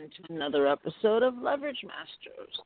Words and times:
Everyone 0.00 0.10
to 0.28 0.32
another 0.34 0.66
episode 0.66 1.22
of 1.22 1.36
Leverage 1.38 1.80
Masters. 1.84 2.60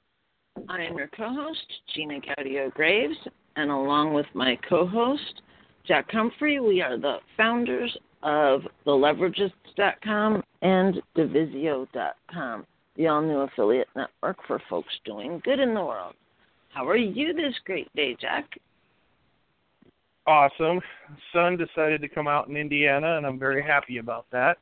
I 0.68 0.82
am 0.82 0.96
your 0.96 1.08
co-host, 1.08 1.66
Gina 1.94 2.20
Gaudio 2.20 2.72
Graves, 2.74 3.16
and 3.56 3.70
along 3.70 4.14
with 4.14 4.26
my 4.34 4.58
co-host, 4.68 5.42
Jack 5.86 6.10
Humphrey, 6.10 6.60
we 6.60 6.80
are 6.80 6.98
the 6.98 7.16
founders 7.36 7.96
of 8.22 8.62
theleveragists.com 8.86 10.42
and 10.62 11.02
divisio.com, 11.16 12.66
the 12.96 13.06
all-new 13.06 13.40
affiliate 13.40 13.88
network 13.96 14.36
for 14.46 14.60
folks 14.68 14.92
doing 15.04 15.40
good 15.44 15.60
in 15.60 15.74
the 15.74 15.84
world. 15.84 16.14
How 16.72 16.86
are 16.88 16.96
you 16.96 17.32
this 17.32 17.54
great 17.64 17.88
day, 17.94 18.16
Jack? 18.20 18.48
Awesome. 20.26 20.80
Sun 21.32 21.56
decided 21.56 22.00
to 22.00 22.08
come 22.08 22.28
out 22.28 22.48
in 22.48 22.56
Indiana, 22.56 23.16
and 23.16 23.26
I'm 23.26 23.38
very 23.38 23.62
happy 23.62 23.98
about 23.98 24.26
that. 24.30 24.58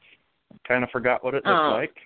Kind 0.66 0.84
of 0.84 0.90
forgot 0.90 1.22
what 1.22 1.34
it 1.34 1.44
looked 1.44 1.48
Oh. 1.48 1.70
like. 1.72 1.96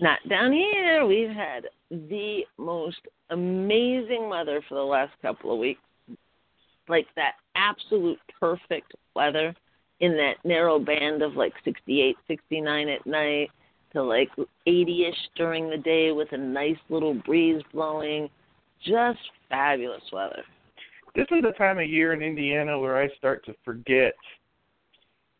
Not 0.00 0.18
down 0.28 0.52
here. 0.52 1.06
We've 1.06 1.30
had 1.30 1.66
the 1.90 2.40
most 2.58 3.00
amazing 3.30 4.28
weather 4.28 4.62
for 4.68 4.74
the 4.74 4.82
last 4.82 5.12
couple 5.22 5.52
of 5.52 5.58
weeks. 5.58 5.80
Like 6.88 7.06
that 7.16 7.34
absolute 7.54 8.18
perfect 8.38 8.92
weather 9.14 9.54
in 10.00 10.12
that 10.16 10.34
narrow 10.44 10.78
band 10.78 11.22
of 11.22 11.34
like 11.34 11.52
68, 11.64 12.16
69 12.26 12.88
at 12.88 13.06
night 13.06 13.50
to 13.92 14.02
like 14.02 14.28
80 14.66 15.06
ish 15.06 15.14
during 15.36 15.70
the 15.70 15.78
day 15.78 16.10
with 16.12 16.28
a 16.32 16.36
nice 16.36 16.76
little 16.90 17.14
breeze 17.14 17.62
blowing. 17.72 18.28
Just 18.84 19.20
fabulous 19.48 20.02
weather. 20.12 20.42
This 21.14 21.26
is 21.30 21.42
the 21.42 21.52
time 21.56 21.78
of 21.78 21.88
year 21.88 22.12
in 22.12 22.22
Indiana 22.22 22.78
where 22.78 23.00
I 23.00 23.08
start 23.16 23.44
to 23.46 23.54
forget 23.64 24.14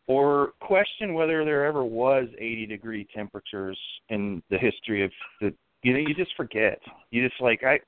or 0.06 0.52
question 0.60 1.14
whether 1.14 1.44
there 1.44 1.64
ever 1.64 1.84
was 1.84 2.26
80 2.38 2.66
degree 2.66 3.06
temperatures 3.14 3.78
in 4.08 4.42
the 4.50 4.58
history 4.58 5.04
of 5.04 5.10
the 5.40 5.54
you 5.82 5.92
know 5.92 5.98
you 5.98 6.14
just 6.14 6.34
forget. 6.36 6.78
You 7.10 7.26
just 7.26 7.40
like 7.40 7.62
i 7.64 7.78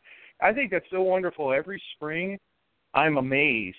i 0.40 0.52
think 0.52 0.70
that's 0.70 0.86
so 0.90 1.02
wonderful. 1.02 1.52
Every 1.52 1.82
spring 1.94 2.38
i'm 2.94 3.18
amazed 3.18 3.76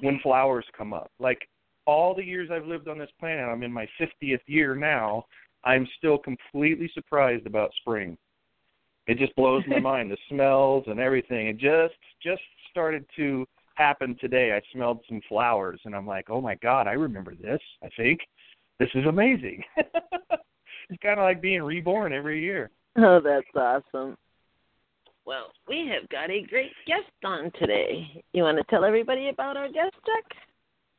when 0.00 0.20
flowers 0.22 0.66
come 0.76 0.92
up. 0.92 1.10
Like 1.18 1.48
all 1.86 2.14
the 2.14 2.24
years 2.24 2.50
i've 2.52 2.66
lived 2.66 2.88
on 2.88 2.98
this 2.98 3.10
planet 3.18 3.48
i'm 3.48 3.62
in 3.62 3.72
my 3.72 3.88
50th 3.98 4.40
year 4.46 4.74
now 4.74 5.24
i'm 5.64 5.88
still 5.96 6.18
completely 6.18 6.90
surprised 6.94 7.46
about 7.46 7.72
spring. 7.80 8.16
It 9.06 9.18
just 9.18 9.34
blows 9.36 9.62
my 9.66 9.80
mind 9.92 10.10
the 10.10 10.18
smells 10.28 10.84
and 10.86 11.00
everything. 11.00 11.48
It 11.48 11.58
just 11.58 11.94
just 12.22 12.42
started 12.70 13.06
to 13.16 13.46
happen 13.78 14.16
today. 14.20 14.52
I 14.52 14.60
smelled 14.72 15.00
some 15.08 15.20
flowers 15.28 15.80
and 15.84 15.94
I'm 15.94 16.06
like, 16.06 16.28
"Oh 16.28 16.40
my 16.40 16.56
god, 16.56 16.86
I 16.86 16.92
remember 16.92 17.34
this." 17.34 17.60
I 17.82 17.88
think 17.96 18.20
this 18.78 18.90
is 18.94 19.06
amazing. 19.06 19.62
it's 19.76 21.02
kind 21.02 21.18
of 21.18 21.24
like 21.24 21.40
being 21.40 21.62
reborn 21.62 22.12
every 22.12 22.42
year. 22.42 22.70
Oh, 22.96 23.20
that's 23.20 23.46
awesome. 23.54 24.16
Well, 25.24 25.52
we 25.68 25.90
have 25.92 26.08
got 26.08 26.30
a 26.30 26.42
great 26.48 26.72
guest 26.86 27.12
on 27.24 27.52
today. 27.58 28.24
You 28.32 28.42
want 28.42 28.58
to 28.58 28.64
tell 28.64 28.84
everybody 28.84 29.28
about 29.28 29.56
our 29.56 29.68
guest, 29.68 29.94
Jack? 30.06 30.38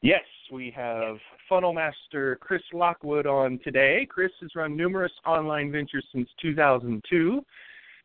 Yes, 0.01 0.23
we 0.51 0.71
have 0.75 1.17
funnel 1.49 1.73
master 1.73 2.37
Chris 2.39 2.61
Lockwood 2.71 3.25
on 3.25 3.59
today. 3.63 4.07
Chris 4.09 4.31
has 4.39 4.51
run 4.55 4.77
numerous 4.77 5.11
online 5.25 5.71
ventures 5.71 6.05
since 6.13 6.29
2002. 6.41 7.43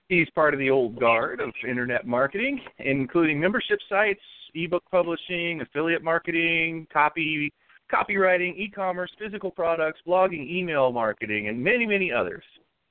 He's 0.08 0.28
part 0.30 0.54
of 0.54 0.60
the 0.60 0.70
old 0.70 0.98
guard 0.98 1.40
of 1.40 1.52
internet 1.68 2.06
marketing, 2.06 2.60
including 2.78 3.38
membership 3.38 3.78
sites, 3.88 4.20
ebook 4.54 4.84
publishing, 4.90 5.60
affiliate 5.60 6.02
marketing, 6.02 6.86
copy 6.92 7.52
copywriting, 7.92 8.56
e-commerce, 8.56 9.10
physical 9.18 9.50
products, 9.50 10.00
blogging, 10.06 10.48
email 10.50 10.90
marketing, 10.90 11.48
and 11.48 11.62
many, 11.62 11.86
many 11.86 12.10
others. 12.10 12.42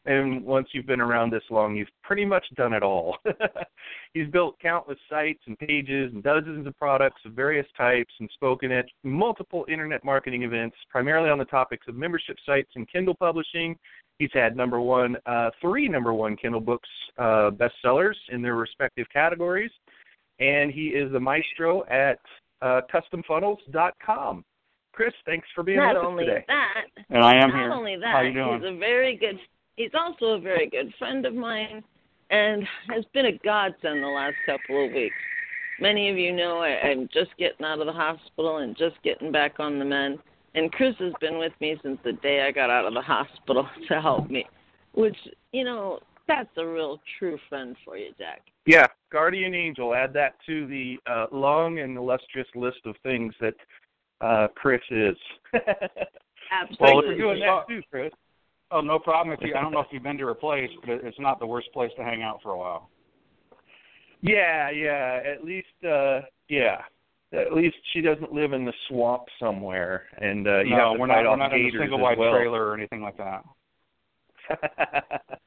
And 0.06 0.44
once 0.44 0.68
you've 0.74 0.85
been 0.85 1.00
around 1.00 1.31
this 1.31 1.44
long, 1.50 1.75
you've 1.75 1.88
pretty 2.03 2.25
much 2.25 2.46
done 2.56 2.74
it 2.74 2.84
all. 2.84 3.18
He's 4.13 4.28
built 4.28 4.59
countless 4.59 4.97
sites 5.09 5.40
and 5.47 5.57
pages 5.57 6.12
and 6.13 6.22
dozens 6.22 6.68
of 6.68 6.78
products 6.78 7.22
of 7.25 7.31
various 7.34 7.66
types 7.78 8.13
and 8.19 8.30
spoken 8.34 8.72
at 8.72 8.85
multiple 9.03 9.66
internet 9.69 10.03
marketing 10.03 10.44
events, 10.44 10.75
primarily 10.90 11.30
on 11.30 11.38
the 11.38 11.45
topics 11.45 11.88
of 11.88 11.95
membership 11.95 12.35
sites 12.45 12.69
and 12.75 12.90
Kindle 12.91 13.16
publishing. 13.16 13.78
He's 14.19 14.30
had 14.34 14.57
number 14.57 14.81
one, 14.81 15.16
uh, 15.25 15.51
three 15.62 15.88
number 15.88 16.13
one 16.13 16.35
Kindle 16.35 16.62
books 16.62 16.90
uh, 17.18 17.51
bestsellers 17.51 18.16
in 18.30 18.41
their 18.41 18.56
respective 18.56 19.07
categories, 19.12 19.72
and 20.40 20.72
he 20.72 20.88
is 20.88 21.12
the 21.12 21.20
maestro 21.20 21.86
at 21.88 22.20
uh, 22.62 22.82
CustomFunnels.com. 22.94 24.44
Chris, 24.94 25.14
thanks 25.26 25.48
for 25.56 25.64
being 25.64 25.78
Not 25.80 25.96
with 25.96 26.04
only 26.06 26.24
us 26.26 26.30
today. 26.30 26.46
that, 26.48 27.04
And 27.10 27.24
I 27.24 27.36
am 27.36 27.50
not 27.50 27.60
here. 27.60 27.72
only 27.72 27.96
that, 27.98 28.14
How 28.14 28.22
you 28.22 28.34
doing? 28.34 28.62
he's 28.62 28.70
a 28.70 28.78
very 28.78 29.16
good. 29.18 29.38
He's 29.76 29.92
also 30.00 30.34
a 30.36 30.40
very 30.40 30.70
good 30.70 30.94
friend 31.00 31.26
of 31.26 31.34
mine, 31.34 31.84
and 32.30 32.64
has 32.90 33.04
been 33.14 33.26
a 33.26 33.38
godsend 33.44 34.04
the 34.04 34.08
last 34.08 34.36
couple 34.46 34.86
of 34.86 34.92
weeks. 34.94 35.16
Many 35.80 36.10
of 36.12 36.18
you 36.18 36.32
know 36.32 36.60
I, 36.60 36.90
I'm 36.90 37.10
just 37.12 37.32
getting 37.40 37.66
out 37.66 37.80
of 37.80 37.88
the 37.88 37.92
hospital 37.94 38.58
and 38.58 38.78
just 38.78 38.96
getting 39.04 39.32
back 39.32 39.60
on 39.60 39.80
the 39.80 39.86
mend. 39.86 40.20
And 40.54 40.72
Chris 40.72 40.94
has 41.00 41.14
been 41.20 41.40
with 41.40 41.54
me 41.60 41.76
since 41.82 41.98
the 42.04 42.14
day 42.14 42.46
I 42.48 42.52
got 42.52 42.70
out 42.70 42.86
of 42.86 42.94
the 42.94 43.02
hospital 43.14 43.68
to 43.88 44.00
help 44.00 44.30
me, 44.30 44.46
which 44.94 45.18
you 45.52 45.64
know 45.64 46.00
that's 46.28 46.56
a 46.58 46.66
real 46.68 47.02
true 47.18 47.40
friend 47.50 47.76
for 47.84 47.98
you, 47.98 48.12
Jack. 48.20 48.42
Yeah, 48.66 48.88
guardian 49.12 49.53
angel. 49.53 49.94
Add 49.94 50.13
that 50.13 50.35
to 50.46 50.66
the 50.68 50.97
uh, 51.06 51.25
long 51.31 51.79
and 51.79 51.97
illustrious 51.97 52.47
list 52.56 52.79
of 52.85 52.96
things 53.03 53.34
that 53.41 53.56
uh, 54.22 54.47
Chris 54.56 54.81
is. 54.90 55.18
Absolutely. 55.53 56.78
Thanks 56.79 57.07
for 57.07 57.18
doing 57.18 57.40
that 57.41 57.68
too, 57.68 57.81
Chris. 57.90 58.12
Oh, 58.72 58.81
no 58.81 58.97
problem. 58.97 59.35
If 59.40 59.47
you, 59.47 59.53
I 59.56 59.62
don't 59.62 59.72
know 59.72 59.81
if 59.81 59.88
you've 59.91 60.03
been 60.03 60.18
to 60.18 60.28
her 60.28 60.34
place, 60.34 60.69
but 60.81 61.03
it's 61.03 61.19
not 61.19 61.40
the 61.40 61.46
worst 61.46 61.72
place 61.74 61.91
to 61.97 62.03
hang 62.03 62.24
out 62.24 62.40
for 62.41 62.51
a 62.51 62.57
while. 62.57 62.90
Yeah, 64.22 64.69
yeah. 64.72 65.19
At 65.25 65.44
least, 65.44 65.68
uh 65.88 66.22
yeah. 66.50 66.81
At 67.34 67.53
least 67.53 67.75
she 67.94 68.01
doesn't 68.01 68.31
live 68.31 68.53
in 68.53 68.63
the 68.63 68.74
swamp 68.88 69.24
somewhere, 69.40 70.03
and 70.19 70.47
uh, 70.47 70.59
you 70.59 70.69
no, 70.69 70.75
have 70.78 70.94
to 70.94 71.00
we're 71.00 71.07
fight 71.07 71.24
not. 71.24 71.24
We're 71.24 71.30
off 71.30 71.40
not 71.40 71.53
in 71.53 71.62
a 71.62 71.63
gators 71.63 71.81
single 71.81 71.97
as 71.97 72.03
wide 72.03 72.18
well. 72.19 72.31
trailer 72.31 72.66
or 72.68 72.75
anything 72.75 73.01
like 73.01 73.18
that. 73.18 73.44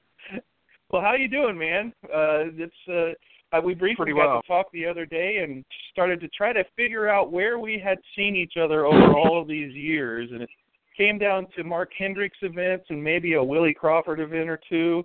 well, 0.91 1.03
how 1.03 1.15
you 1.15 1.29
doing, 1.29 1.59
man? 1.59 1.93
Uh, 2.05 2.51
it's 2.57 2.75
uh, 2.89 3.57
uh, 3.57 3.61
we 3.61 3.75
briefly 3.75 4.05
Pretty 4.07 4.13
got 4.13 4.27
well. 4.29 4.43
to 4.43 4.49
talk 4.49 4.67
the 4.73 4.87
other 4.87 5.07
day 5.07 5.39
and 5.43 5.65
started 5.93 6.21
to 6.21 6.29
try 6.29 6.53
to 6.53 6.65
figure 6.77 7.09
out 7.09 7.33
where 7.33 7.59
we 7.59 7.79
had 7.83 7.99
seen 8.17 8.35
each 8.37 8.55
other 8.61 8.87
over 8.87 9.15
all 9.15 9.41
of 9.41 9.47
these 9.49 9.73
years, 9.75 10.29
and 10.33 10.43
it 10.43 10.51
came 10.97 11.19
down 11.19 11.47
to 11.57 11.63
Mark 11.65 11.91
Hendricks 11.97 12.39
events 12.43 12.87
and 12.89 13.03
maybe 13.03 13.35
a 13.35 13.43
Willie 13.43 13.75
Crawford 13.75 14.21
event 14.21 14.49
or 14.49 14.61
two. 14.69 15.05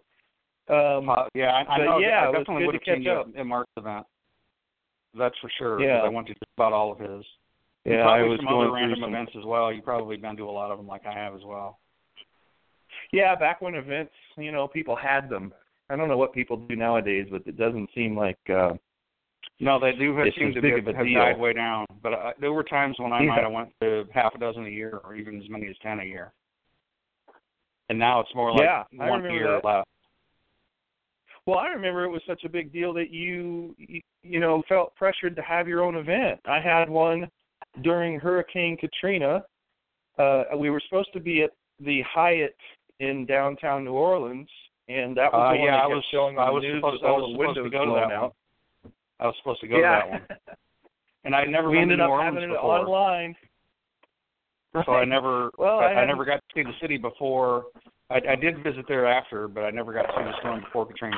Um, 0.70 1.10
Uh, 1.10 1.26
yeah, 1.34 1.52
I, 1.52 1.74
I 1.74 1.86
know. 1.86 1.98
yeah, 2.00 2.30
I 2.30 2.32
definitely 2.32 2.60
good 2.64 2.66
would 2.68 2.72
to 2.74 2.78
have 2.78 2.84
catch 2.84 2.96
seen 2.98 3.04
you 3.04 3.12
up. 3.12 3.28
at 3.38 3.46
Mark's 3.46 3.72
event. 3.78 4.06
That's 5.18 5.36
for 5.40 5.52
sure. 5.58 5.82
Yeah. 5.82 5.98
I 6.02 6.08
went 6.08 6.28
to 6.28 6.34
just 6.34 6.44
about 6.58 6.72
all 6.72 6.92
of 6.94 7.00
his. 7.00 7.26
And 7.84 7.96
yeah, 7.96 8.04
probably 8.04 8.26
I 8.26 8.30
was 8.30 8.40
some 8.40 8.46
going 8.48 8.68
other 8.68 8.76
random 8.76 9.00
some. 9.02 9.10
events 9.14 9.34
as 9.38 9.44
well. 9.44 9.74
You've 9.74 9.84
probably 9.84 10.16
been 10.16 10.38
to 10.38 10.44
a 10.44 10.52
lot 10.52 10.72
of 10.72 10.78
them, 10.78 10.88
like 10.88 11.06
I 11.06 11.14
have 11.14 11.36
as 11.36 11.42
well. 11.44 11.80
Yeah, 13.12 13.36
back 13.36 13.60
when 13.62 13.76
events, 13.76 14.14
you 14.38 14.52
know, 14.54 14.68
people 14.68 14.96
had 14.96 15.30
them. 15.30 15.52
I 15.92 15.96
don't 15.98 16.08
know 16.08 16.18
what 16.18 16.34
people 16.34 16.58
do 16.58 16.76
nowadays, 16.76 17.28
but 17.30 17.44
it 17.46 17.58
doesn't 17.58 17.90
seem 17.94 18.18
like 18.18 18.40
uh 18.50 18.74
No, 19.60 19.80
they 19.80 19.92
do 19.92 20.16
have, 20.18 20.28
seem 20.38 20.54
to 20.54 20.62
big 20.62 20.74
be, 20.74 20.80
of 20.80 20.88
a 20.88 20.94
have 20.98 21.06
deal. 21.06 21.20
died 21.20 21.38
way 21.38 21.54
down. 21.54 21.86
But 22.02 22.14
uh, 22.14 22.32
there 22.40 22.54
were 22.54 22.64
times 22.64 22.96
when 22.98 23.12
I 23.12 23.22
Yeah. 23.22 23.30
might 23.30 23.44
have 23.44 23.52
went 23.52 23.70
to 23.82 24.06
half 24.14 24.34
a 24.34 24.38
dozen 24.38 24.66
a 24.66 24.70
year, 24.70 25.02
or 25.04 25.16
even 25.16 25.42
as 25.42 25.50
many 25.50 25.68
as 25.68 25.76
ten 25.84 26.00
a 26.00 26.04
year. 26.06 26.32
And 27.90 28.00
now 28.00 28.22
it's 28.22 28.34
more 28.34 28.52
like 28.54 28.64
Yeah, 28.64 28.84
one 28.94 29.24
year 29.24 29.60
that. 29.62 29.66
less. 29.66 29.86
Well, 31.46 31.58
I 31.58 31.68
remember 31.70 32.06
it 32.06 32.10
was 32.10 32.22
such 32.26 32.44
a 32.46 32.50
big 32.50 32.72
deal 32.72 32.94
that 32.94 33.10
you, 33.10 33.76
you 33.78 34.00
you 34.24 34.40
know, 34.40 34.64
felt 34.70 34.96
pressured 34.96 35.36
to 35.36 35.42
have 35.42 35.68
your 35.68 35.84
own 35.84 35.96
event. 35.96 36.40
I 36.46 36.62
had 36.62 36.90
one 36.90 37.30
during 37.84 38.20
Hurricane 38.20 38.78
Katrina. 38.78 39.44
Uh 40.18 40.44
we 40.56 40.70
were 40.70 40.82
supposed 40.88 41.12
to 41.14 41.20
be 41.20 41.42
at 41.44 41.52
the 41.80 42.02
Hyatt 42.04 42.56
in 43.00 43.26
downtown 43.26 43.84
New 43.84 43.94
Orleans, 43.94 44.50
and 44.90 45.16
that 45.18 45.32
was 45.32 45.40
Uh, 45.40 45.54
the 45.54 45.60
one 45.60 45.66
yeah, 45.68 45.72
that 45.78 45.84
I 45.84 45.88
was- 45.88 46.06
showing 46.12 46.38
on 46.38 46.44
I 46.44 46.48
the 46.48 46.54
was 46.54 46.64
news 46.64 46.78
supposed- 46.78 47.04
I 47.04 47.12
was 47.12 47.22
the 47.32 47.38
supposed 47.38 47.58
to 47.64 47.70
go 47.70 47.86
to 47.86 47.92
that 47.94 48.12
out. 48.12 48.36
I 49.20 49.26
was 49.28 49.36
supposed 49.38 49.62
to 49.62 49.68
go 49.68 49.78
yeah. 49.78 50.02
to 50.02 50.10
that 50.10 50.30
one, 50.30 50.58
and 51.26 51.36
I'd 51.36 51.50
never 51.50 51.70
we 51.70 51.80
ended 51.80 52.00
up 52.00 52.10
Orleans 52.10 52.34
having 52.36 52.50
it 52.50 52.54
before. 52.54 52.80
online. 52.80 53.36
So 54.86 54.94
I 54.94 55.04
never, 55.06 55.52
Well, 55.58 55.80
I, 55.80 55.88
I 55.94 56.02
I 56.02 56.06
never 56.06 56.24
got 56.24 56.36
to 56.38 56.42
see 56.56 56.64
the 56.64 56.74
city 56.80 56.98
before. 56.98 57.66
I, 58.10 58.22
I 58.30 58.36
did 58.36 58.64
visit 58.64 58.86
there 58.88 59.06
after, 59.06 59.48
but 59.50 59.66
I 59.66 59.70
never 59.70 59.92
got 59.94 60.04
to 60.04 60.14
see 60.18 60.24
the 60.24 60.38
storm 60.40 60.62
before 60.62 60.86
Katrina. 60.86 61.18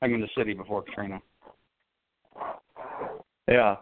I 0.00 0.06
mean, 0.06 0.20
the 0.22 0.28
city 0.36 0.54
before 0.54 0.82
Katrina. 0.82 1.20
Yeah. 3.46 3.76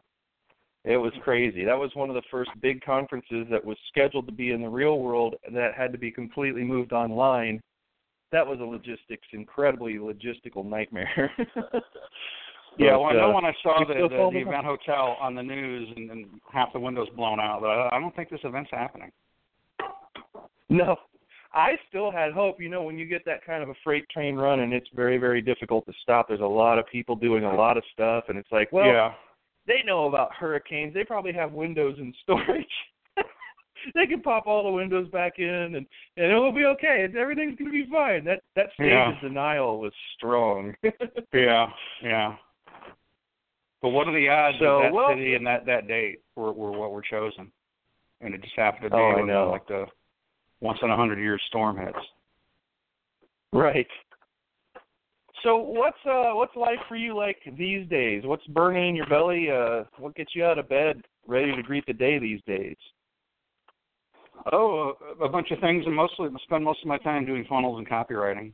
It 0.84 0.96
was 0.96 1.12
crazy. 1.24 1.64
That 1.64 1.78
was 1.78 1.90
one 1.94 2.08
of 2.10 2.14
the 2.14 2.22
first 2.30 2.50
big 2.60 2.80
conferences 2.84 3.46
that 3.50 3.64
was 3.64 3.76
scheduled 3.88 4.26
to 4.26 4.32
be 4.32 4.52
in 4.52 4.62
the 4.62 4.68
real 4.68 4.98
world 5.00 5.34
that 5.52 5.74
had 5.74 5.90
to 5.92 5.98
be 5.98 6.10
completely 6.12 6.62
moved 6.62 6.92
online. 6.92 7.60
That 8.32 8.46
was 8.46 8.58
a 8.60 8.64
logistics, 8.64 9.26
incredibly 9.32 9.94
logistical 9.94 10.64
nightmare. 10.64 11.30
Yeah, 12.78 12.96
well, 12.96 13.06
I 13.06 13.12
know 13.14 13.30
uh, 13.30 13.34
when 13.34 13.44
I 13.44 13.52
saw 13.62 13.84
the, 13.86 13.94
the, 13.94 14.30
the 14.32 14.38
event 14.38 14.66
hotel 14.66 15.16
on 15.20 15.34
the 15.34 15.42
news 15.42 15.88
and, 15.96 16.10
and 16.10 16.26
half 16.52 16.72
the 16.72 16.80
windows 16.80 17.08
blown 17.16 17.40
out, 17.40 17.60
but 17.62 17.68
I, 17.68 17.96
I 17.96 18.00
don't 18.00 18.14
think 18.14 18.28
this 18.28 18.40
event's 18.44 18.70
happening. 18.70 19.10
No, 20.68 20.96
I 21.54 21.72
still 21.88 22.10
had 22.10 22.32
hope. 22.32 22.60
You 22.60 22.68
know, 22.68 22.82
when 22.82 22.98
you 22.98 23.06
get 23.06 23.24
that 23.24 23.44
kind 23.46 23.62
of 23.62 23.70
a 23.70 23.74
freight 23.82 24.06
train 24.10 24.36
running, 24.36 24.72
it's 24.72 24.88
very, 24.94 25.16
very 25.16 25.40
difficult 25.40 25.86
to 25.86 25.92
stop. 26.02 26.28
There's 26.28 26.40
a 26.40 26.44
lot 26.44 26.78
of 26.78 26.86
people 26.92 27.16
doing 27.16 27.44
a 27.44 27.54
lot 27.54 27.76
of 27.76 27.84
stuff, 27.92 28.24
and 28.28 28.36
it's 28.36 28.50
like, 28.52 28.70
well, 28.72 28.86
yeah, 28.86 29.12
they 29.66 29.82
know 29.84 30.06
about 30.06 30.34
hurricanes. 30.34 30.92
They 30.92 31.04
probably 31.04 31.32
have 31.32 31.52
windows 31.52 31.96
in 31.98 32.12
storage. 32.22 32.66
They 33.94 34.06
can 34.06 34.22
pop 34.22 34.46
all 34.46 34.64
the 34.64 34.70
windows 34.70 35.08
back 35.10 35.38
in, 35.38 35.46
and 35.46 35.74
and 35.76 35.86
it'll 36.32 36.52
be 36.52 36.64
okay. 36.64 37.02
And 37.04 37.16
everything's 37.16 37.58
gonna 37.58 37.70
be 37.70 37.86
fine. 37.90 38.24
That 38.24 38.42
that 38.54 38.66
stage 38.74 38.88
Yeah. 38.90 39.14
of 39.14 39.20
denial 39.20 39.78
was 39.80 39.92
strong. 40.16 40.74
yeah, 41.32 41.66
yeah. 42.02 42.36
But 43.82 43.90
what 43.90 44.08
are 44.08 44.14
the 44.14 44.28
odds 44.28 44.58
So, 44.58 44.78
that 44.78 44.82
that 44.84 44.92
well- 44.92 45.08
city 45.10 45.34
and 45.34 45.46
that 45.46 45.66
that 45.66 45.86
date 45.88 46.20
were, 46.34 46.52
were 46.52 46.72
what 46.72 46.92
were 46.92 47.02
chosen? 47.02 47.50
And 48.20 48.34
it 48.34 48.42
just 48.42 48.56
happened 48.56 48.84
to 48.84 48.90
be 48.90 48.96
Oh, 48.96 49.14
when, 49.16 49.26
know. 49.26 49.50
like 49.50 49.66
the 49.68 49.86
once 50.60 50.78
in 50.82 50.90
a 50.90 50.96
hundred 50.96 51.18
year 51.18 51.38
storm 51.48 51.76
hits. 51.76 51.98
right. 53.52 53.86
So 55.42 55.56
what's 55.58 55.98
uh 56.06 56.30
what's 56.32 56.56
life 56.56 56.78
for 56.88 56.96
you 56.96 57.14
like 57.14 57.36
these 57.58 57.86
days? 57.88 58.24
What's 58.24 58.46
burning 58.48 58.88
in 58.90 58.96
your 58.96 59.06
belly? 59.06 59.50
Uh, 59.50 59.84
what 59.98 60.14
gets 60.16 60.34
you 60.34 60.44
out 60.44 60.58
of 60.58 60.68
bed, 60.68 61.02
ready 61.26 61.54
to 61.54 61.62
greet 61.62 61.84
the 61.86 61.92
day 61.92 62.18
these 62.18 62.40
days? 62.46 62.76
Oh, 64.52 64.94
a, 65.20 65.24
a 65.24 65.28
bunch 65.28 65.50
of 65.50 65.58
things, 65.60 65.84
and 65.86 65.94
mostly 65.94 66.28
I 66.28 66.38
spend 66.44 66.64
most 66.64 66.80
of 66.82 66.88
my 66.88 66.98
time 66.98 67.26
doing 67.26 67.44
funnels 67.48 67.78
and 67.78 67.88
copywriting. 67.88 68.52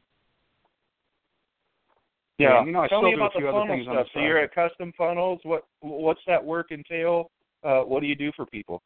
Yeah, 2.38 2.58
And, 2.58 2.66
you 2.66 2.72
know, 2.72 2.80
I 2.80 2.88
tell 2.88 3.00
still 3.00 3.10
me 3.10 3.16
do 3.16 3.22
a 3.22 3.24
about 3.24 3.32
the 3.34 3.38
few 3.40 3.48
other 3.48 3.58
funnel 3.60 3.76
things 3.76 3.88
on 3.88 3.96
the 3.96 4.02
stuff. 4.02 4.12
So 4.14 4.20
you're 4.20 4.38
at 4.38 4.54
Custom 4.54 4.92
Funnels. 4.96 5.40
What 5.44 5.64
what's 5.80 6.20
that 6.26 6.42
work 6.42 6.72
entail? 6.72 7.30
Uh, 7.62 7.80
what 7.80 8.00
do 8.00 8.06
you 8.06 8.16
do 8.16 8.32
for 8.34 8.46
people? 8.46 8.82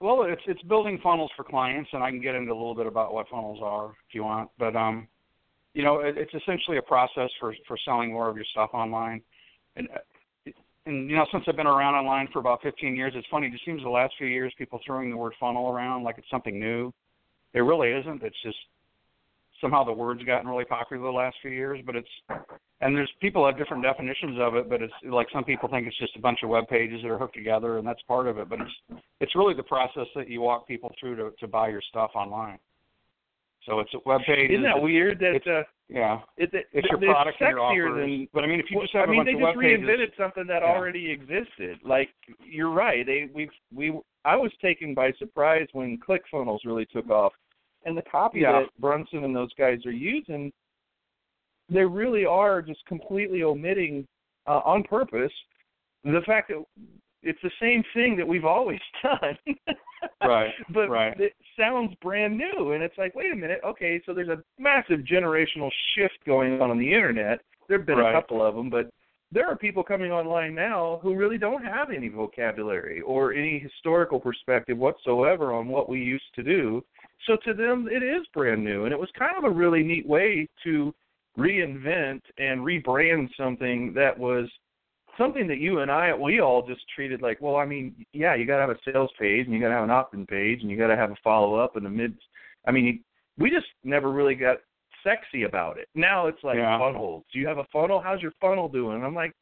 Well, 0.00 0.24
it's 0.24 0.42
it's 0.46 0.62
building 0.62 0.98
funnels 1.02 1.30
for 1.36 1.44
clients, 1.44 1.90
and 1.92 2.02
I 2.02 2.10
can 2.10 2.20
get 2.20 2.34
into 2.34 2.52
a 2.52 2.54
little 2.54 2.74
bit 2.74 2.86
about 2.86 3.12
what 3.12 3.28
funnels 3.28 3.60
are 3.62 3.90
if 4.08 4.14
you 4.14 4.24
want. 4.24 4.50
But 4.58 4.76
um, 4.76 5.08
you 5.74 5.82
know, 5.82 6.00
it, 6.00 6.16
it's 6.16 6.32
essentially 6.34 6.78
a 6.78 6.82
process 6.82 7.30
for 7.40 7.54
for 7.66 7.76
selling 7.84 8.12
more 8.12 8.28
of 8.28 8.36
your 8.36 8.46
stuff 8.52 8.70
online. 8.72 9.22
And 9.76 9.88
and 10.86 11.08
you 11.08 11.16
know, 11.16 11.26
since 11.30 11.44
I've 11.46 11.56
been 11.56 11.66
around 11.66 11.94
online 11.94 12.28
for 12.32 12.40
about 12.40 12.62
15 12.62 12.96
years, 12.96 13.12
it's 13.16 13.26
funny. 13.30 13.46
It 13.46 13.52
just 13.52 13.64
seems 13.64 13.82
the 13.82 13.88
last 13.88 14.14
few 14.18 14.26
years 14.26 14.52
people 14.58 14.80
throwing 14.84 15.10
the 15.10 15.16
word 15.16 15.34
funnel 15.38 15.70
around 15.70 16.02
like 16.02 16.18
it's 16.18 16.30
something 16.30 16.58
new. 16.58 16.92
It 17.54 17.60
really 17.60 17.90
isn't. 17.90 18.22
It's 18.22 18.42
just 18.42 18.56
somehow 19.60 19.84
the 19.84 19.92
word's 19.92 20.24
gotten 20.24 20.48
really 20.48 20.64
popular 20.64 21.02
the 21.04 21.10
last 21.10 21.36
few 21.40 21.52
years. 21.52 21.80
But 21.86 21.96
it's 21.96 22.08
and 22.80 22.96
there's 22.96 23.10
people 23.20 23.46
have 23.46 23.56
different 23.56 23.82
definitions 23.82 24.38
of 24.40 24.56
it. 24.56 24.68
But 24.68 24.82
it's 24.82 24.92
like 25.04 25.28
some 25.32 25.44
people 25.44 25.68
think 25.68 25.86
it's 25.86 25.98
just 25.98 26.16
a 26.16 26.20
bunch 26.20 26.40
of 26.42 26.48
web 26.48 26.66
pages 26.68 27.00
that 27.02 27.10
are 27.10 27.18
hooked 27.18 27.36
together, 27.36 27.78
and 27.78 27.86
that's 27.86 28.02
part 28.08 28.26
of 28.26 28.38
it. 28.38 28.48
But 28.48 28.60
it's 28.60 29.02
it's 29.20 29.36
really 29.36 29.54
the 29.54 29.62
process 29.62 30.06
that 30.16 30.28
you 30.28 30.40
walk 30.40 30.66
people 30.66 30.90
through 30.98 31.16
to 31.16 31.30
to 31.38 31.46
buy 31.46 31.68
your 31.68 31.82
stuff 31.88 32.10
online. 32.14 32.58
So 33.66 33.78
it's 33.78 33.94
a 33.94 33.98
web 34.04 34.22
page. 34.26 34.50
Isn't 34.50 34.64
that 34.64 34.82
weird 34.82 35.20
that 35.20 35.46
uh, 35.46 35.62
Yeah, 35.92 36.20
it, 36.36 36.52
it, 36.54 36.66
it's 36.72 36.88
your 36.90 36.98
it's 37.02 37.12
product 37.12 37.40
and 37.40 37.50
your 37.50 37.60
offers. 37.60 38.00
than 38.00 38.28
but 38.32 38.44
I 38.44 38.46
mean, 38.46 38.60
if 38.60 38.66
you 38.70 38.80
just 38.80 38.94
have 38.94 39.08
I 39.08 39.12
mean, 39.12 39.24
they 39.24 39.32
just 39.32 39.42
web 39.42 39.56
pages, 39.60 39.80
reinvented 39.80 40.16
something 40.16 40.46
that 40.46 40.62
Yeah. 40.62 40.68
already 40.68 41.10
existed. 41.10 41.78
Like 41.84 42.08
you're 42.44 42.70
right. 42.70 43.04
They 43.04 43.28
we 43.34 43.50
we 43.74 43.92
I 44.24 44.36
was 44.36 44.52
taken 44.62 44.94
by 44.94 45.12
surprise 45.18 45.66
when 45.72 45.98
ClickFunnels 45.98 46.60
really 46.64 46.86
took 46.86 47.10
off, 47.10 47.32
and 47.84 47.96
the 47.96 48.02
copy 48.02 48.40
Yeah. 48.40 48.52
that 48.52 48.80
Brunson 48.80 49.24
and 49.24 49.36
those 49.36 49.52
guys 49.54 49.84
are 49.84 49.92
using, 49.92 50.50
they 51.68 51.84
really 51.84 52.24
are 52.24 52.62
just 52.62 52.84
completely 52.86 53.42
omitting 53.42 54.06
uh, 54.46 54.60
on 54.64 54.84
purpose 54.84 55.32
the 56.04 56.20
fact 56.26 56.48
that 56.48 56.64
it's 57.22 57.38
the 57.42 57.50
same 57.60 57.82
thing 57.94 58.16
that 58.16 58.26
we've 58.26 58.44
always 58.44 58.80
done. 59.02 59.38
Right, 60.24 60.52
but 60.70 60.88
right. 60.88 61.18
it 61.20 61.32
sounds 61.58 61.94
brand 62.02 62.36
new 62.36 62.72
and 62.72 62.82
it's 62.82 62.96
like 62.98 63.14
wait 63.14 63.32
a 63.32 63.36
minute 63.36 63.60
okay 63.64 64.00
so 64.06 64.14
there's 64.14 64.28
a 64.28 64.42
massive 64.58 65.00
generational 65.00 65.70
shift 65.94 66.18
going 66.26 66.60
on 66.60 66.70
on 66.70 66.78
the 66.78 66.92
internet 66.92 67.40
there 67.68 67.78
have 67.78 67.86
been 67.86 67.98
Right. 67.98 68.14
a 68.14 68.20
couple 68.20 68.44
of 68.44 68.54
them 68.54 68.70
but 68.70 68.90
there 69.30 69.46
are 69.46 69.56
people 69.56 69.82
coming 69.82 70.12
online 70.12 70.54
now 70.54 71.00
who 71.02 71.14
really 71.14 71.38
don't 71.38 71.64
have 71.64 71.90
any 71.90 72.08
vocabulary 72.08 73.00
or 73.02 73.32
any 73.32 73.58
historical 73.58 74.18
perspective 74.18 74.78
whatsoever 74.78 75.52
on 75.52 75.68
what 75.68 75.88
we 75.88 76.00
used 76.00 76.34
to 76.34 76.42
do 76.42 76.82
so 77.26 77.36
to 77.44 77.52
them 77.54 77.88
it 77.90 78.02
is 78.02 78.22
brand 78.32 78.64
new 78.64 78.84
and 78.84 78.92
it 78.92 78.98
was 78.98 79.10
kind 79.18 79.36
of 79.36 79.44
a 79.44 79.50
really 79.50 79.82
neat 79.82 80.06
way 80.06 80.48
to 80.64 80.94
reinvent 81.38 82.20
and 82.38 82.60
rebrand 82.60 83.28
something 83.36 83.92
that 83.94 84.16
was 84.18 84.48
something 85.18 85.46
that 85.48 85.58
you 85.58 85.80
and 85.80 85.90
I 85.90 86.14
we 86.14 86.40
all 86.40 86.66
just 86.66 86.82
treated 86.94 87.22
like, 87.22 87.40
well, 87.40 87.56
I 87.56 87.64
mean, 87.66 87.94
yeah, 88.12 88.34
you 88.34 88.46
got 88.46 88.56
to 88.56 88.62
have 88.62 88.70
a 88.70 88.78
sales 88.92 89.10
page 89.18 89.46
and 89.46 89.54
you 89.54 89.60
got 89.60 89.68
to 89.68 89.74
have 89.74 89.84
an 89.84 89.90
opt-in 89.90 90.26
page 90.26 90.60
and 90.62 90.70
you 90.70 90.76
got 90.76 90.88
to 90.88 90.96
have 90.96 91.10
a 91.10 91.16
follow-up 91.22 91.76
and 91.76 91.86
a 91.86 91.90
mid. 91.90 92.14
I 92.66 92.70
mean, 92.70 93.02
we 93.38 93.50
just 93.50 93.66
never 93.84 94.10
really 94.10 94.34
got 94.34 94.58
sexy 95.04 95.42
about 95.44 95.78
it. 95.78 95.88
Now 95.94 96.26
it's 96.28 96.42
like 96.44 96.56
Yeah. 96.56 96.78
funnels. 96.78 97.24
Do 97.32 97.38
you 97.38 97.46
have 97.48 97.58
a 97.58 97.66
funnel? 97.72 98.00
How's 98.00 98.22
your 98.22 98.32
funnel 98.40 98.68
doing? 98.68 98.96
And 98.96 99.04
I'm 99.04 99.14
like, 99.14 99.32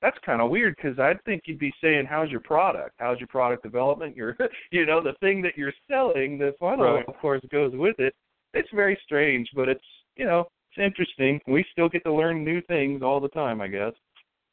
that's 0.00 0.16
kind 0.24 0.40
of 0.40 0.48
weird 0.50 0.76
because 0.76 0.98
I'd 1.00 1.22
think 1.24 1.42
you'd 1.46 1.58
be 1.58 1.72
saying, 1.82 2.06
how's 2.08 2.30
your 2.30 2.38
product? 2.40 2.94
How's 2.98 3.18
your 3.18 3.26
product 3.26 3.64
development? 3.64 4.16
Your, 4.16 4.36
you 4.70 4.86
know, 4.86 5.02
the 5.02 5.14
thing 5.20 5.42
that 5.42 5.56
you're 5.56 5.72
selling. 5.90 6.38
The 6.38 6.54
funnel, 6.60 6.94
Right. 6.94 7.08
of 7.08 7.16
course, 7.18 7.42
goes 7.50 7.72
with 7.74 7.98
it. 7.98 8.14
It's 8.54 8.68
very 8.72 8.98
strange, 9.04 9.48
but 9.54 9.68
it's 9.68 9.84
you 10.16 10.24
know, 10.24 10.48
it's 10.72 10.84
interesting. 10.84 11.40
We 11.46 11.64
still 11.72 11.88
get 11.88 12.02
to 12.04 12.12
learn 12.12 12.44
new 12.44 12.60
things 12.62 13.02
all 13.02 13.20
the 13.20 13.28
time, 13.28 13.60
I 13.60 13.68
guess. 13.68 13.92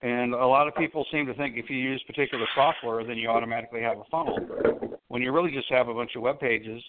And 0.05 0.35
a 0.35 0.45
lot 0.45 0.67
of 0.67 0.75
people 0.75 1.03
seem 1.11 1.25
to 1.25 1.33
think 1.33 1.57
if 1.57 1.67
you 1.67 1.77
use 1.77 1.99
particular 2.05 2.45
software, 2.53 3.03
then 3.03 3.17
you 3.17 3.27
automatically 3.27 3.81
have 3.81 3.97
a 3.97 4.03
funnel. 4.11 4.37
When 5.07 5.23
you 5.23 5.31
really 5.31 5.49
just 5.49 5.67
have 5.71 5.87
a 5.87 5.95
bunch 5.95 6.11
of 6.15 6.21
web 6.21 6.39
pages 6.39 6.79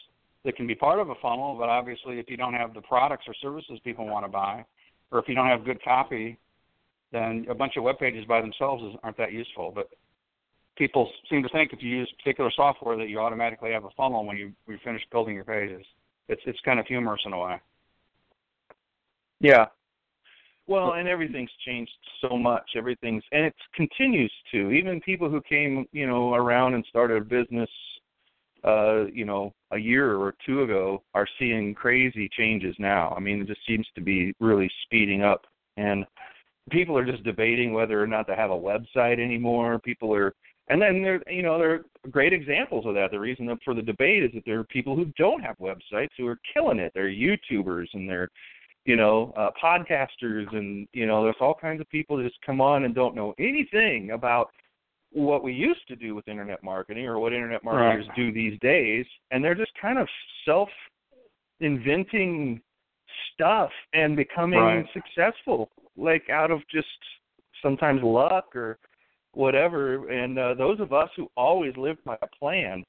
that 0.45 0.55
can 0.55 0.67
be 0.67 0.75
part 0.75 1.01
of 1.01 1.09
a 1.09 1.15
funnel, 1.23 1.57
but 1.59 1.71
obviously 1.71 2.19
if 2.19 2.29
you 2.29 2.37
don't 2.37 2.53
have 2.53 2.75
the 2.75 2.83
products 2.83 3.25
or 3.27 3.33
services 3.41 3.81
people 3.85 4.07
want 4.07 4.27
to 4.27 4.29
buy, 4.29 4.67
or 5.11 5.19
if 5.19 5.29
you 5.29 5.35
don't 5.35 5.47
have 5.47 5.65
good 5.65 5.83
copy, 5.83 6.37
then 7.11 7.47
a 7.49 7.55
bunch 7.55 7.79
of 7.79 7.85
web 7.85 7.99
pages 7.99 8.27
by 8.27 8.43
themselves 8.43 8.85
aren't 9.03 9.17
that 9.17 9.33
useful. 9.33 9.73
But 9.75 9.89
people 10.77 11.11
seem 11.31 11.43
to 11.43 11.49
think 11.49 11.73
if 11.73 11.83
you 11.83 11.89
use 11.89 12.13
particular 12.23 12.51
software 12.55 12.99
that 12.99 13.09
you 13.09 13.19
automatically 13.19 13.73
have 13.73 13.87
a 13.87 13.91
funnel 13.97 14.27
when 14.27 14.37
you 14.37 14.53
when 14.67 14.77
you 14.77 14.81
finish 14.85 15.01
building 15.11 15.35
your 15.35 15.45
pages. 15.45 15.87
It's 16.29 16.43
it's 16.45 16.61
kind 16.67 16.79
of 16.79 16.85
humorous 16.87 17.23
in 17.25 17.33
a 17.33 17.39
way. 17.39 17.63
Yeah. 19.41 19.69
Well, 20.69 20.95
and 20.95 21.07
everything's 21.09 21.51
changed 21.65 21.93
so 22.21 22.37
much. 22.37 22.71
Everything's 22.77 23.23
and 23.33 23.45
it 23.45 23.55
continues 23.75 24.33
to. 24.53 24.71
Even 24.73 25.01
people 25.01 25.31
who 25.31 25.41
came, 25.43 25.87
you 25.93 26.07
know, 26.07 26.35
around 26.35 26.75
and 26.75 26.85
started 26.89 27.23
a 27.23 27.25
business 27.25 27.71
uh, 28.65 29.05
you 29.13 29.25
know, 29.25 29.55
a 29.71 29.79
year 29.79 30.17
or 30.17 30.35
two 30.45 30.63
ago 30.63 31.03
are 31.15 31.29
seeing 31.39 31.73
crazy 31.75 32.29
changes 32.37 32.75
now. 32.79 33.15
I 33.17 33.21
mean, 33.21 33.41
it 33.41 33.47
just 33.47 33.61
seems 33.67 33.87
to 33.95 34.01
be 34.01 34.35
really 34.41 34.71
speeding 34.83 35.23
up 35.23 35.47
and 35.77 36.05
people 36.71 36.99
are 36.99 37.05
just 37.05 37.23
debating 37.23 37.73
whether 37.73 38.03
or 38.03 38.07
not 38.07 38.27
to 38.27 38.35
have 38.35 38.51
a 38.51 38.55
website 38.55 39.21
anymore. 39.23 39.79
People 39.79 40.13
are 40.15 40.35
and 40.69 40.83
then 40.83 41.01
there 41.01 41.23
you 41.31 41.43
know, 41.43 41.59
there 41.59 41.75
are 41.75 41.85
great 42.11 42.33
examples 42.33 42.87
of 42.87 42.95
that. 42.95 43.13
The 43.13 43.21
reason 43.21 43.49
for 43.65 43.73
the 43.73 43.83
debate 43.83 44.25
is 44.25 44.31
that 44.35 44.45
there 44.45 44.59
are 44.59 44.65
people 44.65 44.97
who 44.97 45.07
don't 45.17 45.43
have 45.43 45.57
websites 45.59 46.11
who 46.19 46.27
are 46.27 46.39
killing 46.53 46.81
it. 46.81 46.91
They're 46.95 47.09
YouTubers 47.09 47.87
and 47.95 48.09
they're 48.09 48.31
you 48.87 48.97
know, 48.97 49.35
uh, 49.37 49.51
podcasters, 49.63 50.55
and 50.57 50.89
you 50.93 51.07
know, 51.07 51.25
there's 51.25 51.37
all 51.41 51.55
kinds 51.55 51.81
of 51.81 51.89
people 51.91 52.17
that 52.17 52.23
just 52.23 52.41
come 52.47 52.61
on 52.61 52.85
and 52.85 52.95
don't 52.95 53.15
know 53.15 53.35
anything 53.39 54.13
about 54.13 54.51
what 55.13 55.43
we 55.43 55.53
used 55.53 55.87
to 55.89 55.97
do 55.97 56.15
with 56.15 56.29
internet 56.29 56.63
marketing 56.63 57.07
or 57.07 57.19
what 57.19 57.33
internet 57.33 57.65
marketers 57.65 58.07
do 58.15 58.33
these 58.33 58.59
days, 58.61 59.05
and 59.31 59.43
they're 59.43 59.55
just 59.55 59.73
kind 59.81 59.99
of 59.99 60.07
self 60.45 60.69
inventing 61.61 62.61
stuff 63.33 63.71
and 63.93 64.17
becoming 64.17 64.61
Right. 64.61 64.87
successful, 64.93 65.71
like 65.97 66.29
out 66.31 66.51
of 66.51 66.61
just 66.69 66.87
sometimes 67.63 68.03
luck 68.03 68.55
or 68.55 68.79
whatever. 69.33 70.09
And 70.11 70.39
uh, 70.39 70.55
those 70.55 70.81
of 70.81 70.93
us 70.93 71.11
who 71.17 71.29
always 71.37 71.77
lived 71.77 72.05
by 72.05 72.19
a 72.23 72.27
plan, 72.39 72.85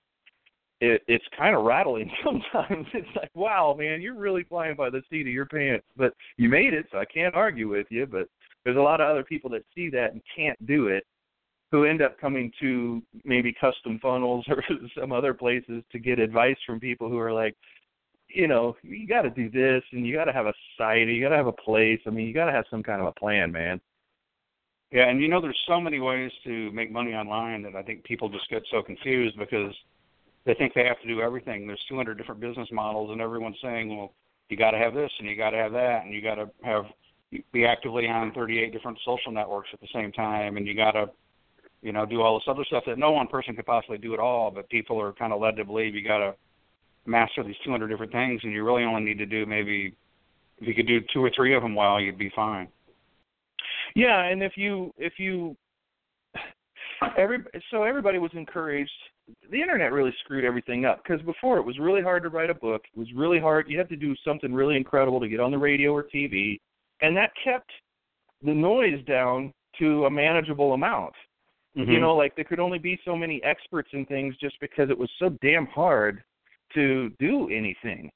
it, 0.79 1.01
it's 1.07 1.25
kind 1.37 1.55
of 1.55 1.63
rattling 1.63 2.11
sometimes. 2.23 2.87
It's 2.93 3.15
like, 3.15 3.31
wow, 3.35 3.75
man, 3.77 4.01
you're 4.01 4.15
really 4.15 4.43
flying 4.43 4.75
by 4.75 4.89
the 4.89 5.01
seat 5.09 5.21
of 5.21 5.33
your 5.33 5.45
pants, 5.45 5.85
but 5.95 6.13
you 6.37 6.49
made 6.49 6.73
it, 6.73 6.85
so 6.91 6.97
I 6.97 7.05
can't 7.05 7.35
argue 7.35 7.69
with 7.69 7.87
you. 7.89 8.05
But 8.05 8.27
there's 8.63 8.77
a 8.77 8.81
lot 8.81 9.01
of 9.01 9.09
other 9.09 9.23
people 9.23 9.49
that 9.51 9.63
see 9.73 9.89
that 9.91 10.13
and 10.13 10.21
can't 10.35 10.63
do 10.65 10.87
it, 10.87 11.05
who 11.71 11.85
end 11.85 12.01
up 12.01 12.19
coming 12.19 12.51
to 12.61 13.01
maybe 13.23 13.53
custom 13.53 13.99
funnels 14.01 14.45
or 14.49 14.63
some 14.99 15.11
other 15.11 15.33
places 15.33 15.83
to 15.91 15.99
get 15.99 16.19
advice 16.19 16.57
from 16.65 16.79
people 16.79 17.09
who 17.09 17.17
are 17.17 17.33
like, 17.33 17.55
you 18.29 18.47
know, 18.47 18.75
you 18.83 19.07
got 19.07 19.21
to 19.21 19.29
do 19.29 19.49
this 19.49 19.81
and 19.93 20.05
you 20.05 20.13
got 20.13 20.25
to 20.25 20.33
have 20.33 20.47
a 20.47 20.53
site, 20.77 21.07
you 21.07 21.21
got 21.21 21.29
to 21.29 21.37
have 21.37 21.47
a 21.47 21.51
place. 21.53 21.99
I 22.05 22.09
mean, 22.09 22.27
you 22.27 22.33
got 22.33 22.45
to 22.45 22.51
have 22.51 22.65
some 22.69 22.83
kind 22.83 23.01
of 23.01 23.07
a 23.07 23.19
plan, 23.19 23.51
man. 23.51 23.79
Yeah, 24.91 25.09
and 25.09 25.21
you 25.21 25.27
know, 25.27 25.41
there's 25.41 25.59
so 25.67 25.81
many 25.81 25.99
ways 25.99 26.31
to 26.45 26.71
make 26.71 26.91
money 26.91 27.13
online 27.13 27.61
that 27.63 27.75
I 27.75 27.83
think 27.83 28.03
people 28.03 28.29
just 28.29 28.49
get 28.49 28.63
so 28.71 28.81
confused 28.81 29.37
because 29.37 29.73
they 30.47 30.53
think 30.53 30.73
they 30.73 30.85
have 30.85 30.99
to 31.01 31.07
do 31.07 31.21
everything. 31.21 31.67
There's 31.67 31.83
200 31.89 32.17
different 32.17 32.39
business 32.39 32.69
models, 32.71 33.11
and 33.11 33.19
everyone's 33.19 33.57
saying, 33.61 33.95
well, 33.95 34.13
you 34.47 34.55
got 34.55 34.71
to 34.71 34.77
have 34.77 34.93
this 34.93 35.11
and 35.19 35.27
you 35.27 35.35
got 35.35 35.49
to 35.49 35.57
have 35.57 35.73
that, 35.73 36.05
and 36.05 36.13
you 36.13 36.21
got 36.21 36.35
to 36.35 36.49
have 36.63 36.85
be 37.51 37.65
actively 37.65 38.07
on 38.07 38.31
38 38.31 38.71
different 38.71 38.97
social 39.03 39.33
networks 39.33 39.67
at 39.73 39.81
the 39.81 39.87
same 39.93 40.13
time, 40.13 40.55
and 40.55 40.65
you 40.65 40.73
got 40.73 40.91
to, 40.91 41.07
you 41.81 41.91
know, 41.91 42.05
do 42.05 42.21
all 42.21 42.39
this 42.39 42.47
other 42.47 42.63
stuff 42.63 42.85
that 42.87 42.97
no 42.97 43.11
one 43.11 43.27
person 43.27 43.53
could 43.53 43.65
possibly 43.65 43.97
do 43.97 44.13
it 44.13 44.19
all. 44.21 44.49
But 44.49 44.69
people 44.69 44.99
are 45.01 45.11
kind 45.11 45.33
of 45.33 45.41
led 45.41 45.57
to 45.57 45.65
believe 45.65 45.93
you 45.93 46.07
got 46.07 46.19
to 46.19 46.33
master 47.05 47.43
these 47.43 47.55
200 47.65 47.89
different 47.89 48.13
things, 48.13 48.39
and 48.43 48.53
you 48.53 48.63
really 48.63 48.85
only 48.85 49.03
need 49.03 49.17
to 49.17 49.25
do 49.25 49.45
maybe 49.45 49.93
if 50.59 50.67
you 50.67 50.73
could 50.73 50.87
do 50.87 51.01
two 51.13 51.21
or 51.21 51.29
three 51.35 51.53
of 51.53 51.61
them 51.61 51.75
well, 51.75 51.99
you'd 51.99 52.17
be 52.17 52.31
fine. 52.33 52.69
Yeah, 53.93 54.23
and 54.23 54.41
if 54.41 54.53
you 54.55 54.93
if 54.97 55.13
you 55.19 55.57
every 57.17 57.39
so 57.71 57.83
everybody 57.83 58.17
was 58.17 58.31
encouraged. 58.33 58.89
The 59.51 59.61
internet 59.61 59.91
really 59.91 60.13
screwed 60.23 60.45
everything 60.45 60.85
up 60.85 61.03
because 61.03 61.21
before 61.25 61.57
it 61.57 61.65
was 61.65 61.79
really 61.79 62.01
hard 62.01 62.23
to 62.23 62.29
write 62.29 62.49
a 62.49 62.55
book. 62.55 62.83
It 62.93 62.97
was 62.97 63.07
really 63.15 63.39
hard. 63.39 63.69
You 63.69 63.77
had 63.77 63.89
to 63.89 63.95
do 63.95 64.15
something 64.25 64.53
really 64.53 64.77
incredible 64.77 65.19
to 65.19 65.27
get 65.27 65.39
on 65.39 65.51
the 65.51 65.57
radio 65.57 65.93
or 65.93 66.03
TV, 66.03 66.59
and 67.01 67.15
that 67.17 67.31
kept 67.43 67.69
the 68.43 68.53
noise 68.53 69.03
down 69.05 69.53
to 69.79 70.05
a 70.05 70.09
manageable 70.09 70.73
amount. 70.73 71.13
Mm-hmm. 71.77 71.91
You 71.91 71.99
know, 71.99 72.15
like 72.15 72.35
there 72.35 72.45
could 72.45 72.59
only 72.59 72.79
be 72.79 72.99
so 73.05 73.15
many 73.15 73.41
experts 73.43 73.89
in 73.93 74.05
things 74.05 74.35
just 74.41 74.59
because 74.59 74.89
it 74.89 74.97
was 74.97 75.09
so 75.19 75.29
damn 75.41 75.67
hard 75.67 76.23
to 76.73 77.09
do 77.19 77.49
anything. 77.49 78.09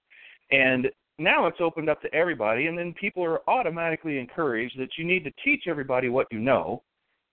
And 0.51 0.87
now 1.19 1.45
it's 1.45 1.61
opened 1.61 1.89
up 1.89 2.01
to 2.01 2.13
everybody, 2.13 2.67
and 2.67 2.77
then 2.77 2.93
people 2.99 3.23
are 3.23 3.47
automatically 3.47 4.17
encouraged 4.17 4.79
that 4.79 4.97
you 4.97 5.05
need 5.05 5.23
to 5.23 5.31
teach 5.43 5.63
everybody 5.67 6.09
what 6.09 6.27
you 6.31 6.39
know. 6.39 6.81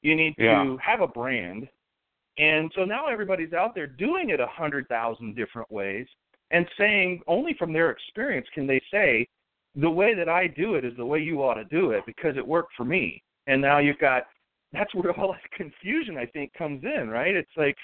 You 0.03 0.15
need 0.15 0.35
yeah. 0.39 0.63
to 0.63 0.79
have 0.85 1.01
a 1.01 1.09
brand. 1.09 1.69
And 2.39 2.71
so 2.75 2.85
now 2.85 3.09
everybody's 3.09 3.53
out 3.53 3.75
there 3.75 3.87
doing 3.87 4.31
it 4.31 4.41
a 4.41 4.47
hundred 4.47 4.89
thousand 4.89 5.35
different 5.35 5.71
ways 5.71 6.07
and 6.51 6.67
saying 6.79 7.21
only 7.27 7.55
from 7.59 7.73
their 7.73 7.91
experience 7.91 8.47
can 8.55 8.67
they 8.67 8.81
say, 8.91 9.29
the 9.75 9.91
way 9.91 10.15
that 10.15 10.29
I 10.29 10.47
do 10.47 10.75
it 10.75 10.85
is 10.85 10.97
the 10.97 11.05
way 11.05 11.21
you 11.21 11.43
ought 11.43 11.55
to 11.55 11.65
do 11.65 11.91
it 11.91 12.03
because 12.07 12.37
it 12.37 12.47
worked 12.47 12.73
for 12.77 12.85
me. 12.85 13.23
And 13.47 13.61
now 13.61 13.79
you've 13.79 13.99
got 13.99 14.25
that's 14.73 14.95
where 14.95 15.13
all 15.21 15.33
that 15.33 15.51
confusion 15.57 16.17
I 16.17 16.27
think 16.27 16.53
comes 16.55 16.83
in, 16.85 17.09
right? 17.09 17.35
It's 17.35 17.51
like 17.57 17.77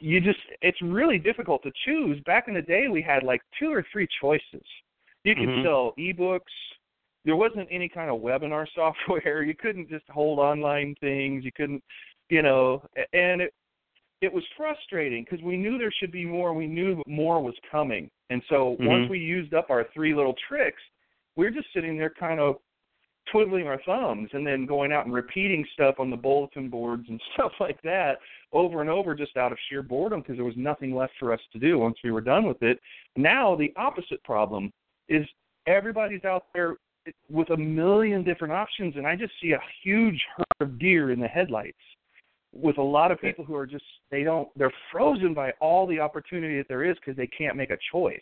you 0.00 0.20
just 0.20 0.38
it's 0.62 0.80
really 0.82 1.18
difficult 1.18 1.62
to 1.62 1.72
choose. 1.84 2.20
Back 2.24 2.48
in 2.48 2.54
the 2.54 2.62
day 2.62 2.88
we 2.88 3.02
had 3.02 3.22
like 3.22 3.42
two 3.58 3.72
or 3.72 3.84
three 3.92 4.08
choices. 4.20 4.64
You 5.24 5.34
could 5.34 5.48
mm-hmm. 5.48 5.64
sell 5.64 5.94
ebooks. 5.98 6.40
There 7.24 7.36
wasn't 7.36 7.68
any 7.70 7.88
kind 7.88 8.10
of 8.10 8.20
webinar 8.20 8.66
software. 8.74 9.42
You 9.42 9.54
couldn't 9.54 9.88
just 9.88 10.04
hold 10.08 10.38
online 10.38 10.94
things. 11.00 11.44
You 11.44 11.52
couldn't, 11.56 11.82
you 12.28 12.42
know, 12.42 12.82
and 13.12 13.40
it 13.40 13.54
it 14.20 14.32
was 14.32 14.44
frustrating 14.56 15.24
because 15.24 15.44
we 15.44 15.56
knew 15.56 15.76
there 15.76 15.92
should 16.00 16.12
be 16.12 16.24
more. 16.24 16.54
We 16.54 16.66
knew 16.66 17.02
more 17.06 17.42
was 17.42 17.54
coming, 17.70 18.10
and 18.30 18.42
so 18.48 18.76
mm-hmm. 18.80 18.86
once 18.86 19.10
we 19.10 19.18
used 19.18 19.54
up 19.54 19.70
our 19.70 19.86
three 19.92 20.14
little 20.14 20.34
tricks, 20.48 20.82
we 21.36 21.44
we're 21.44 21.50
just 21.50 21.68
sitting 21.74 21.98
there 21.98 22.12
kind 22.18 22.40
of 22.40 22.56
twiddling 23.32 23.66
our 23.66 23.80
thumbs 23.86 24.28
and 24.32 24.46
then 24.46 24.66
going 24.66 24.92
out 24.92 25.06
and 25.06 25.14
repeating 25.14 25.64
stuff 25.72 25.96
on 25.98 26.10
the 26.10 26.16
bulletin 26.16 26.68
boards 26.68 27.04
and 27.08 27.20
stuff 27.34 27.52
like 27.60 27.80
that 27.82 28.18
over 28.52 28.80
and 28.80 28.90
over 28.90 29.14
just 29.14 29.36
out 29.36 29.52
of 29.52 29.58
sheer 29.68 29.82
boredom 29.82 30.20
because 30.20 30.36
there 30.36 30.44
was 30.44 30.54
nothing 30.56 30.94
left 30.94 31.12
for 31.18 31.32
us 31.32 31.40
to 31.52 31.58
do 31.58 31.78
once 31.78 31.96
we 32.04 32.10
were 32.10 32.20
done 32.20 32.46
with 32.46 32.62
it. 32.62 32.78
Now 33.16 33.56
the 33.56 33.72
opposite 33.76 34.22
problem 34.24 34.72
is 35.08 35.26
everybody's 35.66 36.24
out 36.24 36.46
there 36.54 36.76
with 37.30 37.50
a 37.50 37.56
million 37.56 38.24
different 38.24 38.52
options 38.52 38.96
and 38.96 39.06
I 39.06 39.16
just 39.16 39.32
see 39.40 39.52
a 39.52 39.60
huge 39.82 40.20
herd 40.36 40.68
of 40.68 40.78
deer 40.78 41.10
in 41.10 41.20
the 41.20 41.28
headlights 41.28 41.78
with 42.54 42.78
a 42.78 42.82
lot 42.82 43.10
of 43.10 43.20
people 43.20 43.44
who 43.44 43.54
are 43.54 43.66
just 43.66 43.84
they 44.10 44.22
don't 44.22 44.48
they're 44.56 44.72
frozen 44.92 45.34
by 45.34 45.50
all 45.60 45.86
the 45.86 45.98
opportunity 45.98 46.56
that 46.58 46.68
there 46.68 46.84
is 46.84 46.96
because 46.96 47.16
they 47.16 47.26
can't 47.26 47.56
make 47.56 47.70
a 47.70 47.78
choice. 47.90 48.20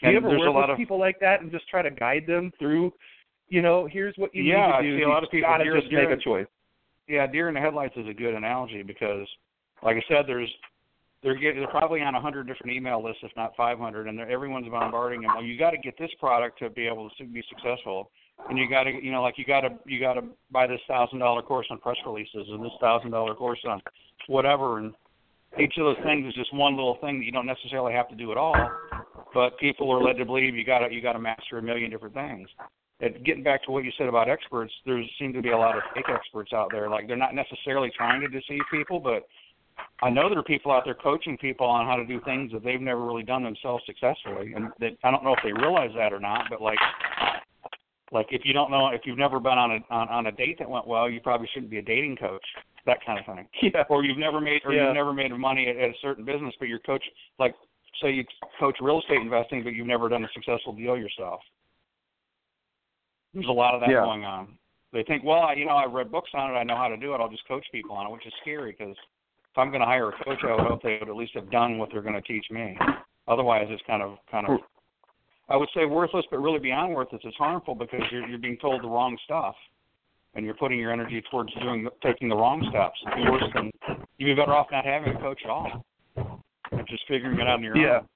Do 0.00 0.08
and 0.08 0.12
you 0.12 0.18
ever 0.18 0.30
work 0.30 0.48
a 0.48 0.50
lot 0.50 0.68
with 0.68 0.70
of 0.70 0.76
people 0.76 0.98
like 0.98 1.20
that 1.20 1.40
and 1.40 1.50
just 1.50 1.68
try 1.68 1.82
to 1.82 1.90
guide 1.90 2.24
them 2.26 2.52
through 2.58 2.92
you 3.50 3.62
know, 3.62 3.86
here's 3.90 4.14
what 4.16 4.34
you 4.34 4.44
yeah, 4.44 4.66
need 4.66 4.72
to 4.72 4.82
do. 4.82 4.88
Yeah, 4.88 4.94
I 4.94 4.98
see 4.98 5.02
a 5.02 5.08
lot 5.08 5.24
of 5.24 5.30
people 5.30 5.50
gotta 5.50 5.64
deer, 5.64 5.76
just 5.76 5.90
deer, 5.90 6.08
make 6.08 6.18
a 6.18 6.22
choice. 6.22 6.46
Yeah, 7.08 7.26
deer 7.26 7.48
in 7.48 7.54
the 7.54 7.60
headlights 7.60 7.96
is 7.96 8.06
a 8.08 8.14
good 8.14 8.34
analogy 8.34 8.82
because, 8.82 9.26
like 9.82 9.96
I 9.96 10.02
said, 10.08 10.24
there's 10.26 10.48
they're 11.22 11.34
getting, 11.34 11.58
they're 11.58 11.68
probably 11.68 12.00
on 12.00 12.14
a 12.14 12.20
hundred 12.20 12.46
different 12.46 12.72
email 12.72 13.04
lists, 13.04 13.20
if 13.22 13.32
not 13.36 13.54
500, 13.56 14.06
and 14.06 14.20
everyone's 14.20 14.68
bombarding 14.68 15.20
them. 15.20 15.32
Well, 15.34 15.44
you 15.44 15.58
got 15.58 15.72
to 15.72 15.78
get 15.78 15.98
this 15.98 16.10
product 16.18 16.60
to 16.60 16.70
be 16.70 16.86
able 16.86 17.10
to 17.10 17.24
be 17.26 17.42
successful, 17.48 18.10
and 18.48 18.58
you 18.58 18.68
got 18.68 18.84
to, 18.84 18.90
you 18.90 19.12
know, 19.12 19.22
like 19.22 19.38
you 19.38 19.44
got 19.44 19.60
to 19.62 19.70
you 19.86 20.00
got 20.00 20.14
to 20.14 20.22
buy 20.50 20.66
this 20.66 20.80
thousand 20.88 21.18
dollar 21.18 21.42
course 21.42 21.66
on 21.70 21.78
press 21.78 21.96
releases 22.06 22.46
and 22.48 22.64
this 22.64 22.72
thousand 22.80 23.10
dollar 23.10 23.34
course 23.34 23.60
on 23.68 23.80
whatever, 24.28 24.78
and 24.78 24.94
each 25.58 25.74
of 25.78 25.84
those 25.84 26.04
things 26.04 26.26
is 26.26 26.34
just 26.34 26.54
one 26.54 26.76
little 26.76 26.98
thing 27.00 27.18
that 27.18 27.24
you 27.24 27.32
don't 27.32 27.46
necessarily 27.46 27.92
have 27.92 28.08
to 28.08 28.14
do 28.14 28.30
at 28.30 28.38
all, 28.38 28.70
but 29.34 29.58
people 29.58 29.90
are 29.90 30.02
led 30.02 30.16
to 30.16 30.24
believe 30.24 30.54
you 30.54 30.64
got 30.64 30.80
to 30.80 30.92
you 30.92 31.02
got 31.02 31.14
to 31.14 31.20
master 31.20 31.58
a 31.58 31.62
million 31.62 31.90
different 31.90 32.14
things 32.14 32.48
it, 33.00 33.24
getting 33.24 33.42
back 33.42 33.64
to 33.64 33.70
what 33.70 33.84
you 33.84 33.90
said 33.96 34.08
about 34.08 34.28
experts, 34.28 34.72
there 34.84 35.02
seem 35.18 35.32
to 35.32 35.42
be 35.42 35.50
a 35.50 35.58
lot 35.58 35.76
of 35.76 35.82
fake 35.94 36.06
experts 36.08 36.52
out 36.52 36.68
there. 36.70 36.88
Like 36.88 37.06
they're 37.06 37.16
not 37.16 37.34
necessarily 37.34 37.90
trying 37.96 38.20
to 38.20 38.28
deceive 38.28 38.60
people, 38.70 39.00
but 39.00 39.26
I 40.02 40.10
know 40.10 40.28
there 40.28 40.38
are 40.38 40.44
people 40.44 40.72
out 40.72 40.82
there 40.84 40.94
coaching 40.94 41.38
people 41.38 41.66
on 41.66 41.86
how 41.86 41.96
to 41.96 42.04
do 42.04 42.20
things 42.24 42.52
that 42.52 42.62
they've 42.62 42.80
never 42.80 43.04
really 43.04 43.22
done 43.22 43.42
themselves 43.42 43.82
successfully, 43.86 44.52
and 44.54 44.68
they, 44.78 44.96
I 45.02 45.10
don't 45.10 45.24
know 45.24 45.32
if 45.32 45.40
they 45.42 45.52
realize 45.52 45.90
that 45.96 46.12
or 46.12 46.20
not. 46.20 46.44
But 46.50 46.60
like, 46.60 46.78
like 48.12 48.26
if 48.30 48.42
you 48.44 48.52
don't 48.52 48.70
know, 48.70 48.88
if 48.88 49.02
you've 49.04 49.18
never 49.18 49.38
been 49.40 49.58
on 49.58 49.70
a 49.72 49.94
on, 49.94 50.08
on 50.08 50.26
a 50.26 50.32
date 50.32 50.58
that 50.58 50.68
went 50.68 50.86
well, 50.86 51.08
you 51.08 51.20
probably 51.20 51.48
shouldn't 51.52 51.70
be 51.70 51.78
a 51.78 51.82
dating 51.82 52.16
coach. 52.16 52.44
That 52.86 52.98
kind 53.04 53.18
of 53.18 53.26
thing. 53.26 53.46
Yeah. 53.74 53.84
Or 53.88 54.04
you've 54.04 54.18
never 54.18 54.40
made, 54.40 54.62
or 54.64 54.72
yeah. 54.72 54.86
you've 54.86 54.94
never 54.94 55.12
made 55.12 55.30
money 55.32 55.68
at, 55.68 55.76
at 55.76 55.90
a 55.90 55.94
certain 56.00 56.24
business, 56.24 56.54
but 56.58 56.66
your 56.66 56.78
coach, 56.80 57.04
like, 57.38 57.54
say 58.02 58.10
you 58.10 58.24
coach 58.58 58.76
real 58.80 59.00
estate 59.00 59.20
investing, 59.20 59.62
but 59.62 59.74
you've 59.74 59.86
never 59.86 60.08
done 60.08 60.24
a 60.24 60.28
successful 60.34 60.72
deal 60.72 60.96
yourself 60.96 61.40
there's 63.34 63.46
a 63.46 63.52
lot 63.52 63.74
of 63.74 63.80
that 63.80 63.90
yeah. 63.90 64.04
going 64.04 64.24
on. 64.24 64.58
They 64.92 65.04
think, 65.04 65.22
well, 65.22 65.56
you 65.56 65.66
know, 65.66 65.76
I've 65.76 65.92
read 65.92 66.10
books 66.10 66.30
on 66.34 66.50
it. 66.50 66.54
I 66.54 66.64
know 66.64 66.76
how 66.76 66.88
to 66.88 66.96
do 66.96 67.14
it. 67.14 67.20
I'll 67.20 67.30
just 67.30 67.46
coach 67.46 67.64
people 67.70 67.94
on 67.94 68.06
it, 68.06 68.12
which 68.12 68.26
is 68.26 68.32
scary 68.40 68.74
because 68.76 68.96
if 68.96 69.58
I'm 69.58 69.68
going 69.68 69.80
to 69.80 69.86
hire 69.86 70.08
a 70.08 70.24
coach, 70.24 70.38
I 70.42 70.54
would 70.54 70.66
hope 70.66 70.82
they 70.82 70.98
would 71.00 71.08
at 71.08 71.16
least 71.16 71.34
have 71.34 71.50
done 71.50 71.78
what 71.78 71.90
they're 71.92 72.02
going 72.02 72.20
to 72.20 72.22
teach 72.22 72.46
me. 72.50 72.76
Otherwise, 73.28 73.66
it's 73.70 73.82
kind 73.86 74.02
of 74.02 74.18
kind 74.30 74.46
of 74.48 74.58
hmm. 74.58 74.64
I 75.50 75.56
would 75.56 75.68
say 75.74 75.84
worthless, 75.84 76.24
but 76.30 76.38
really 76.38 76.60
beyond 76.60 76.94
worthless. 76.94 77.20
It's 77.24 77.36
harmful 77.36 77.74
because 77.74 78.00
you're 78.10 78.26
you're 78.28 78.38
being 78.38 78.56
told 78.58 78.82
the 78.82 78.88
wrong 78.88 79.18
stuff, 79.24 79.56
and 80.34 80.44
you're 80.44 80.54
putting 80.54 80.78
your 80.78 80.92
energy 80.92 81.22
towards 81.30 81.52
doing 81.54 81.88
taking 82.02 82.28
the 82.28 82.36
wrong 82.36 82.64
steps. 82.70 82.98
It's 83.06 83.30
worse 83.30 83.42
than 83.54 83.70
you'd 84.18 84.26
be 84.26 84.34
better 84.34 84.54
off 84.54 84.68
not 84.70 84.84
having 84.84 85.14
a 85.14 85.18
coach 85.18 85.40
at 85.44 85.50
all, 85.50 85.84
and 86.16 86.86
just 86.88 87.02
figuring 87.08 87.38
it 87.38 87.42
out 87.42 87.58
on 87.58 87.62
your 87.62 87.76
yeah. 87.76 87.98
own. 87.98 88.06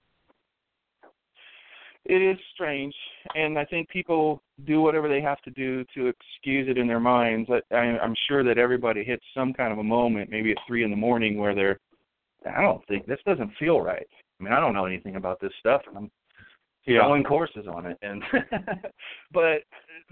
It 2.06 2.20
is 2.20 2.36
strange, 2.54 2.94
and 3.34 3.58
I 3.58 3.64
think 3.64 3.88
people 3.88 4.42
do 4.66 4.82
whatever 4.82 5.08
they 5.08 5.22
have 5.22 5.40
to 5.40 5.50
do 5.50 5.84
to 5.94 6.08
excuse 6.08 6.68
it 6.68 6.76
in 6.76 6.86
their 6.86 7.00
minds. 7.00 7.48
I, 7.72 7.76
I'm 7.76 8.14
sure 8.28 8.44
that 8.44 8.58
everybody 8.58 9.02
hits 9.02 9.24
some 9.34 9.54
kind 9.54 9.72
of 9.72 9.78
a 9.78 9.82
moment, 9.82 10.30
maybe 10.30 10.50
at 10.50 10.58
three 10.66 10.84
in 10.84 10.90
the 10.90 10.96
morning, 10.96 11.38
where 11.38 11.54
they're, 11.54 11.80
I 12.46 12.60
don't 12.60 12.86
think 12.88 13.06
this 13.06 13.20
doesn't 13.24 13.52
feel 13.58 13.80
right. 13.80 14.06
I 14.38 14.44
mean, 14.44 14.52
I 14.52 14.60
don't 14.60 14.74
know 14.74 14.84
anything 14.84 15.16
about 15.16 15.40
this 15.40 15.52
stuff, 15.60 15.80
and 15.86 15.96
I'm 15.96 16.10
yeah. 16.86 17.00
selling 17.02 17.24
courses 17.24 17.66
on 17.72 17.86
it. 17.86 17.98
And 18.02 18.22
but 19.32 19.62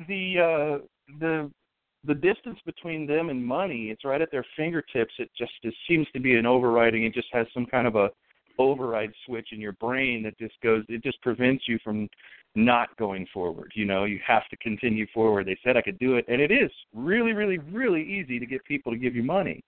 the 0.09 0.79
uh, 0.81 0.85
the 1.19 1.51
the 2.05 2.15
distance 2.15 2.59
between 2.67 3.07
them 3.07 3.31
and 3.31 3.45
money, 3.45 3.91
it's 3.91 4.05
right 4.05 4.21
at 4.21 4.31
their 4.31 4.45
fingertips. 4.57 5.15
It 5.19 5.31
just 5.37 5.53
it 5.63 5.75
seems 5.89 6.07
to 6.15 6.21
be 6.21 6.37
an 6.37 6.47
overriding. 6.47 7.05
It 7.05 7.15
just 7.15 7.29
has 7.33 7.47
some 7.55 7.67
kind 7.67 7.87
of 7.87 7.97
a 7.97 8.11
override 8.59 9.13
switch 9.27 9.49
in 9.53 9.61
your 9.61 9.73
brain 9.73 10.23
that 10.23 10.39
just 10.39 10.55
goes 10.63 10.85
it 10.89 11.03
just 11.03 11.21
prevents 11.23 11.65
you 11.67 11.79
from 11.83 12.09
not 12.55 12.95
going 12.99 13.27
forward 13.33 13.73
you 13.75 13.85
know 13.85 14.05
you 14.05 14.21
have 14.27 14.47
to 14.51 14.57
continue 14.59 15.07
forward 15.15 15.47
they 15.47 15.59
said 15.65 15.77
i 15.77 15.83
could 15.83 15.99
do 15.99 16.17
it 16.17 16.25
and 16.29 16.41
it 16.41 16.51
is 16.51 16.71
really 16.95 17.33
really 17.33 17.59
really 17.59 18.03
easy 18.03 18.39
to 18.39 18.47
get 18.47 18.63
people 18.65 18.93
to 18.93 18.99
give 18.99 19.15
you 19.17 19.23
money 19.23 19.63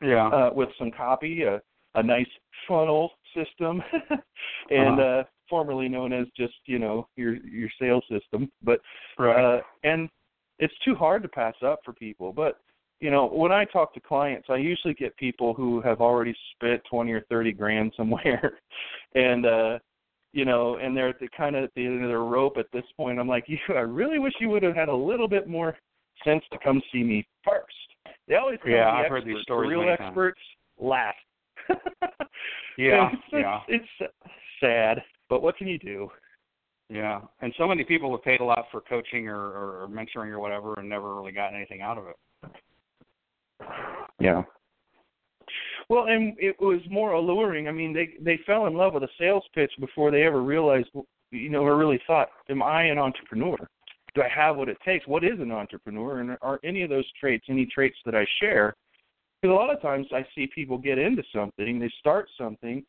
yeah 0.00 0.28
uh 0.28 0.50
with 0.54 0.68
some 0.78 0.90
copy 0.90 1.42
a 1.42 1.60
a 1.96 2.02
nice 2.02 2.28
funnel 2.68 3.10
system 3.34 3.82
and 4.70 5.00
uh-huh. 5.00 5.02
uh 5.02 5.24
formerly 5.48 5.88
known 5.88 6.12
as 6.12 6.26
just 6.36 6.54
you 6.66 6.78
know 6.78 7.08
your 7.16 7.34
your 7.36 7.68
sales 7.80 8.04
system 8.08 8.50
but 8.62 8.80
right. 9.18 9.58
uh 9.58 9.60
and 9.82 10.08
it's 10.58 10.74
too 10.84 10.94
hard 10.94 11.22
to 11.22 11.28
pass 11.28 11.54
up 11.64 11.80
for 11.84 11.92
people 11.92 12.32
but 12.32 12.60
you 13.00 13.10
know, 13.10 13.26
when 13.26 13.50
I 13.50 13.64
talk 13.64 13.94
to 13.94 14.00
clients, 14.00 14.48
I 14.50 14.56
usually 14.56 14.94
get 14.94 15.16
people 15.16 15.54
who 15.54 15.80
have 15.80 16.00
already 16.00 16.36
spent 16.54 16.82
twenty 16.88 17.12
or 17.12 17.22
thirty 17.22 17.52
grand 17.52 17.92
somewhere, 17.96 18.58
and 19.14 19.46
uh, 19.46 19.78
you 20.32 20.44
know, 20.44 20.76
and 20.76 20.96
they're 20.96 21.08
at 21.08 21.18
the 21.18 21.28
kind 21.36 21.56
of 21.56 21.64
at 21.64 21.70
the 21.74 21.84
end 21.84 22.02
of 22.02 22.08
their 22.08 22.20
rope 22.20 22.56
at 22.58 22.66
this 22.72 22.84
point. 22.96 23.18
I'm 23.18 23.28
like, 23.28 23.44
you, 23.48 23.58
I 23.70 23.80
really 23.80 24.18
wish 24.18 24.34
you 24.38 24.50
would 24.50 24.62
have 24.62 24.76
had 24.76 24.88
a 24.88 24.94
little 24.94 25.28
bit 25.28 25.48
more 25.48 25.76
sense 26.24 26.44
to 26.52 26.58
come 26.62 26.82
see 26.92 27.02
me 27.02 27.26
first. 27.44 27.66
They 28.28 28.36
always 28.36 28.58
Yeah, 28.64 28.84
the 28.84 28.90
I've 28.90 29.04
experts, 29.04 29.24
heard 29.24 29.34
these 29.34 29.42
stories 29.42 29.68
the 29.68 29.70
real 29.70 29.84
many 29.84 29.96
times. 29.96 30.08
experts 30.08 30.40
last. 30.78 31.16
Yeah, 32.78 33.10
it's, 33.12 33.22
yeah. 33.32 33.60
It's, 33.68 34.12
sad, 34.60 35.02
but 35.28 35.42
what 35.42 35.56
can 35.56 35.66
you 35.66 35.78
do? 35.78 36.08
Yeah, 36.88 37.20
and 37.40 37.52
so 37.56 37.66
many 37.66 37.84
people 37.84 38.10
have 38.12 38.22
paid 38.22 38.40
a 38.40 38.44
lot 38.44 38.66
for 38.70 38.80
coaching 38.80 39.28
or, 39.28 39.36
or, 39.36 39.82
or 39.82 39.88
mentoring 39.88 40.30
or 40.30 40.40
whatever, 40.40 40.74
and 40.74 40.88
never 40.88 41.14
really 41.14 41.32
gotten 41.32 41.56
anything 41.56 41.82
out 41.82 41.98
of 41.98 42.04
it. 42.06 42.16
Yeah. 44.18 44.42
Well, 45.88 46.06
and 46.08 46.36
it 46.38 46.56
was 46.60 46.80
more 46.90 47.12
alluring. 47.12 47.68
I 47.68 47.72
mean, 47.72 47.92
they 47.92 48.14
they 48.20 48.38
fell 48.46 48.66
in 48.66 48.74
love 48.74 48.94
with 48.94 49.02
a 49.02 49.08
sales 49.18 49.44
pitch 49.54 49.72
before 49.80 50.10
they 50.10 50.22
ever 50.22 50.42
realized, 50.42 50.88
you 51.30 51.48
know, 51.50 51.62
or 51.62 51.76
really 51.76 52.00
thought, 52.06 52.28
"Am 52.48 52.62
I 52.62 52.84
an 52.84 52.98
entrepreneur? 52.98 53.56
Do 54.14 54.22
I 54.22 54.28
have 54.28 54.56
what 54.56 54.68
it 54.68 54.78
takes? 54.84 55.06
What 55.06 55.24
is 55.24 55.40
an 55.40 55.52
entrepreneur? 55.52 56.20
And 56.20 56.36
are 56.42 56.60
any 56.64 56.82
of 56.82 56.90
those 56.90 57.10
traits 57.20 57.46
any 57.48 57.66
traits 57.66 57.96
that 58.04 58.14
I 58.14 58.26
share?" 58.40 58.76
Because 59.40 59.54
a 59.54 59.56
lot 59.56 59.74
of 59.74 59.80
times 59.80 60.06
I 60.12 60.26
see 60.34 60.46
people 60.54 60.76
get 60.76 60.98
into 60.98 61.22
something, 61.34 61.78
they 61.78 61.90
start 61.98 62.28
something 62.36 62.84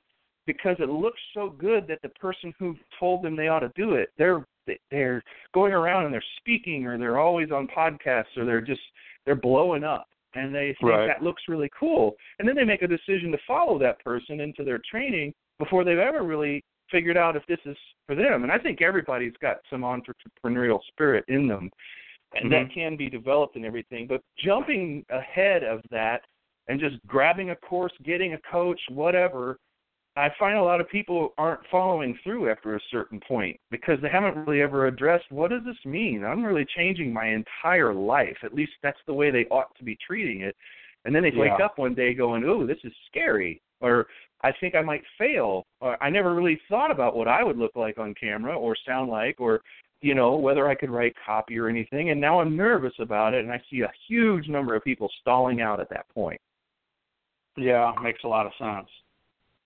because 0.46 0.75
it 0.79 0.89
looks 0.89 1.20
so 1.34 1.50
good 1.50 1.88
that 1.88 2.01
the 2.01 2.10
person 2.10 2.53
who 2.60 2.75
told 3.00 3.24
them 3.24 3.36
they 3.36 3.48
ought 3.48 3.60
to 3.60 3.72
do 3.75 3.93
it, 3.93 4.10
they're 4.17 4.46
they're 4.91 5.24
going 5.53 5.74
around 5.74 6.05
and 6.05 6.13
they're 6.13 6.24
speaking 6.38 6.86
or 6.86 6.98
they're 6.98 7.20
always 7.20 7.51
on 7.51 7.67
podcasts 7.67 8.38
or 8.38 8.46
they're 8.46 8.62
just 8.62 8.81
they're 9.25 9.36
blowing 9.36 9.84
up 9.84 10.08
and 10.36 10.53
they 10.53 10.75
think 10.79 10.91
Right. 10.91 11.08
that 11.08 11.24
looks 11.24 11.43
really 11.48 11.70
cool. 11.77 12.15
And 12.39 12.48
then 12.48 12.55
they 12.55 12.63
make 12.63 12.81
a 12.81 12.88
decision 12.88 13.31
to 13.31 13.38
follow 13.48 13.79
that 13.79 14.03
person 14.03 14.39
into 14.39 14.63
their 14.63 14.79
training 14.89 15.34
before 15.58 15.84
they've 15.84 15.98
ever 15.98 16.24
really 16.24 16.63
figured 16.89 17.17
out 17.17 17.36
if 17.36 17.46
this 17.48 17.60
is 17.65 17.77
for 18.05 18.15
them. 18.15 18.43
And 18.43 18.51
I 18.51 18.58
think 18.58 18.81
everybody's 18.81 19.36
got 19.41 19.58
some 19.70 19.81
entrepreneurial 19.81 20.79
spirit 20.89 21.25
in 21.27 21.48
them. 21.48 21.70
And 22.34 22.51
that 22.51 22.67
Mhm. 22.67 22.74
can 22.74 22.96
be 22.96 23.10
developed 23.10 23.55
and 23.58 23.65
everything. 23.65 24.08
But 24.08 24.22
jumping 24.38 25.05
ahead 25.10 25.63
of 25.63 25.81
that 25.89 26.24
and 26.67 26.79
just 26.79 26.95
grabbing 27.07 27.49
a 27.49 27.55
course, 27.55 27.93
getting 28.03 28.33
a 28.33 28.39
coach, 28.51 28.79
whatever, 28.89 29.57
I 30.17 30.29
find 30.37 30.57
a 30.57 30.63
lot 30.63 30.81
of 30.81 30.89
people 30.89 31.33
aren't 31.37 31.61
following 31.71 32.17
through 32.23 32.49
after 32.51 32.75
a 32.75 32.79
certain 32.91 33.21
point 33.25 33.57
because 33.69 33.97
they 34.01 34.09
haven't 34.09 34.35
really 34.45 34.61
ever 34.61 34.87
addressed 34.87 35.31
what 35.31 35.51
does 35.51 35.63
this 35.65 35.77
mean? 35.85 36.25
I'm 36.25 36.43
really 36.43 36.65
changing 36.75 37.13
my 37.13 37.27
entire 37.27 37.93
life. 37.93 38.37
At 38.43 38.53
least 38.53 38.73
that's 38.83 38.99
the 39.07 39.13
way 39.13 39.31
they 39.31 39.45
ought 39.45 39.73
to 39.77 39.85
be 39.85 39.97
treating 40.05 40.41
it. 40.41 40.55
And 41.05 41.15
then 41.15 41.23
they 41.23 41.31
wake 41.31 41.59
up 41.63 41.77
one 41.77 41.95
day 41.95 42.13
going, 42.13 42.43
"Ooh, 42.43 42.67
this 42.67 42.77
is 42.83 42.93
scary," 43.07 43.59
or 43.79 44.07
"I 44.41 44.51
think 44.51 44.75
I 44.75 44.81
might 44.81 45.03
fail," 45.17 45.65
or 45.79 45.97
"I 46.03 46.09
never 46.09 46.35
really 46.35 46.61
thought 46.67 46.91
about 46.91 47.15
what 47.15 47.27
I 47.27 47.43
would 47.43 47.57
look 47.57 47.75
like 47.75 47.97
on 47.97 48.13
camera 48.13 48.55
or 48.55 48.75
sound 48.75 49.09
like," 49.09 49.39
or 49.39 49.61
you 50.01 50.13
know 50.13 50.35
whether 50.35 50.67
I 50.67 50.75
could 50.75 50.91
write 50.91 51.15
copy 51.25 51.57
or 51.57 51.67
anything. 51.67 52.09
And 52.11 52.21
now 52.21 52.39
I'm 52.39 52.55
nervous 52.55 52.93
about 52.99 53.33
it, 53.33 53.43
and 53.43 53.51
I 53.51 53.59
see 53.69 53.81
a 53.81 53.91
huge 54.07 54.47
number 54.47 54.75
of 54.75 54.83
people 54.83 55.09
stalling 55.21 55.61
out 55.61 55.79
at 55.79 55.89
that 55.89 56.07
point. 56.09 56.39
Yeah, 57.58 57.93
makes 58.01 58.24
a 58.24 58.27
lot 58.27 58.46
of 58.46 58.53
sense. 58.58 58.88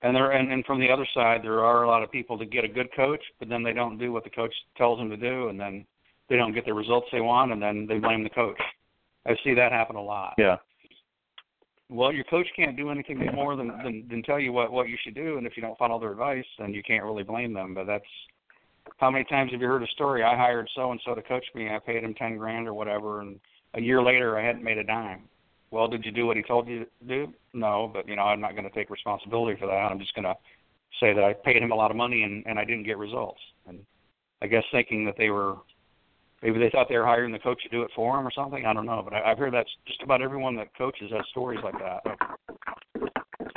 And 0.02 0.16
there, 0.16 0.32
and, 0.32 0.52
and 0.52 0.66
from 0.66 0.80
the 0.80 0.92
other 0.92 1.08
side, 1.14 1.42
there 1.44 1.64
are 1.64 1.84
a 1.84 1.88
lot 1.88 2.04
of 2.04 2.12
people 2.12 2.38
that 2.38 2.52
get 2.52 2.64
a 2.64 2.68
good 2.68 2.90
coach, 2.96 3.22
but 3.40 3.50
then 3.50 3.64
they 3.64 3.74
don't 3.74 3.98
do 3.98 4.12
what 4.12 4.24
the 4.24 4.30
coach 4.30 4.54
tells 4.78 5.00
them 5.00 5.10
to 5.10 5.18
do, 5.18 5.50
and 5.50 5.60
then 5.60 5.86
they 6.30 6.36
don't 6.36 6.54
get 6.54 6.66
the 6.66 6.74
results 6.74 7.08
they 7.12 7.22
want, 7.22 7.52
and 7.52 7.62
then 7.62 7.86
they 7.88 7.98
blame 7.98 8.24
the 8.24 8.30
coach. 8.30 8.60
I 9.26 9.36
see 9.44 9.54
that 9.56 9.72
happen 9.72 9.96
a 9.96 10.02
lot. 10.02 10.36
Yeah. 10.38 10.58
Well, 11.90 12.12
your 12.12 12.24
coach 12.26 12.48
can't 12.56 12.76
do 12.76 12.90
anything 12.90 13.24
more 13.34 13.56
than, 13.56 13.68
than 13.84 14.08
than 14.10 14.24
tell 14.24 14.40
you 14.40 14.52
what 14.52 14.72
what 14.72 14.90
you 14.90 14.98
should 15.04 15.14
do, 15.14 15.38
and 15.38 15.46
if 15.46 15.56
you 15.56 15.62
don't 15.62 15.78
follow 15.78 16.00
their 16.00 16.12
advice, 16.12 16.46
then 16.58 16.74
you 16.74 16.82
can't 16.82 17.04
really 17.04 17.24
blame 17.24 17.54
them. 17.54 17.76
But 17.76 17.86
that's 17.86 18.06
how 18.98 19.12
many 19.12 19.24
times 19.26 19.52
have 19.52 19.62
you 19.62 19.68
heard 19.68 19.84
a 19.84 19.88
story? 19.88 20.24
I 20.24 20.36
hired 20.36 20.68
so 20.76 20.92
and 20.92 21.02
so 21.06 21.14
to 21.14 21.22
coach 21.22 21.46
me. 21.54 21.70
I 21.70 21.80
paid 21.80 22.04
him 22.04 22.16
ten 22.16 22.38
grand 22.38 22.68
or 22.68 22.74
whatever, 22.74 23.22
and 23.22 23.40
a 23.76 23.82
year 23.82 24.02
later 24.02 24.38
I 24.38 24.44
hadn't 24.44 24.64
made 24.64 24.80
a 24.80 24.84
dime. 24.84 25.24
Well, 25.72 25.88
did 25.88 26.06
you 26.06 26.12
do 26.12 26.26
what 26.26 26.38
he 26.38 26.44
told 26.44 26.68
you 26.68 26.86
to 26.86 27.08
do? 27.08 27.34
No, 27.54 27.90
but 27.92 28.08
you 28.08 28.16
know 28.16 28.24
I'm 28.24 28.42
not 28.42 28.52
going 28.52 28.64
to 28.64 28.70
take 28.70 28.90
responsibility 28.90 29.60
for 29.60 29.66
that. 29.68 29.74
I'm 29.74 30.00
just 30.00 30.14
going 30.16 30.26
to 30.26 30.36
say 31.00 31.14
that 31.14 31.24
I 31.24 31.34
paid 31.34 31.62
him 31.62 31.72
a 31.72 31.76
lot 31.76 31.92
of 31.92 31.98
money 31.98 32.24
and 32.24 32.46
and 32.46 32.58
I 32.60 32.64
didn't 32.66 32.84
get 32.84 32.98
results. 32.98 33.40
And 33.68 33.80
I 34.42 34.48
guess 34.48 34.64
thinking 34.72 35.06
that 35.06 35.16
they 35.18 35.30
were 35.30 35.56
maybe 36.42 36.60
they 36.60 36.70
thought 36.70 36.88
they 36.90 36.98
were 36.98 37.06
hiring 37.06 37.32
the 37.32 37.40
coach 37.40 37.62
to 37.64 37.70
do 37.70 37.82
it 37.82 37.92
for 37.96 38.16
them 38.16 38.28
or 38.28 38.32
something. 38.32 38.66
I 38.66 38.74
don't 38.74 38.86
know, 38.86 39.02
but 39.04 39.14
I, 39.14 39.32
I've 39.32 39.38
heard 39.38 39.54
that's 39.54 39.70
just 39.88 40.02
about 40.02 40.22
everyone 40.22 40.56
that 40.58 40.76
coaches 40.78 41.12
has 41.12 41.26
stories 41.32 41.60
like 41.64 41.78
that. 41.80 42.02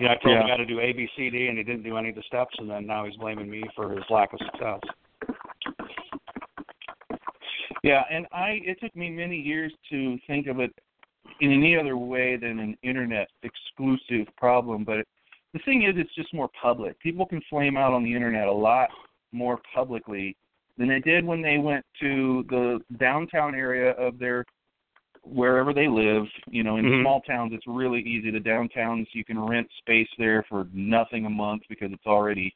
You 0.01 0.07
know, 0.07 0.13
I 0.13 0.17
told 0.23 0.37
Yeah. 0.37 0.43
the 0.43 0.49
guy 0.49 0.57
to 0.59 0.67
do 0.67 0.81
A, 0.81 0.93
B, 0.93 1.09
C, 1.17 1.29
D, 1.29 1.49
and 1.49 1.59
he 1.59 1.65
didn't 1.65 1.83
do 1.83 1.97
any 1.97 2.11
of 2.11 2.15
the 2.15 2.23
steps, 2.23 2.55
and 2.59 2.71
then 2.71 2.87
now 2.87 3.05
he's 3.05 3.17
blaming 3.17 3.51
me 3.51 3.65
for 3.75 3.91
his 3.91 4.05
lack 4.11 4.33
of 4.33 4.39
success. 4.45 4.81
Yeah, 7.83 8.03
and 8.11 8.27
I 8.33 8.61
it 8.65 8.79
took 8.81 8.95
me 8.97 9.11
many 9.11 9.37
years 9.37 9.73
to 9.91 10.19
think 10.27 10.47
of 10.47 10.61
it 10.61 10.73
in 11.41 11.53
any 11.53 11.77
other 11.77 11.97
way 11.97 12.37
than 12.37 12.59
an 12.59 12.77
internet 12.83 13.29
exclusive 13.43 14.27
problem, 14.37 14.85
but 14.85 15.07
the 15.53 15.61
thing 15.65 15.83
is 15.85 15.95
it's 15.97 16.15
just 16.15 16.33
more 16.35 16.51
public. 16.61 16.99
People 17.01 17.27
can 17.27 17.41
flame 17.49 17.77
out 17.77 17.93
on 17.93 18.05
the 18.05 18.15
internet 18.15 18.49
a 18.49 18.53
lot 18.53 18.89
more 19.33 19.59
publicly 19.75 20.37
than 20.77 20.89
they 20.89 21.01
did 21.01 21.25
when 21.25 21.43
they 21.43 21.59
went 21.59 21.85
to 22.01 22.45
the 22.49 22.81
downtown 22.99 23.55
area 23.55 23.93
of 23.93 24.19
their 24.19 24.45
wherever 25.23 25.75
they 25.75 25.89
live. 25.89 26.25
You 26.49 26.63
know, 26.63 26.77
in 26.77 26.85
Mhm. 26.85 27.03
small 27.03 27.21
towns 27.23 27.53
it's 27.53 27.67
really 27.67 28.01
easy. 28.03 28.31
The 28.31 28.41
downtowns 28.41 29.07
you 29.13 29.25
can 29.25 29.39
rent 29.41 29.69
space 29.79 30.09
there 30.19 30.43
for 30.45 30.67
nothing 30.73 31.27
a 31.27 31.31
month 31.31 31.63
because 31.69 31.93
it's 31.93 32.07
already 32.07 32.55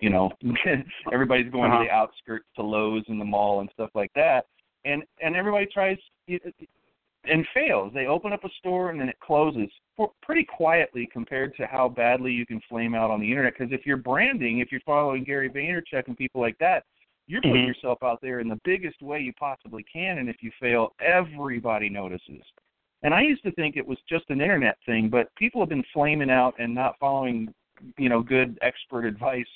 you 0.00 0.10
know 0.10 0.30
everybody's 1.12 1.50
going 1.52 1.70
Uh-huh. 1.70 1.82
to 1.82 1.84
the 1.84 1.90
outskirts 1.90 2.46
to 2.56 2.62
Lowe's 2.62 3.04
and 3.08 3.20
the 3.20 3.24
mall 3.24 3.60
and 3.60 3.70
stuff 3.72 3.90
like 3.94 4.12
that 4.14 4.46
and 4.84 5.04
and 5.22 5.36
everybody 5.36 5.66
tries 5.66 5.98
and 7.30 7.46
fails. 7.54 7.92
They 7.94 8.06
open 8.06 8.32
up 8.32 8.44
a 8.44 8.48
store 8.58 8.90
and 8.90 9.00
then 9.00 9.08
it 9.08 9.18
closes 9.20 9.70
for, 9.96 10.10
pretty 10.22 10.44
quietly 10.44 11.08
compared 11.12 11.56
to 11.56 11.66
how 11.66 11.88
badly 11.88 12.32
you 12.32 12.46
can 12.46 12.60
flame 12.68 12.94
out 12.94 13.10
on 13.10 13.20
the 13.20 13.28
internet. 13.28 13.54
Because 13.58 13.72
if 13.72 13.86
you're 13.86 13.96
branding 13.96 14.58
if 14.58 14.70
you're 14.70 14.80
following 14.82 15.24
Gary 15.24 15.48
Vaynerchuk 15.48 16.06
and 16.06 16.16
people 16.16 16.40
like 16.40 16.58
that 16.58 16.84
you're 17.26 17.40
putting 17.40 17.64
Mhm. 17.64 17.68
yourself 17.68 18.02
out 18.02 18.20
there 18.20 18.40
in 18.40 18.48
the 18.48 18.60
biggest 18.64 19.00
way 19.00 19.20
you 19.20 19.32
possibly 19.32 19.82
can 19.82 20.18
and 20.18 20.28
if 20.28 20.42
you 20.42 20.50
fail 20.60 20.94
everybody 21.00 21.88
notices. 21.88 22.42
And 23.02 23.14
I 23.14 23.22
used 23.22 23.42
to 23.44 23.52
think 23.52 23.76
it 23.76 23.86
was 23.86 23.98
just 24.08 24.28
an 24.30 24.40
internet 24.40 24.76
thing 24.84 25.08
but 25.08 25.34
people 25.36 25.60
have 25.60 25.68
been 25.68 25.84
flaming 25.84 26.30
out 26.30 26.54
and 26.58 26.74
not 26.74 26.98
following 26.98 27.52
you 27.98 28.08
know 28.08 28.22
good 28.22 28.58
expert 28.62 29.04
advice 29.04 29.48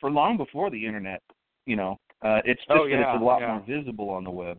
for 0.00 0.10
long 0.10 0.36
before 0.36 0.70
the 0.70 0.86
internet 0.86 1.22
you 1.66 1.76
know. 1.76 1.98
Uh 2.22 2.40
it's 2.44 2.60
just 2.60 2.70
Oh, 2.70 2.88
that 2.88 3.00
it's 3.00 3.20
a 3.20 3.24
lot 3.24 3.40
yeah. 3.40 3.48
more 3.48 3.60
visible 3.66 4.08
on 4.10 4.24
the 4.24 4.30
web 4.30 4.58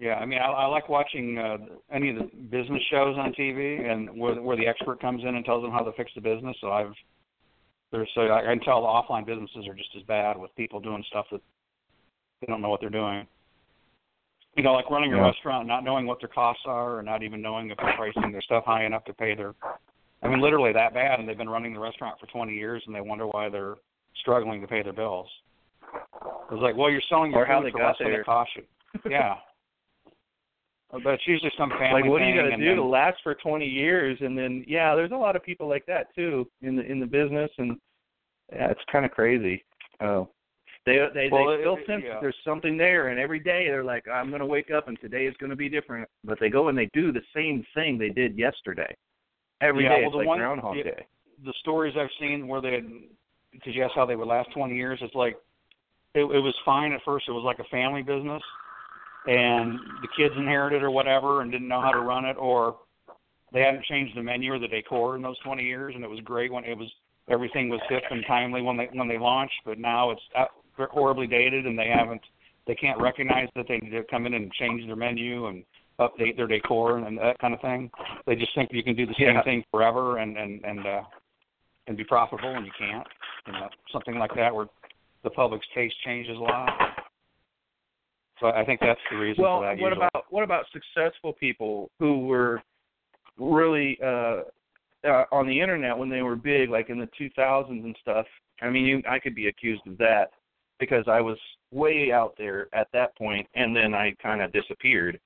Yeah, 0.00 0.14
I 0.14 0.26
mean, 0.26 0.40
I, 0.40 0.46
I 0.46 0.66
like 0.66 0.88
watching 0.88 1.38
uh, 1.38 1.56
any 1.92 2.10
of 2.10 2.16
the 2.16 2.24
business 2.50 2.82
shows 2.90 3.16
on 3.16 3.32
TV, 3.32 3.88
and 3.88 4.18
where 4.18 4.40
where 4.42 4.56
the 4.56 4.66
expert 4.66 5.00
comes 5.00 5.22
in 5.22 5.36
and 5.36 5.44
tells 5.44 5.62
them 5.62 5.70
how 5.70 5.80
to 5.84 5.92
fix 5.92 6.10
the 6.14 6.20
business. 6.20 6.56
So 6.60 6.72
I've 6.72 6.92
there's 7.92 8.08
so 8.14 8.22
I 8.22 8.42
can 8.42 8.60
tell 8.60 8.80
the 8.82 8.88
offline 8.88 9.24
businesses 9.24 9.68
are 9.68 9.74
just 9.74 9.90
as 9.96 10.02
bad 10.02 10.36
with 10.36 10.54
people 10.56 10.80
doing 10.80 11.04
stuff 11.08 11.26
that 11.30 11.40
they 12.40 12.48
don't 12.48 12.60
know 12.60 12.70
what 12.70 12.80
they're 12.80 12.90
doing. 12.90 13.26
You 14.56 14.64
know, 14.64 14.72
like 14.72 14.90
running 14.90 15.12
a 15.12 15.16
Yeah. 15.16 15.22
restaurant, 15.26 15.66
not 15.66 15.84
knowing 15.84 16.06
what 16.06 16.20
their 16.20 16.28
costs 16.28 16.62
are, 16.66 16.98
or 16.98 17.02
not 17.02 17.22
even 17.22 17.40
knowing 17.40 17.70
if 17.70 17.78
they're 17.78 17.94
pricing 17.96 18.32
their 18.32 18.42
stuff 18.42 18.64
high 18.64 18.84
enough 18.84 19.04
to 19.04 19.14
pay 19.14 19.34
their. 19.34 19.54
I 20.22 20.28
mean, 20.28 20.40
literally 20.40 20.72
that 20.72 20.94
bad, 20.94 21.20
and 21.20 21.28
they've 21.28 21.38
been 21.38 21.48
running 21.48 21.72
the 21.72 21.80
restaurant 21.80 22.18
for 22.18 22.26
20 22.26 22.52
years, 22.52 22.82
and 22.86 22.94
they 22.94 23.00
wonder 23.00 23.26
why 23.26 23.48
they're 23.48 23.76
struggling 24.20 24.60
to 24.60 24.66
pay 24.66 24.82
their 24.82 24.92
bills. 24.92 25.28
It's 26.50 26.62
like, 26.62 26.76
well, 26.76 26.90
you're 26.90 27.02
selling 27.08 27.30
your 27.32 27.42
Or 27.42 27.46
how 27.46 27.60
food 27.60 27.66
they 27.66 27.70
for 27.72 27.78
got 27.78 27.86
less 27.88 27.96
than 27.98 28.12
it 28.12 28.24
costs 28.24 28.54
you. 28.56 28.62
Yeah. 29.10 29.34
But 31.02 31.14
it's 31.14 31.26
usually 31.26 31.50
some 31.58 31.70
family 31.70 32.02
like 32.02 32.10
what 32.10 32.22
are 32.22 32.28
you 32.28 32.34
going 32.34 32.50
to 32.50 32.56
do 32.56 32.64
then, 32.66 32.76
to 32.76 32.84
last 32.84 33.18
for 33.22 33.34
20 33.34 33.66
years? 33.66 34.18
And 34.20 34.36
then 34.38 34.64
yeah 34.68 34.94
there's 34.94 35.12
a 35.12 35.16
lot 35.16 35.36
of 35.36 35.42
people 35.42 35.68
like 35.68 35.84
that 35.86 36.14
too 36.14 36.48
in 36.62 36.76
the 36.76 36.82
in 36.82 37.00
the 37.00 37.06
business 37.06 37.50
and 37.58 37.76
yeah 38.52 38.70
it's 38.70 38.80
kind 38.92 39.04
of 39.04 39.10
crazy. 39.10 39.64
Oh. 40.00 40.28
They 40.86 40.98
they 41.14 41.28
Well, 41.32 41.46
they 41.48 41.62
still 41.62 41.76
it- 41.78 41.86
sense 41.86 42.02
yeah. 42.04 42.14
that 42.14 42.20
there's 42.20 42.36
something 42.44 42.76
there 42.76 43.08
and 43.08 43.18
every 43.18 43.40
day 43.40 43.66
they're 43.68 43.84
like 43.84 44.06
i'm 44.08 44.28
going 44.28 44.40
to 44.40 44.46
wake 44.46 44.70
up 44.70 44.88
and 44.88 45.00
today 45.00 45.26
is 45.26 45.34
going 45.38 45.50
to 45.50 45.56
be 45.56 45.68
different. 45.68 46.08
But 46.24 46.38
they 46.40 46.50
go 46.50 46.68
and 46.68 46.76
they 46.78 46.90
do 46.92 47.10
the 47.12 47.22
same 47.34 47.64
thing 47.74 47.98
they 47.98 48.10
did 48.10 48.38
yesterday. 48.38 48.94
Every 49.60 49.84
day 49.84 49.88
Yeah, 49.88 49.96
well, 49.96 50.04
it's 50.06 50.12
the 50.12 50.18
like 50.18 50.26
one- 50.26 50.38
groundhog 50.38 50.76
yeah. 50.76 50.82
day. 50.84 51.06
the 51.44 51.54
stories 51.60 51.94
I've 51.98 52.10
seen 52.20 52.46
where 52.48 52.60
they, 52.60 52.82
because 53.52 53.74
you 53.74 53.82
asked 53.82 53.94
how 53.94 54.04
they 54.06 54.16
would 54.16 54.28
last 54.28 54.50
20 54.52 54.74
years, 54.76 54.98
it's 55.02 55.14
like 55.14 55.36
it, 56.14 56.20
it 56.20 56.40
was 56.40 56.54
fine 56.64 56.92
at 56.92 57.00
first. 57.04 57.28
It 57.28 57.32
was 57.32 57.44
like 57.44 57.58
a 57.60 57.68
family 57.70 58.02
business, 58.02 58.42
and 59.26 59.78
the 60.02 60.08
kids 60.16 60.34
inherited 60.36 60.82
or 60.82 60.90
whatever 60.90 61.40
and 61.42 61.50
didn't 61.50 61.68
know 61.68 61.80
how 61.80 61.92
to 61.92 62.00
run 62.00 62.24
it, 62.24 62.36
or 62.36 62.76
they 63.52 63.60
hadn't 63.60 63.84
changed 63.84 64.16
the 64.16 64.22
menu 64.22 64.52
or 64.52 64.58
the 64.58 64.68
decor 64.68 65.16
in 65.16 65.22
those 65.22 65.38
20 65.40 65.62
years, 65.62 65.94
and 65.94 66.04
it 66.04 66.10
was 66.10 66.20
great 66.20 66.52
when 66.52 66.64
it 66.64 66.76
was 66.76 66.88
everything 67.28 67.68
was 67.68 67.80
hip 67.88 68.02
and 68.10 68.24
timely 68.26 68.60
when 68.62 68.76
they 68.76 68.88
when 68.92 69.08
they 69.08 69.18
launched. 69.18 69.54
But 69.64 69.78
now 69.78 70.10
it's 70.10 70.22
horribly 70.90 71.26
dated, 71.26 71.66
and 71.66 71.78
they 71.78 71.88
haven't 71.88 72.20
they 72.66 72.74
can't 72.74 73.00
recognize 73.00 73.48
that 73.56 73.66
they 73.68 73.78
need 73.78 73.90
to 73.90 74.02
come 74.10 74.26
in 74.26 74.34
and 74.34 74.50
change 74.52 74.86
their 74.86 74.96
menu 74.96 75.46
and 75.46 75.64
update 76.00 76.36
their 76.36 76.46
decor 76.46 76.96
and, 76.98 77.06
and 77.06 77.18
that 77.18 77.38
kind 77.38 77.54
of 77.54 77.60
thing. 77.60 77.90
They 78.26 78.34
just 78.34 78.54
think 78.54 78.70
you 78.72 78.82
can 78.82 78.96
do 78.96 79.06
the 79.06 79.14
same 79.18 79.36
Yeah. 79.36 79.42
thing 79.42 79.64
forever 79.70 80.18
and 80.18 80.36
and 80.36 80.64
and 80.64 80.86
uh, 80.86 81.02
and 81.86 81.96
be 81.96 82.04
profitable, 82.04 82.54
and 82.54 82.66
you 82.66 82.72
can't. 82.78 83.06
You 83.46 83.52
know, 83.52 83.68
something 83.92 84.18
like 84.18 84.34
that 84.36 84.54
where 84.54 84.66
the 85.22 85.30
public's 85.30 85.66
taste 85.74 85.94
changes 86.04 86.36
a 86.36 86.40
lot. 86.40 86.68
So 88.44 88.50
I 88.50 88.62
think 88.62 88.80
that's 88.80 89.00
the 89.10 89.16
reason 89.16 89.42
well 89.42 89.60
for 89.60 89.64
that. 89.64 89.80
what 89.80 89.88
usually. 89.88 90.06
about 90.12 90.24
what 90.28 90.44
about 90.44 90.66
successful 90.70 91.32
people 91.32 91.90
who 91.98 92.26
were 92.26 92.60
really 93.38 93.98
uh, 94.04 94.42
uh 95.06 95.24
on 95.32 95.46
the 95.46 95.58
internet 95.58 95.96
when 95.96 96.10
they 96.10 96.20
were 96.20 96.36
big, 96.36 96.68
like 96.68 96.90
in 96.90 96.98
the 96.98 97.08
2000s 97.18 97.70
and 97.70 97.96
stuff. 98.02 98.26
I 98.60 98.68
mean, 98.68 98.84
you, 98.84 99.02
I 99.08 99.18
could 99.18 99.34
be 99.34 99.48
accused 99.48 99.86
of 99.86 99.96
that 99.98 100.30
because 100.78 101.04
I 101.08 101.22
was 101.22 101.38
way 101.72 102.12
out 102.12 102.34
there 102.36 102.68
at 102.74 102.88
that 102.92 103.16
point, 103.16 103.46
and 103.54 103.74
then 103.74 103.94
I 103.94 104.14
kind 104.22 104.42
of 104.42 104.52
disappeared 104.52 105.18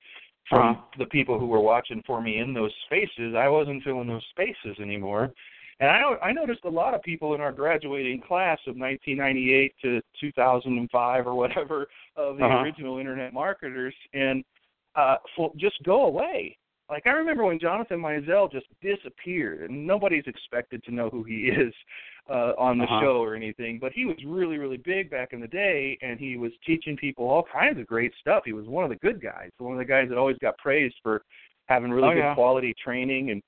from 0.49 0.75
uh-huh. 0.75 0.81
the 0.99 1.05
people 1.07 1.37
who 1.37 1.47
were 1.47 1.59
watching 1.59 2.01
for 2.07 2.21
me 2.21 2.37
in 2.37 2.53
those 2.53 2.71
spaces. 2.85 3.35
I 3.37 3.49
wasn't 3.49 3.83
filling 3.83 4.07
those 4.07 4.25
spaces 4.29 4.77
anymore. 4.81 5.33
And 5.79 5.89
I, 5.89 6.27
I 6.27 6.31
noticed 6.33 6.65
a 6.65 6.69
lot 6.69 6.93
of 6.93 7.01
people 7.01 7.35
in 7.35 7.41
our 7.41 7.51
graduating 7.51 8.21
class 8.21 8.59
of 8.67 8.75
1998 8.75 9.73
to 9.83 10.01
2005 10.19 11.27
or 11.27 11.35
whatever 11.35 11.87
of 12.17 12.37
the 12.37 12.45
uh-huh. 12.45 12.59
original 12.59 12.97
internet 12.97 13.33
marketers, 13.33 13.95
and 14.13 14.43
uh, 14.95 15.15
just 15.57 15.81
go 15.83 16.05
away. 16.05 16.57
Like 16.89 17.05
I 17.05 17.11
remember 17.11 17.43
when 17.45 17.59
Jonathan 17.59 17.99
Mizel 17.99 18.51
just 18.51 18.65
disappeared, 18.81 19.69
and 19.69 19.85
nobody's 19.85 20.23
expected 20.25 20.83
to 20.85 20.91
know 20.91 21.09
who 21.09 21.23
he 21.23 21.49
is 21.49 21.73
uh, 22.29 22.53
on 22.57 22.79
the 22.79 22.85
uh-huh. 22.85 23.01
show 23.01 23.23
or 23.23 23.35
anything. 23.35 23.77
But 23.79 23.93
he 23.93 24.05
was 24.05 24.17
really, 24.25 24.57
really 24.57 24.77
big 24.77 25.09
back 25.09 25.31
in 25.31 25.39
the 25.39 25.47
day, 25.47 25.97
and 26.01 26.19
he 26.19 26.35
was 26.35 26.51
teaching 26.65 26.97
people 26.97 27.29
all 27.29 27.45
kinds 27.53 27.79
of 27.79 27.87
great 27.87 28.11
stuff. 28.19 28.43
He 28.43 28.53
was 28.53 28.65
one 28.65 28.83
of 28.83 28.89
the 28.89 28.95
good 28.97 29.21
guys, 29.21 29.51
one 29.59 29.73
of 29.73 29.77
the 29.77 29.85
guys 29.85 30.09
that 30.09 30.17
always 30.17 30.37
got 30.39 30.57
praised 30.57 30.95
for 31.03 31.21
having 31.67 31.91
really 31.91 32.09
oh, 32.09 32.13
good 32.13 32.19
yeah. 32.19 32.33
quality 32.33 32.73
training 32.83 33.29
and 33.29 33.43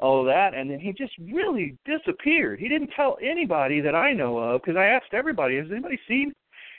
all 0.00 0.20
of 0.20 0.26
that. 0.26 0.54
And 0.54 0.70
then 0.70 0.80
he 0.80 0.92
just 0.92 1.12
really 1.18 1.76
disappeared. 1.84 2.58
He 2.58 2.68
didn't 2.68 2.90
tell 2.96 3.16
anybody 3.22 3.80
that 3.80 3.94
I 3.94 4.12
know 4.12 4.38
of 4.38 4.62
because 4.62 4.76
I 4.76 4.86
asked 4.86 5.12
everybody, 5.12 5.56
"Has 5.56 5.66
anybody 5.70 5.98
seen 6.08 6.32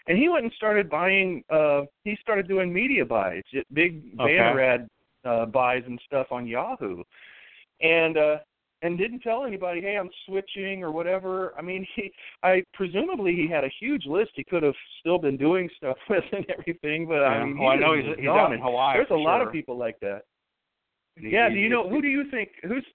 and 0.08 0.18
he 0.18 0.30
went 0.30 0.44
and 0.44 0.54
started 0.54 0.90
buying 0.90 1.44
uh 1.50 1.82
he 2.04 2.18
started 2.22 2.48
doing 2.48 2.72
media 2.72 3.06
buys 3.06 3.44
big 3.74 4.04
okay. 4.20 4.38
banner 4.38 4.62
ad 4.62 4.90
uh 5.26 5.46
buys 5.46 5.84
and 5.86 6.00
stuff 6.06 6.28
on 6.32 6.48
yahoo 6.48 7.04
and 7.82 8.18
uh 8.18 8.38
and 8.84 8.98
didn't 8.98 9.20
tell 9.20 9.46
anybody 9.46 9.82
hey 9.82 9.98
i'm 9.98 10.10
switching 10.26 10.84
or 10.84 10.92
whatever 10.92 11.54
i 11.58 11.62
mean 11.62 11.86
he 11.96 12.12
i 12.44 12.64
presumably 12.74 13.36
he 13.36 13.48
had 13.48 13.64
a 13.64 13.72
huge 13.80 14.06
list 14.06 14.32
he 14.36 14.44
could 14.44 14.64
have 14.64 14.76
still 15.00 15.18
been 15.18 15.38
doing 15.38 15.70
stuff 15.78 15.98
with 16.10 16.24
and 16.32 16.46
everything 16.50 17.08
but 17.08 17.16
yeah. 17.16 17.28
i 17.28 17.46
mean 17.46 17.58
well, 17.60 17.70
I 17.70 17.76
know 17.76 17.96
he's, 17.96 18.06
he's, 18.18 18.28
out 18.28 18.54
in 18.54 18.60
Hawaii. 18.60 18.98
there's 18.98 19.12
a 19.12 19.16
lot 19.16 19.42
of 19.42 19.52
people 19.52 19.78
like 19.78 20.00
that 20.02 20.22
He, 21.16 21.30
yeah 21.30 21.50
he, 21.50 21.56
do 21.56 21.62
you 21.62 21.70
know 21.70 21.88
who 21.88 22.02
do 22.02 22.08
you 22.08 22.30
think 22.32 22.50
who's 22.64 22.86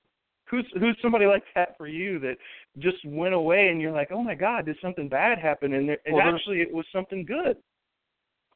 who's 0.49 0.67
who's 0.79 0.97
somebody 1.03 1.27
like 1.27 1.45
that 1.55 1.77
for 1.77 1.87
you 1.87 2.19
that 2.21 2.37
just 2.79 2.97
went 3.05 3.35
away 3.35 3.69
and 3.69 3.81
you're 3.81 3.93
like, 3.93 4.11
oh 4.13 4.23
my 4.23 4.35
God, 4.35 4.67
did 4.67 4.77
something 4.83 5.09
bad 5.09 5.39
happen? 5.39 5.75
And, 5.75 5.89
there, 5.89 5.99
and 6.07 6.17
well, 6.17 6.35
actually, 6.35 6.61
it 6.61 6.73
was 6.73 6.87
something 6.93 7.25
good. 7.25 7.57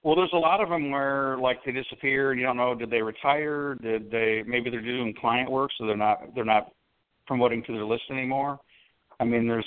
Well, 0.03 0.17
there's 0.17 0.33
a 0.33 0.39
lot 0.39 0.63
of 0.63 0.71
them 0.71 0.91
where 0.91 1.37
like 1.39 1.59
they 1.65 1.73
disappeared. 1.73 2.39
You 2.39 2.47
don't 2.47 2.57
know 2.57 2.75
did 2.75 2.91
they 2.91 3.03
retire? 3.03 3.77
Did 3.83 4.11
they 4.11 4.43
maybe 4.47 4.71
they're 4.71 4.81
doing 4.81 5.15
client 5.21 5.51
work, 5.51 5.71
so 5.79 5.87
they're 5.87 5.97
not 5.97 6.35
they're 6.35 6.45
not 6.45 6.73
promoting 7.27 7.63
to 7.65 7.73
their 7.73 7.85
list 7.85 8.05
anymore. 8.11 8.59
I 9.19 9.25
mean, 9.25 9.47
there's 9.47 9.67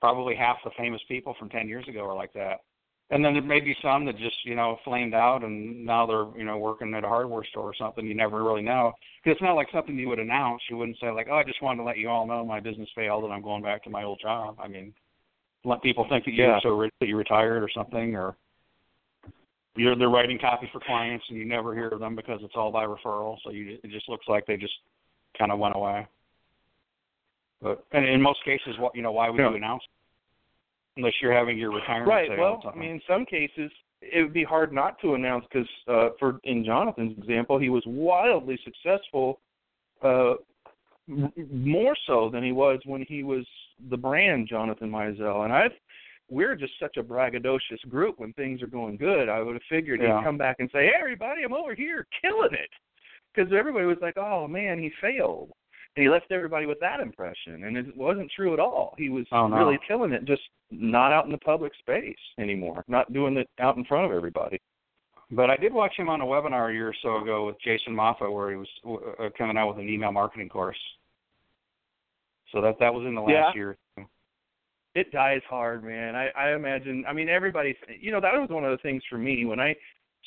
probably 0.00 0.34
half 0.34 0.58
the 0.64 0.70
famous 0.78 1.00
people 1.08 1.34
from 1.38 1.48
ten 1.48 1.68
years 1.68 1.86
ago 1.88 2.00
are 2.00 2.14
like 2.14 2.32
that. 2.34 2.60
And 3.12 3.24
then 3.24 3.32
there 3.32 3.42
may 3.42 3.58
be 3.58 3.76
some 3.82 4.04
that 4.04 4.16
just 4.18 4.36
you 4.44 4.54
know 4.54 4.78
flamed 4.84 5.14
out, 5.14 5.42
and 5.42 5.84
now 5.84 6.06
they're 6.06 6.26
you 6.38 6.44
know 6.44 6.58
working 6.58 6.94
at 6.94 7.02
a 7.04 7.08
hardware 7.08 7.44
store 7.44 7.64
or 7.64 7.74
something. 7.74 8.06
You 8.06 8.14
never 8.14 8.44
really 8.44 8.62
know 8.62 8.92
because 9.22 9.34
it's 9.36 9.42
not 9.42 9.54
like 9.54 9.66
something 9.72 9.98
you 9.98 10.08
would 10.08 10.20
announce. 10.20 10.62
You 10.70 10.76
wouldn't 10.76 10.98
say 11.00 11.10
like, 11.10 11.26
"Oh, 11.28 11.34
I 11.36 11.44
just 11.44 11.60
wanted 11.60 11.78
to 11.78 11.84
let 11.84 11.98
you 11.98 12.08
all 12.08 12.26
know 12.26 12.44
my 12.44 12.60
business 12.60 12.88
failed 12.94 13.24
and 13.24 13.32
I'm 13.32 13.42
going 13.42 13.62
back 13.62 13.82
to 13.84 13.90
my 13.90 14.04
old 14.04 14.20
job." 14.20 14.56
I 14.62 14.68
mean, 14.68 14.94
let 15.64 15.82
people 15.82 16.06
think 16.08 16.24
that 16.24 16.32
you're 16.32 16.46
Yeah. 16.46 16.60
so 16.60 16.70
rich 16.70 16.92
that 17.00 17.08
you 17.08 17.16
retired 17.16 17.64
or 17.64 17.68
something, 17.68 18.14
or 18.14 18.36
you're 19.74 19.96
they're 19.96 20.08
writing 20.08 20.38
copy 20.38 20.68
for 20.72 20.78
clients 20.78 21.24
and 21.30 21.38
you 21.38 21.44
never 21.44 21.74
hear 21.74 21.88
of 21.88 21.98
them 21.98 22.14
because 22.14 22.40
it's 22.44 22.54
all 22.54 22.70
by 22.70 22.84
referral. 22.84 23.38
So 23.42 23.50
you 23.50 23.78
it 23.82 23.90
just 23.90 24.08
looks 24.08 24.28
like 24.28 24.46
they 24.46 24.56
just 24.56 24.74
kind 25.36 25.50
of 25.50 25.58
went 25.58 25.74
away. 25.74 26.06
But 27.60 27.84
and 27.90 28.04
in 28.06 28.22
most 28.22 28.44
cases, 28.44 28.78
what 28.78 28.94
you 28.94 29.02
know, 29.02 29.10
why 29.12 29.30
would 29.30 29.40
Yeah. 29.40 29.50
you 29.50 29.56
announce? 29.56 29.82
Unless 30.96 31.14
you're 31.22 31.32
having 31.32 31.56
your 31.58 31.72
retirement 31.72 32.08
Right. 32.08 32.38
Well, 32.38 32.62
I 32.72 32.76
mean, 32.76 32.90
in 32.90 33.00
some 33.08 33.24
cases, 33.24 33.70
it 34.02 34.22
would 34.22 34.32
be 34.32 34.44
hard 34.44 34.72
not 34.72 35.00
to 35.00 35.14
announce 35.14 35.44
because, 35.50 35.68
uh, 35.88 36.10
for 36.18 36.40
in 36.44 36.64
Jonathan's 36.64 37.16
example, 37.18 37.58
he 37.58 37.68
was 37.68 37.82
wildly 37.86 38.58
successful, 38.64 39.40
uh, 40.02 40.34
m- 41.08 41.32
more 41.52 41.96
so 42.06 42.28
than 42.30 42.42
he 42.42 42.52
was 42.52 42.80
when 42.84 43.02
he 43.02 43.22
was 43.22 43.46
the 43.88 43.96
brand 43.96 44.48
Jonathan 44.48 44.90
Mizel. 44.90 45.44
And 45.44 45.52
I've 45.52 45.72
we're 46.28 46.54
just 46.54 46.72
such 46.78 46.96
a 46.96 47.02
braggadocious 47.02 47.86
group 47.88 48.20
when 48.20 48.32
things 48.34 48.62
are 48.62 48.68
going 48.68 48.96
good. 48.96 49.28
I 49.28 49.42
would 49.42 49.54
have 49.54 49.62
figured 49.68 50.00
Yeah. 50.00 50.18
he'd 50.18 50.24
come 50.24 50.38
back 50.38 50.56
and 50.60 50.70
say, 50.70 50.86
"Hey, 50.86 50.92
everybody, 50.94 51.42
I'm 51.42 51.52
over 51.52 51.74
here 51.74 52.06
killing 52.20 52.54
it," 52.54 52.70
because 53.34 53.52
everybody 53.52 53.84
was 53.84 54.00
like, 54.00 54.16
"Oh 54.16 54.46
man, 54.46 54.78
he 54.78 54.90
failed." 55.00 55.52
And 55.96 56.04
he 56.04 56.08
left 56.08 56.30
everybody 56.30 56.66
with 56.66 56.78
that 56.80 57.00
impression, 57.00 57.64
and 57.64 57.76
it 57.76 57.96
wasn't 57.96 58.30
true 58.30 58.52
at 58.54 58.60
all. 58.60 58.94
He 58.96 59.08
was 59.08 59.26
Oh, 59.32 59.48
no. 59.48 59.56
really 59.56 59.78
killing 59.88 60.12
it, 60.12 60.24
just 60.24 60.42
not 60.70 61.12
out 61.12 61.24
in 61.26 61.32
the 61.32 61.38
public 61.38 61.72
space 61.80 62.16
anymore, 62.38 62.84
not 62.86 63.12
doing 63.12 63.36
it 63.36 63.48
out 63.58 63.76
in 63.76 63.84
front 63.84 64.06
of 64.06 64.12
everybody. 64.12 64.60
But 65.32 65.50
I 65.50 65.56
did 65.56 65.72
watch 65.72 65.92
him 65.96 66.08
on 66.08 66.20
a 66.20 66.24
webinar 66.24 66.70
a 66.70 66.72
year 66.72 66.88
or 66.88 66.94
so 67.02 67.16
ago 67.22 67.46
with 67.46 67.60
Jason 67.60 67.94
Moffatt, 67.94 68.32
where 68.32 68.50
he 68.50 68.56
was 68.56 68.68
uh, 69.18 69.30
coming 69.36 69.56
out 69.56 69.68
with 69.68 69.78
an 69.78 69.88
email 69.88 70.12
marketing 70.12 70.48
course. 70.48 70.78
So 72.52 72.60
that 72.60 72.78
that 72.80 72.92
was 72.92 73.06
in 73.06 73.14
the 73.14 73.20
last 73.20 73.32
Yeah. 73.32 73.52
year. 73.54 73.76
It 74.96 75.12
dies 75.12 75.42
hard, 75.48 75.84
man. 75.84 76.16
I, 76.16 76.30
I 76.36 76.54
imagine. 76.54 77.04
I 77.06 77.12
mean, 77.12 77.28
everybody. 77.28 77.76
You 78.00 78.10
know, 78.10 78.20
that 78.20 78.34
was 78.34 78.48
one 78.50 78.64
of 78.64 78.72
the 78.72 78.78
things 78.78 79.04
for 79.08 79.18
me 79.18 79.44
when 79.44 79.60
I 79.60 79.76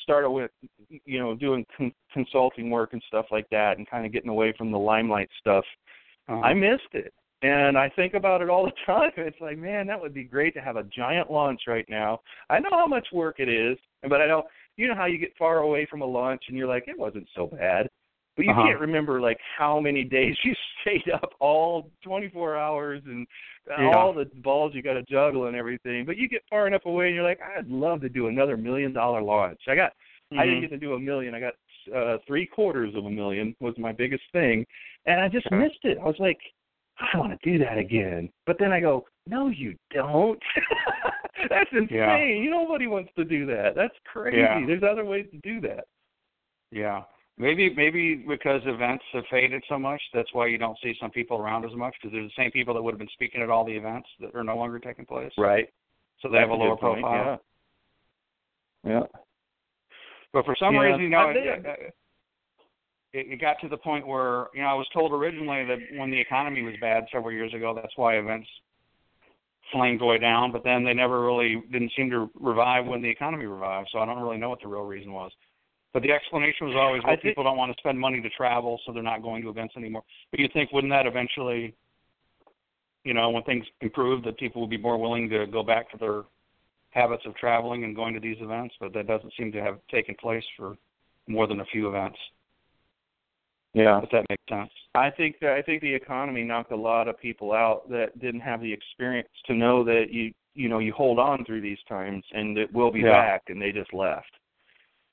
started 0.02 0.30
with, 0.30 0.50
you 0.88 1.18
know, 1.18 1.34
doing 1.34 1.64
con- 1.76 1.94
consulting 2.12 2.70
work 2.70 2.92
and 2.92 3.02
stuff 3.06 3.26
like 3.30 3.48
that, 3.50 3.78
and 3.78 3.88
kind 3.88 4.06
of 4.06 4.12
getting 4.12 4.30
away 4.30 4.54
from 4.56 4.70
the 4.70 4.78
limelight 4.78 5.28
stuff. 5.38 5.64
Uh-huh. 6.28 6.40
I 6.40 6.54
missed 6.54 6.92
it. 6.92 7.12
And 7.42 7.76
I 7.76 7.90
think 7.90 8.14
about 8.14 8.40
it 8.40 8.48
all 8.48 8.64
the 8.64 8.72
time. 8.86 9.10
It's 9.16 9.40
like, 9.40 9.58
man, 9.58 9.86
that 9.88 10.00
would 10.00 10.14
be 10.14 10.24
great 10.24 10.54
to 10.54 10.60
have 10.60 10.76
a 10.76 10.84
giant 10.84 11.30
launch 11.30 11.62
right 11.66 11.86
now. 11.88 12.20
I 12.48 12.58
know 12.58 12.70
how 12.70 12.86
much 12.86 13.06
work 13.12 13.36
it 13.38 13.48
is, 13.48 13.76
but 14.08 14.20
I 14.20 14.26
don't. 14.26 14.46
You 14.76 14.88
know 14.88 14.96
how 14.96 15.06
you 15.06 15.18
get 15.18 15.36
far 15.38 15.58
away 15.58 15.86
from 15.88 16.02
a 16.02 16.06
launch 16.06 16.42
and 16.48 16.58
you're 16.58 16.66
like, 16.66 16.88
it 16.88 16.98
wasn't 16.98 17.28
so 17.36 17.46
bad, 17.46 17.88
but 18.36 18.44
you 18.44 18.50
Uh-huh. 18.50 18.62
can't 18.64 18.80
remember 18.80 19.20
like 19.20 19.38
how 19.58 19.78
many 19.80 20.04
days 20.04 20.36
you 20.44 20.54
stayed 20.82 21.10
up 21.12 21.32
all 21.40 21.90
24 22.02 22.56
hours 22.56 23.02
and 23.06 23.26
Yeah. 23.68 23.92
all 23.96 24.12
the 24.12 24.26
balls 24.42 24.74
you 24.74 24.82
got 24.82 24.94
to 24.94 25.02
juggle 25.04 25.46
and 25.46 25.56
everything. 25.56 26.04
But 26.04 26.16
you 26.16 26.28
get 26.28 26.42
far 26.50 26.66
enough 26.66 26.84
away 26.84 27.06
and 27.06 27.14
you're 27.14 27.24
like, 27.24 27.40
I'd 27.40 27.68
love 27.68 28.00
to 28.02 28.08
do 28.08 28.26
another 28.28 28.56
million 28.56 28.92
dollar 28.92 29.22
launch. 29.22 29.60
I 29.68 29.74
got 29.74 29.92
I 30.32 30.44
didn't 30.46 30.58
Mhm. 30.58 30.60
get 30.62 30.70
to 30.70 30.78
do 30.78 30.94
a 30.94 30.98
million. 30.98 31.34
I 31.34 31.40
got 31.40 31.54
uh 31.94 32.18
three 32.26 32.46
quarters 32.46 32.94
of 32.94 33.04
a 33.06 33.10
million 33.10 33.54
was 33.60 33.76
my 33.78 33.92
biggest 33.92 34.24
thing, 34.32 34.66
and 35.06 35.20
I 35.20 35.28
just 35.28 35.46
Okay. 35.46 35.56
missed 35.56 35.84
it. 35.84 35.98
I 35.98 36.04
was 36.04 36.18
like, 36.18 36.40
I 36.98 37.18
want 37.18 37.38
to 37.38 37.50
do 37.50 37.58
that 37.64 37.76
again. 37.78 38.30
But 38.46 38.58
then 38.58 38.72
I 38.72 38.80
go, 38.80 39.06
no, 39.26 39.48
you 39.48 39.76
don't. 39.92 40.42
That's 41.50 41.70
insane. 41.72 42.44
Yeah. 42.44 42.50
Nobody 42.50 42.86
wants 42.86 43.12
to 43.16 43.24
do 43.24 43.44
that. 43.46 43.74
That's 43.74 43.94
crazy. 44.06 44.38
Yeah. 44.38 44.64
There's 44.66 44.82
other 44.82 45.04
ways 45.04 45.26
to 45.32 45.38
do 45.38 45.60
that. 45.62 45.84
Yeah. 46.70 47.02
Maybe 47.36 47.74
maybe 47.74 48.14
because 48.14 48.60
events 48.64 49.02
have 49.12 49.24
faded 49.28 49.64
so 49.68 49.76
much, 49.76 50.00
that's 50.12 50.32
why 50.32 50.46
you 50.46 50.56
don't 50.56 50.78
see 50.80 50.94
some 51.00 51.10
people 51.10 51.38
around 51.38 51.64
as 51.64 51.74
much 51.74 51.94
because 52.00 52.12
they're 52.12 52.22
the 52.22 52.30
same 52.36 52.52
people 52.52 52.74
that 52.74 52.82
would 52.82 52.92
have 52.92 52.98
been 52.98 53.08
speaking 53.12 53.42
at 53.42 53.50
all 53.50 53.64
the 53.64 53.72
events 53.72 54.08
that 54.20 54.34
are 54.36 54.44
no 54.44 54.56
longer 54.56 54.78
taking 54.78 55.04
place. 55.04 55.32
Right. 55.36 55.66
So 56.20 56.28
they 56.28 56.38
have 56.38 56.50
a 56.50 56.54
lower 56.54 56.76
point, 56.76 57.00
profile. 57.00 57.40
Yeah. 58.84 58.92
Yeah. 58.92 59.20
But 60.32 60.44
for 60.44 60.54
some 60.58 60.74
Yeah. 60.74 60.80
reason, 60.80 61.02
you 61.02 61.08
know, 61.08 61.30
it, 61.30 61.36
it, 61.36 61.94
it, 63.12 63.26
it 63.32 63.40
got 63.40 63.60
to 63.62 63.68
the 63.68 63.76
point 63.76 64.06
where 64.06 64.46
you 64.54 64.62
know 64.62 64.68
I 64.68 64.74
was 64.74 64.86
told 64.92 65.12
originally 65.12 65.64
that 65.64 65.78
when 65.98 66.12
the 66.12 66.20
economy 66.20 66.62
was 66.62 66.74
bad 66.80 67.04
several 67.10 67.32
years 67.32 67.52
ago, 67.52 67.74
that's 67.74 67.96
why 67.96 68.16
events 68.16 68.48
flamed 69.72 70.02
way 70.02 70.18
down. 70.18 70.52
But 70.52 70.62
then 70.62 70.84
they 70.84 70.94
never 70.94 71.24
really 71.24 71.62
didn't 71.72 71.92
seem 71.96 72.10
to 72.10 72.30
revive 72.40 72.86
when 72.86 73.02
the 73.02 73.08
economy 73.08 73.46
revived. 73.46 73.88
So 73.90 73.98
I 73.98 74.06
don't 74.06 74.22
really 74.22 74.38
know 74.38 74.50
what 74.50 74.60
the 74.60 74.68
real 74.68 74.84
reason 74.84 75.12
was. 75.12 75.32
But 75.94 76.02
the 76.02 76.10
explanation 76.10 76.66
was 76.66 76.76
always, 76.76 77.02
well, 77.04 77.12
think- 77.12 77.22
people 77.22 77.44
don't 77.44 77.56
want 77.56 77.72
to 77.74 77.78
spend 77.80 77.98
money 77.98 78.20
to 78.20 78.28
travel, 78.30 78.80
so 78.84 78.92
they're 78.92 79.02
not 79.02 79.22
going 79.22 79.42
to 79.42 79.48
events 79.48 79.74
anymore. 79.76 80.02
But 80.32 80.40
you 80.40 80.48
think, 80.48 80.72
wouldn't 80.72 80.92
that 80.92 81.06
eventually, 81.06 81.72
you 83.04 83.14
know, 83.14 83.30
when 83.30 83.44
things 83.44 83.64
improve, 83.80 84.24
that 84.24 84.36
people 84.36 84.60
will 84.60 84.68
be 84.68 84.76
more 84.76 84.98
willing 84.98 85.30
to 85.30 85.46
go 85.46 85.62
back 85.62 85.88
to 85.92 85.96
their 85.96 86.22
habits 86.90 87.24
of 87.26 87.36
traveling 87.36 87.84
and 87.84 87.94
going 87.94 88.12
to 88.12 88.20
these 88.20 88.38
events? 88.40 88.74
But 88.80 88.92
that 88.92 89.06
doesn't 89.06 89.32
seem 89.38 89.52
to 89.52 89.62
have 89.62 89.78
taken 89.88 90.16
place 90.16 90.44
for 90.56 90.76
more 91.28 91.46
than 91.46 91.60
a 91.60 91.64
few 91.66 91.88
events. 91.88 92.18
Yeah. 93.72 94.00
If 94.02 94.10
that 94.10 94.24
makes 94.28 94.42
sense. 94.48 94.70
I 94.96 95.10
think 95.10 95.36
that 95.40 95.52
I 95.52 95.62
think 95.62 95.80
the 95.80 95.92
economy 95.94 96.42
knocked 96.44 96.70
a 96.72 96.76
lot 96.76 97.08
of 97.08 97.18
people 97.18 97.52
out 97.52 97.88
that 97.90 98.18
didn't 98.20 98.40
have 98.40 98.60
the 98.60 98.72
experience 98.72 99.28
to 99.46 99.54
know 99.54 99.82
that 99.84 100.12
you 100.12 100.32
you 100.54 100.68
know 100.68 100.78
you 100.78 100.92
hold 100.92 101.18
on 101.18 101.44
through 101.44 101.60
these 101.60 101.82
times 101.88 102.24
and 102.32 102.56
it 102.56 102.72
will 102.72 102.92
be 102.92 103.00
Yeah. 103.00 103.10
back 103.20 103.42
and 103.48 103.60
they 103.60 103.72
just 103.72 103.92
left. 103.92 104.30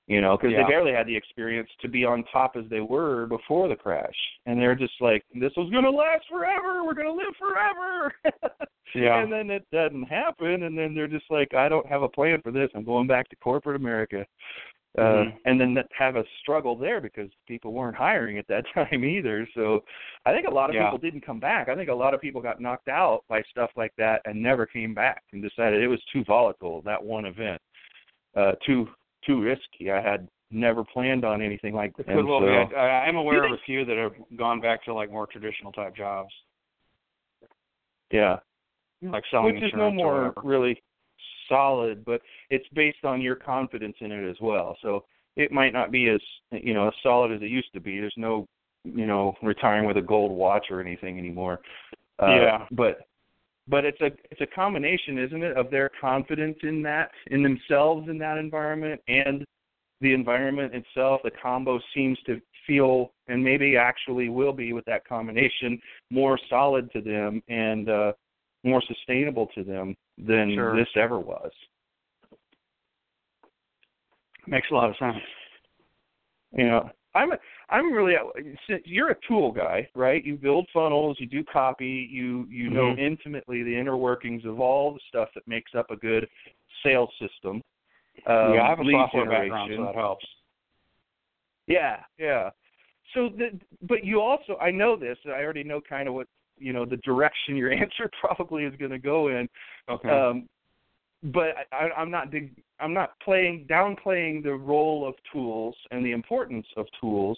You 0.07 0.19
know, 0.19 0.35
because 0.35 0.51
Yeah. 0.51 0.63
they 0.63 0.69
barely 0.69 0.91
had 0.91 1.05
the 1.07 1.15
experience 1.15 1.69
to 1.79 1.87
be 1.87 2.03
on 2.05 2.23
top 2.25 2.55
as 2.55 2.67
they 2.69 2.81
were 2.81 3.27
before 3.27 3.67
the 3.67 3.75
crash, 3.75 4.15
and 4.45 4.59
they're 4.59 4.75
just 4.75 4.99
like, 4.99 5.23
"This 5.33 5.55
was 5.55 5.69
going 5.69 5.83
to 5.85 5.91
last 5.91 6.27
forever. 6.27 6.83
We're 6.83 6.95
going 6.95 7.07
to 7.07 7.13
live 7.13 7.35
forever." 7.37 8.13
Yeah. 8.93 9.19
and 9.23 9.31
then 9.31 9.49
it 9.49 9.65
doesn't 9.71 10.03
happen, 10.03 10.63
and 10.63 10.77
then 10.77 10.93
they're 10.93 11.07
just 11.07 11.31
like, 11.31 11.53
"I 11.53 11.69
don't 11.69 11.85
have 11.87 12.01
a 12.01 12.09
plan 12.09 12.41
for 12.41 12.51
this. 12.51 12.69
I'm 12.75 12.83
going 12.83 13.07
back 13.07 13.29
to 13.29 13.35
corporate 13.37 13.77
America." 13.77 14.25
uh, 14.97 15.01
Mhm. 15.23 15.37
and 15.45 15.61
then 15.61 15.73
that 15.73 15.87
have 15.97 16.17
a 16.17 16.25
struggle 16.41 16.75
there 16.75 16.99
because 16.99 17.31
people 17.47 17.71
weren't 17.71 17.95
hiring 17.95 18.37
at 18.37 18.45
that 18.47 18.65
time 18.73 19.05
either. 19.05 19.47
So 19.53 19.85
I 20.25 20.33
think 20.33 20.45
a 20.47 20.51
lot 20.51 20.69
of 20.69 20.75
Yeah. 20.75 20.83
people 20.83 20.97
didn't 20.97 21.21
come 21.21 21.39
back. 21.39 21.69
I 21.69 21.75
think 21.75 21.87
a 21.89 21.93
lot 21.95 22.13
of 22.13 22.19
people 22.19 22.41
got 22.41 22.59
knocked 22.59 22.89
out 22.89 23.23
by 23.29 23.41
stuff 23.43 23.71
like 23.77 23.95
that 23.95 24.21
and 24.25 24.41
never 24.43 24.65
came 24.65 24.93
back 24.93 25.23
and 25.31 25.41
decided 25.41 25.81
it 25.81 25.87
was 25.87 26.03
too 26.11 26.25
volatile 26.25 26.81
that 26.81 27.01
one 27.01 27.23
event, 27.23 27.61
uh, 28.35 28.55
too 28.65 28.89
too 29.25 29.41
risky. 29.41 29.91
I 29.91 30.01
had 30.01 30.27
never 30.51 30.83
planned 30.83 31.23
on 31.23 31.41
anything 31.41 31.73
like 31.73 31.95
that. 31.97 32.07
Well 32.07 32.41
so. 32.41 32.75
I, 32.77 33.05
I 33.05 33.07
am 33.07 33.15
aware 33.15 33.43
of 33.45 33.51
a 33.51 33.61
few 33.65 33.85
that 33.85 33.97
have 33.97 34.13
gone 34.37 34.59
back 34.59 34.83
to 34.85 34.93
like 34.93 35.11
more 35.11 35.27
traditional 35.27 35.71
type 35.71 35.95
jobs, 35.95 36.31
yeah, 38.11 38.37
like 39.01 39.23
selling 39.31 39.55
which 39.55 39.63
is 39.63 39.71
no 39.75 39.91
more 39.91 40.33
really 40.43 40.81
solid, 41.47 42.03
but 42.05 42.21
it's 42.49 42.67
based 42.73 43.03
on 43.03 43.21
your 43.21 43.35
confidence 43.35 43.95
in 43.99 44.11
it 44.11 44.29
as 44.29 44.37
well. 44.41 44.77
So 44.81 45.05
it 45.35 45.51
might 45.51 45.73
not 45.73 45.91
be 45.91 46.09
as 46.09 46.21
you 46.51 46.73
know 46.73 46.87
as 46.89 46.93
solid 47.01 47.31
as 47.31 47.41
it 47.41 47.49
used 47.49 47.73
to 47.73 47.79
be. 47.79 47.99
There's 47.99 48.13
no 48.17 48.47
you 48.83 49.05
know 49.05 49.33
retiring 49.41 49.85
with 49.85 49.97
a 49.97 50.01
gold 50.01 50.31
watch 50.31 50.67
or 50.69 50.81
anything 50.81 51.17
anymore. 51.17 51.59
Uh, 52.21 52.35
Yeah. 52.35 52.67
but 52.71 52.99
but 53.67 53.85
it's 53.85 54.01
a 54.01 54.11
it's 54.29 54.41
a 54.41 54.47
combination, 54.47 55.17
isn't 55.17 55.43
it, 55.43 55.57
of 55.57 55.69
their 55.69 55.89
confidence 55.99 56.57
in 56.63 56.81
that 56.83 57.11
in 57.27 57.43
themselves 57.43 58.09
in 58.09 58.17
that 58.17 58.37
environment 58.37 59.01
and 59.07 59.45
the 60.01 60.13
environment 60.13 60.73
itself. 60.73 61.21
The 61.23 61.31
combo 61.41 61.79
seems 61.93 62.17
to 62.25 62.41
feel 62.67 63.11
and 63.27 63.43
maybe 63.43 63.77
actually 63.77 64.29
will 64.29 64.53
be 64.53 64.73
with 64.73 64.85
that 64.85 65.07
combination 65.07 65.79
more 66.09 66.39
solid 66.49 66.91
to 66.91 67.01
them 67.01 67.41
and 67.47 67.89
uh 67.89 68.13
more 68.63 68.81
sustainable 68.87 69.47
to 69.55 69.63
them 69.63 69.95
than 70.17 70.53
Sure. 70.53 70.75
this 70.75 70.89
ever 70.95 71.19
was. 71.19 71.51
Makes 74.47 74.67
a 74.71 74.73
lot 74.75 74.89
of 74.89 74.95
sense. 74.97 75.17
You 76.55 76.65
know, 76.67 76.89
I'm 77.13 77.31
a, 77.33 77.37
I'm 77.69 77.91
really 77.91 78.15
since 78.67 78.81
you're 78.85 79.11
a 79.11 79.17
tool 79.27 79.51
guy, 79.51 79.87
right? 79.95 80.23
You 80.23 80.35
build 80.35 80.67
funnels, 80.73 81.17
you 81.19 81.27
do 81.27 81.43
copy, 81.43 82.07
you 82.09 82.45
you 82.49 82.69
know 82.69 82.93
Mhm. 82.93 82.99
intimately 82.99 83.63
the 83.63 83.75
inner 83.75 83.97
workings 83.97 84.45
of 84.45 84.59
all 84.59 84.93
the 84.93 84.99
stuff 85.09 85.29
that 85.35 85.47
makes 85.47 85.75
up 85.75 85.91
a 85.91 85.95
good 85.95 86.29
sales 86.83 87.13
system. 87.19 87.61
Um, 88.25 88.53
yeah, 88.53 88.63
I 88.63 88.69
have 88.69 88.79
a 88.79 88.91
software 88.91 89.29
background, 89.29 89.71
so 89.75 89.85
that 89.85 89.95
helps. 89.95 90.25
Yeah, 91.67 92.03
yeah. 92.17 92.49
So, 93.13 93.29
the, 93.29 93.59
but 93.81 94.03
you 94.03 94.21
also, 94.21 94.57
I 94.57 94.71
know 94.71 94.95
this. 94.95 95.17
I 95.25 95.43
already 95.43 95.63
know 95.63 95.81
kind 95.81 96.07
of 96.07 96.13
what 96.13 96.27
you 96.57 96.73
know 96.73 96.85
the 96.85 96.97
direction 96.97 97.55
your 97.55 97.71
answer 97.83 98.09
probably 98.19 98.63
is 98.63 98.75
going 98.77 98.91
to 98.91 98.99
go 98.99 99.27
in. 99.27 99.49
Okay. 99.89 100.09
Um, 100.09 100.47
but 101.23 101.49
I, 101.71 101.89
I'm 101.97 102.11
not 102.11 102.31
dig, 102.31 102.51
I'm 102.79 102.93
not 102.93 103.19
playing 103.23 103.67
downplaying 103.69 104.43
the 104.43 104.53
role 104.53 105.07
of 105.07 105.15
tools 105.31 105.75
and 105.91 106.05
the 106.05 106.11
importance 106.11 106.65
of 106.77 106.85
tools. 106.99 107.37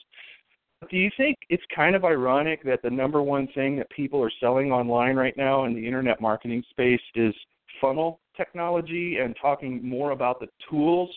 Do 0.89 0.97
you 0.97 1.09
think 1.15 1.37
it's 1.49 1.63
kind 1.73 1.95
of 1.95 2.03
ironic 2.03 2.63
that 2.65 2.81
the 2.81 2.89
number 2.89 3.21
one 3.21 3.47
thing 3.55 3.77
that 3.77 3.89
people 3.89 4.21
are 4.21 4.31
selling 4.39 4.71
online 4.71 5.15
right 5.15 5.35
now 5.37 5.65
in 5.65 5.73
the 5.73 5.85
internet 5.85 6.19
marketing 6.19 6.63
space 6.69 6.99
is 7.15 7.33
funnel 7.79 8.19
technology 8.35 9.17
and 9.19 9.35
talking 9.41 9.87
more 9.87 10.11
about 10.11 10.39
the 10.39 10.47
tools 10.69 11.09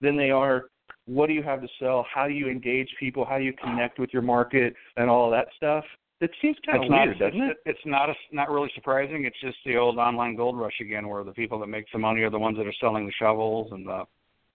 than 0.00 0.16
they 0.16 0.30
are 0.30 0.66
what 1.06 1.26
do 1.26 1.32
you 1.32 1.42
have 1.42 1.60
to 1.60 1.68
sell, 1.80 2.06
how 2.12 2.28
do 2.28 2.34
you 2.34 2.48
engage 2.48 2.88
people, 2.98 3.24
how 3.24 3.38
do 3.38 3.44
you 3.44 3.52
connect 3.52 3.98
with 3.98 4.10
your 4.12 4.22
market, 4.22 4.74
and 4.96 5.10
all 5.10 5.30
that 5.30 5.48
stuff? 5.56 5.84
It 6.20 6.30
seems 6.42 6.56
kind 6.66 6.78
of 6.78 6.84
it's 6.84 6.90
not, 6.90 7.06
weird, 7.06 7.18
doesn't 7.18 7.40
it? 7.40 7.56
it's, 7.64 7.80
not 7.86 8.10
a, 8.10 8.14
not 8.30 8.50
really 8.50 8.70
surprising. 8.74 9.24
It's 9.24 9.40
just 9.40 9.56
the 9.64 9.76
old 9.76 9.96
online 9.96 10.36
gold 10.36 10.58
rush 10.58 10.78
again, 10.80 11.08
where 11.08 11.24
the 11.24 11.32
people 11.32 11.58
that 11.60 11.68
make 11.68 11.86
the 11.92 11.98
money 11.98 12.20
are 12.22 12.30
the 12.30 12.38
ones 12.38 12.58
that 12.58 12.66
are 12.66 12.74
selling 12.78 13.06
the 13.06 13.12
shovels 13.18 13.72
and 13.72 13.86
the 13.86 14.04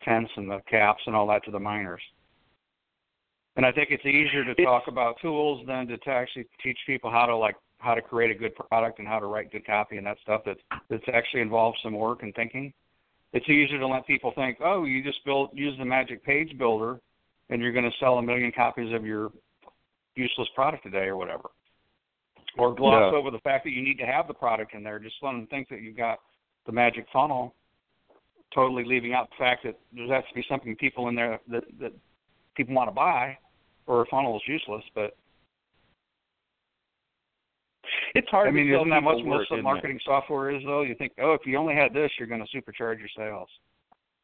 tents 0.03 0.31
and 0.35 0.49
the 0.49 0.61
caps 0.69 1.01
and 1.07 1.15
all 1.15 1.25
that 1.27 1.43
to 1.45 1.51
the 1.51 1.59
miners. 1.59 2.01
And 3.55 3.65
I 3.65 3.71
think 3.71 3.89
it's 3.89 4.05
easier 4.05 4.43
to 4.43 4.51
It's- 4.51 4.65
talk 4.65 4.87
about 4.87 5.19
tools 5.21 5.65
than 5.65 5.87
to, 5.87 5.97
to 5.97 6.09
actually 6.11 6.45
teach 6.61 6.77
people 6.85 7.09
how 7.09 7.25
to 7.25 7.35
like 7.35 7.55
how 7.79 7.93
to 7.93 8.01
create 8.01 8.31
a 8.31 8.35
good 8.35 8.55
product 8.55 8.99
and 8.99 9.07
how 9.07 9.19
to 9.19 9.25
write 9.25 9.51
good 9.51 9.65
copy 9.65 9.97
and 9.97 10.05
that 10.07 10.17
stuff 10.21 10.43
that 10.45 10.57
that's 10.89 11.03
actually 11.13 11.41
involves 11.41 11.77
some 11.81 11.93
work 11.93 12.23
and 12.23 12.33
thinking. 12.35 12.73
It's 13.33 13.47
easier 13.49 13.79
to 13.79 13.87
let 13.87 14.07
people 14.07 14.31
think, 14.33 14.59
oh, 14.63 14.85
you 14.85 15.03
just 15.03 15.23
build 15.25 15.49
use 15.53 15.77
the 15.77 15.85
magic 15.85 16.23
page 16.23 16.57
builder, 16.57 16.99
and 17.49 17.61
you're 17.61 17.73
going 17.73 17.85
to 17.85 17.97
sell 17.99 18.17
a 18.17 18.21
million 18.21 18.51
copies 18.51 18.93
of 18.93 19.05
your 19.05 19.31
useless 20.15 20.47
product 20.55 20.83
today 20.83 21.05
or 21.05 21.17
whatever. 21.17 21.49
Or 22.57 22.73
gloss 22.73 23.11
Yeah. 23.11 23.17
over 23.17 23.31
the 23.31 23.39
fact 23.39 23.63
that 23.65 23.71
you 23.71 23.81
need 23.81 23.97
to 23.99 24.05
have 24.05 24.27
the 24.27 24.33
product 24.33 24.73
in 24.73 24.83
there. 24.83 24.97
Just 24.99 25.21
let 25.21 25.33
them 25.33 25.45
think 25.47 25.67
that 25.69 25.81
you've 25.81 25.97
got 25.97 26.19
the 26.65 26.71
magic 26.71 27.05
funnel, 27.11 27.53
totally 28.53 28.85
leaving 28.85 29.13
out 29.13 29.29
the 29.29 29.35
fact 29.35 29.63
that 29.63 29.77
there 29.91 30.07
has 30.07 30.25
to 30.29 30.33
be 30.33 30.43
something 30.43 30.75
people 30.77 31.09
in 31.09 31.15
there 31.15 31.39
that 31.47 31.63
that 31.79 31.93
people 32.55 32.73
want 32.73 32.87
to 32.89 32.93
buy, 32.93 33.37
or 33.87 34.01
a 34.01 34.05
funnel 34.05 34.37
is 34.37 34.47
useless. 34.47 34.83
But 34.93 35.17
It's 38.15 38.27
hard 38.29 38.47
I 38.47 38.51
mean, 38.51 38.67
to 38.67 38.75
isn't 38.77 38.89
that 38.89 39.03
much 39.03 39.23
most 39.25 39.51
of 39.51 39.57
isn't 39.57 39.59
it? 39.59 39.63
marketing 39.63 39.99
software 40.05 40.49
is 40.49 40.63
though? 40.63 40.81
You 40.81 40.95
think, 40.95 41.11
oh, 41.21 41.33
if 41.33 41.45
you 41.45 41.57
only 41.57 41.75
had 41.75 41.93
this, 41.93 42.09
you're 42.17 42.27
going 42.27 42.43
to 42.45 42.57
supercharge 42.57 42.99
your 42.99 43.09
sales. 43.15 43.49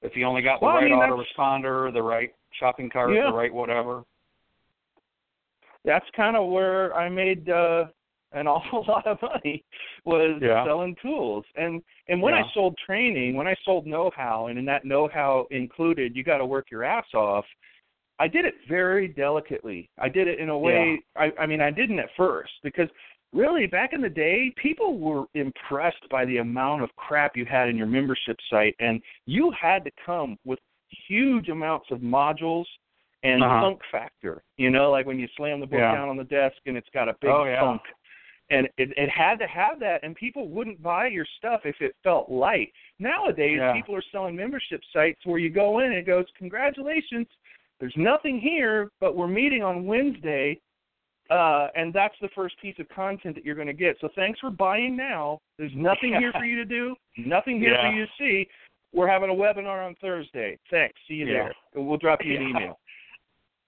If 0.01 0.15
you 0.15 0.25
only 0.25 0.41
got 0.41 0.59
the 0.61 0.65
Well, 0.65 0.77
I 0.77 0.81
right 0.81 0.89
mean, 0.89 0.99
autoresponder, 0.99 1.93
the 1.93 2.01
right 2.01 2.33
shopping 2.53 2.89
cart, 2.89 3.13
Yeah. 3.13 3.29
the 3.29 3.35
right 3.35 3.53
whatever. 3.53 4.03
That's 5.85 6.05
kind 6.15 6.35
of 6.35 6.49
where 6.49 6.95
I 6.95 7.09
made 7.09 7.49
uh 7.49 7.85
an 8.33 8.47
awful 8.47 8.85
lot 8.87 9.05
of 9.07 9.17
money 9.21 9.63
was 10.05 10.39
Yeah. 10.41 10.63
selling 10.65 10.95
tools. 11.01 11.45
And 11.55 11.81
and 12.07 12.21
when 12.21 12.33
Yeah. 12.33 12.43
I 12.45 12.53
sold 12.53 12.77
training, 12.85 13.35
when 13.35 13.47
I 13.47 13.55
sold 13.65 13.85
know-how 13.85 14.47
and 14.47 14.57
in 14.57 14.65
that 14.65 14.85
know-how 14.85 15.47
included 15.51 16.15
you 16.15 16.23
got 16.23 16.37
to 16.37 16.45
work 16.45 16.71
your 16.71 16.83
ass 16.83 17.13
off, 17.13 17.45
I 18.19 18.27
did 18.27 18.45
it 18.45 18.55
very 18.69 19.07
delicately. 19.07 19.89
I 19.97 20.07
did 20.09 20.27
it 20.27 20.39
in 20.39 20.49
a 20.49 20.57
way 20.57 21.01
I 21.15 21.31
I 21.39 21.45
mean 21.45 21.61
I 21.61 21.71
didn't 21.71 21.99
at 21.99 22.09
first 22.15 22.53
because 22.63 22.89
really 23.33 23.65
back 23.65 23.93
in 23.93 24.01
the 24.01 24.09
day 24.09 24.53
people 24.61 24.97
were 24.97 25.25
impressed 25.33 26.07
by 26.09 26.25
the 26.25 26.37
amount 26.37 26.83
of 26.83 26.95
crap 26.95 27.35
you 27.35 27.45
had 27.45 27.69
in 27.69 27.77
your 27.77 27.87
membership 27.87 28.37
site 28.49 28.75
and 28.79 29.01
you 29.25 29.51
had 29.59 29.83
to 29.85 29.91
come 30.05 30.37
with 30.45 30.59
huge 31.07 31.49
amounts 31.49 31.87
of 31.91 31.99
modules 31.99 32.65
and 33.23 33.43
Uh-huh. 33.43 33.61
thunk 33.61 33.81
factor. 33.91 34.43
You 34.57 34.69
know, 34.69 34.89
like 34.91 35.05
when 35.05 35.19
you 35.19 35.27
slam 35.37 35.59
the 35.59 35.65
book 35.67 35.79
Yeah. 35.79 35.93
down 35.93 36.09
on 36.09 36.17
the 36.17 36.23
desk 36.23 36.57
and 36.65 36.75
it's 36.77 36.89
got 36.89 37.07
a 37.09 37.13
big 37.21 37.29
Oh, 37.29 37.43
yeah. 37.45 37.59
thunk. 37.61 37.81
And 38.49 38.67
it, 38.77 38.91
it 38.97 39.09
had 39.09 39.39
to 39.39 39.47
have 39.47 39.79
that, 39.79 40.03
and 40.03 40.13
people 40.13 40.49
wouldn't 40.49 40.81
buy 40.83 41.07
your 41.07 41.25
stuff 41.37 41.61
if 41.65 41.79
it 41.81 41.95
felt 42.03 42.29
light. 42.29 42.73
Nowadays, 42.99 43.59
Yeah. 43.59 43.71
people 43.73 43.95
are 43.95 44.01
selling 44.11 44.35
membership 44.35 44.81
sites 44.91 45.25
where 45.25 45.39
you 45.39 45.49
go 45.49 45.79
in 45.79 45.85
and 45.85 45.95
it 45.95 46.05
goes, 46.05 46.25
"Congratulations, 46.37 47.27
there's 47.79 47.95
nothing 47.95 48.39
here, 48.39 48.89
but 48.99 49.15
we're 49.15 49.27
meeting 49.27 49.63
on 49.63 49.85
Wednesday, 49.85 50.59
uh, 51.29 51.69
and 51.75 51.93
that's 51.93 52.17
the 52.19 52.27
first 52.29 52.57
piece 52.59 52.77
of 52.77 52.89
content 52.89 53.35
that 53.35 53.45
you're 53.45 53.55
going 53.55 53.67
to 53.67 53.73
get. 53.73 53.97
So 54.01 54.09
thanks 54.09 54.37
for 54.41 54.49
buying 54.49 54.97
now. 54.97 55.39
There's 55.57 55.73
nothing 55.73 56.13
here 56.15 56.33
for 56.33 56.43
you 56.51 56.57
to 56.57 56.65
do, 56.65 56.95
nothing 57.17 57.57
here 57.57 57.77
for 57.81 57.87
you 57.87 58.05
to 58.05 58.11
see. 58.19 58.49
We're 58.91 59.07
having 59.07 59.29
a 59.29 59.33
webinar 59.33 59.85
on 59.85 59.95
Thursday. 60.01 60.57
Thanks. 60.69 60.99
See 61.07 61.13
you 61.13 61.25
there. 61.25 61.53
We'll 61.73 61.95
drop 61.97 62.19
you 62.25 62.35
an 62.35 62.49
email." 62.49 62.77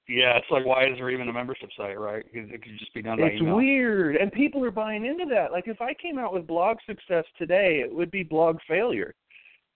Yeah, 0.08 0.36
it's 0.38 0.48
like 0.52 0.66
why 0.66 0.86
is 0.86 0.98
there 0.98 1.10
even 1.10 1.30
a 1.30 1.34
membership 1.34 1.70
site, 1.78 1.98
right? 2.00 2.26
It 2.34 2.52
it 2.54 2.62
could 2.62 2.78
just 2.78 2.94
be 2.94 3.02
done 3.02 3.20
by 3.20 3.28
It's 3.28 3.42
email. 3.42 3.56
weird, 3.56 4.18
and 4.18 4.32
people 4.32 4.63
are 4.66 4.72
buying 4.72 5.06
into 5.06 5.26
that. 5.34 5.52
Like 5.52 5.68
if 5.68 5.82
I 5.82 5.94
came 5.94 6.18
out 6.20 6.34
with 6.34 6.46
blog 6.46 6.78
success 6.86 7.24
today, 7.38 7.80
it 7.80 7.94
would 7.94 8.12
be 8.12 8.24
blog 8.24 8.58
failure. 8.68 9.13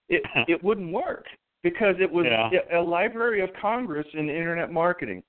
It 0.10 0.22
it 0.50 0.62
wouldn't 0.64 0.92
work 0.92 1.26
because 1.64 1.96
it 2.00 2.12
was 2.12 2.26
Yeah. 2.26 2.50
a 2.78 2.82
Library 2.82 3.42
of 3.42 3.50
Congress 3.62 4.08
in 4.14 4.30
internet 4.30 4.72
marketing. 4.72 5.24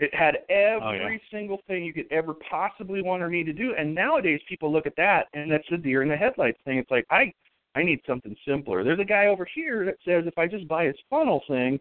It 0.00 0.12
had 0.14 0.38
every 0.48 0.82
Oh, 0.82 0.92
yeah. 1.12 1.18
single 1.30 1.60
thing 1.66 1.84
you 1.84 1.92
could 1.94 2.10
ever 2.10 2.34
possibly 2.50 3.02
want 3.02 3.22
or 3.22 3.30
need 3.30 3.44
to 3.46 3.52
do. 3.52 3.74
And 3.78 3.94
nowadays, 3.94 4.40
people 4.48 4.72
look 4.72 4.86
at 4.86 4.96
that, 4.96 5.28
and 5.32 5.50
that's 5.50 5.68
the 5.70 5.76
deer 5.78 6.02
in 6.02 6.08
the 6.08 6.16
headlights 6.16 6.58
thing. 6.64 6.76
It's 6.78 6.90
like 6.90 7.06
I 7.10 7.32
I 7.74 7.82
need 7.82 8.00
something 8.06 8.36
simpler. 8.46 8.84
There's 8.84 9.00
a 9.00 9.04
guy 9.04 9.28
over 9.28 9.46
here 9.54 9.86
that 9.86 9.96
says 10.04 10.24
if 10.26 10.36
I 10.36 10.46
just 10.46 10.68
buy 10.68 10.84
his 10.84 10.96
funnel 11.08 11.42
thing, 11.48 11.80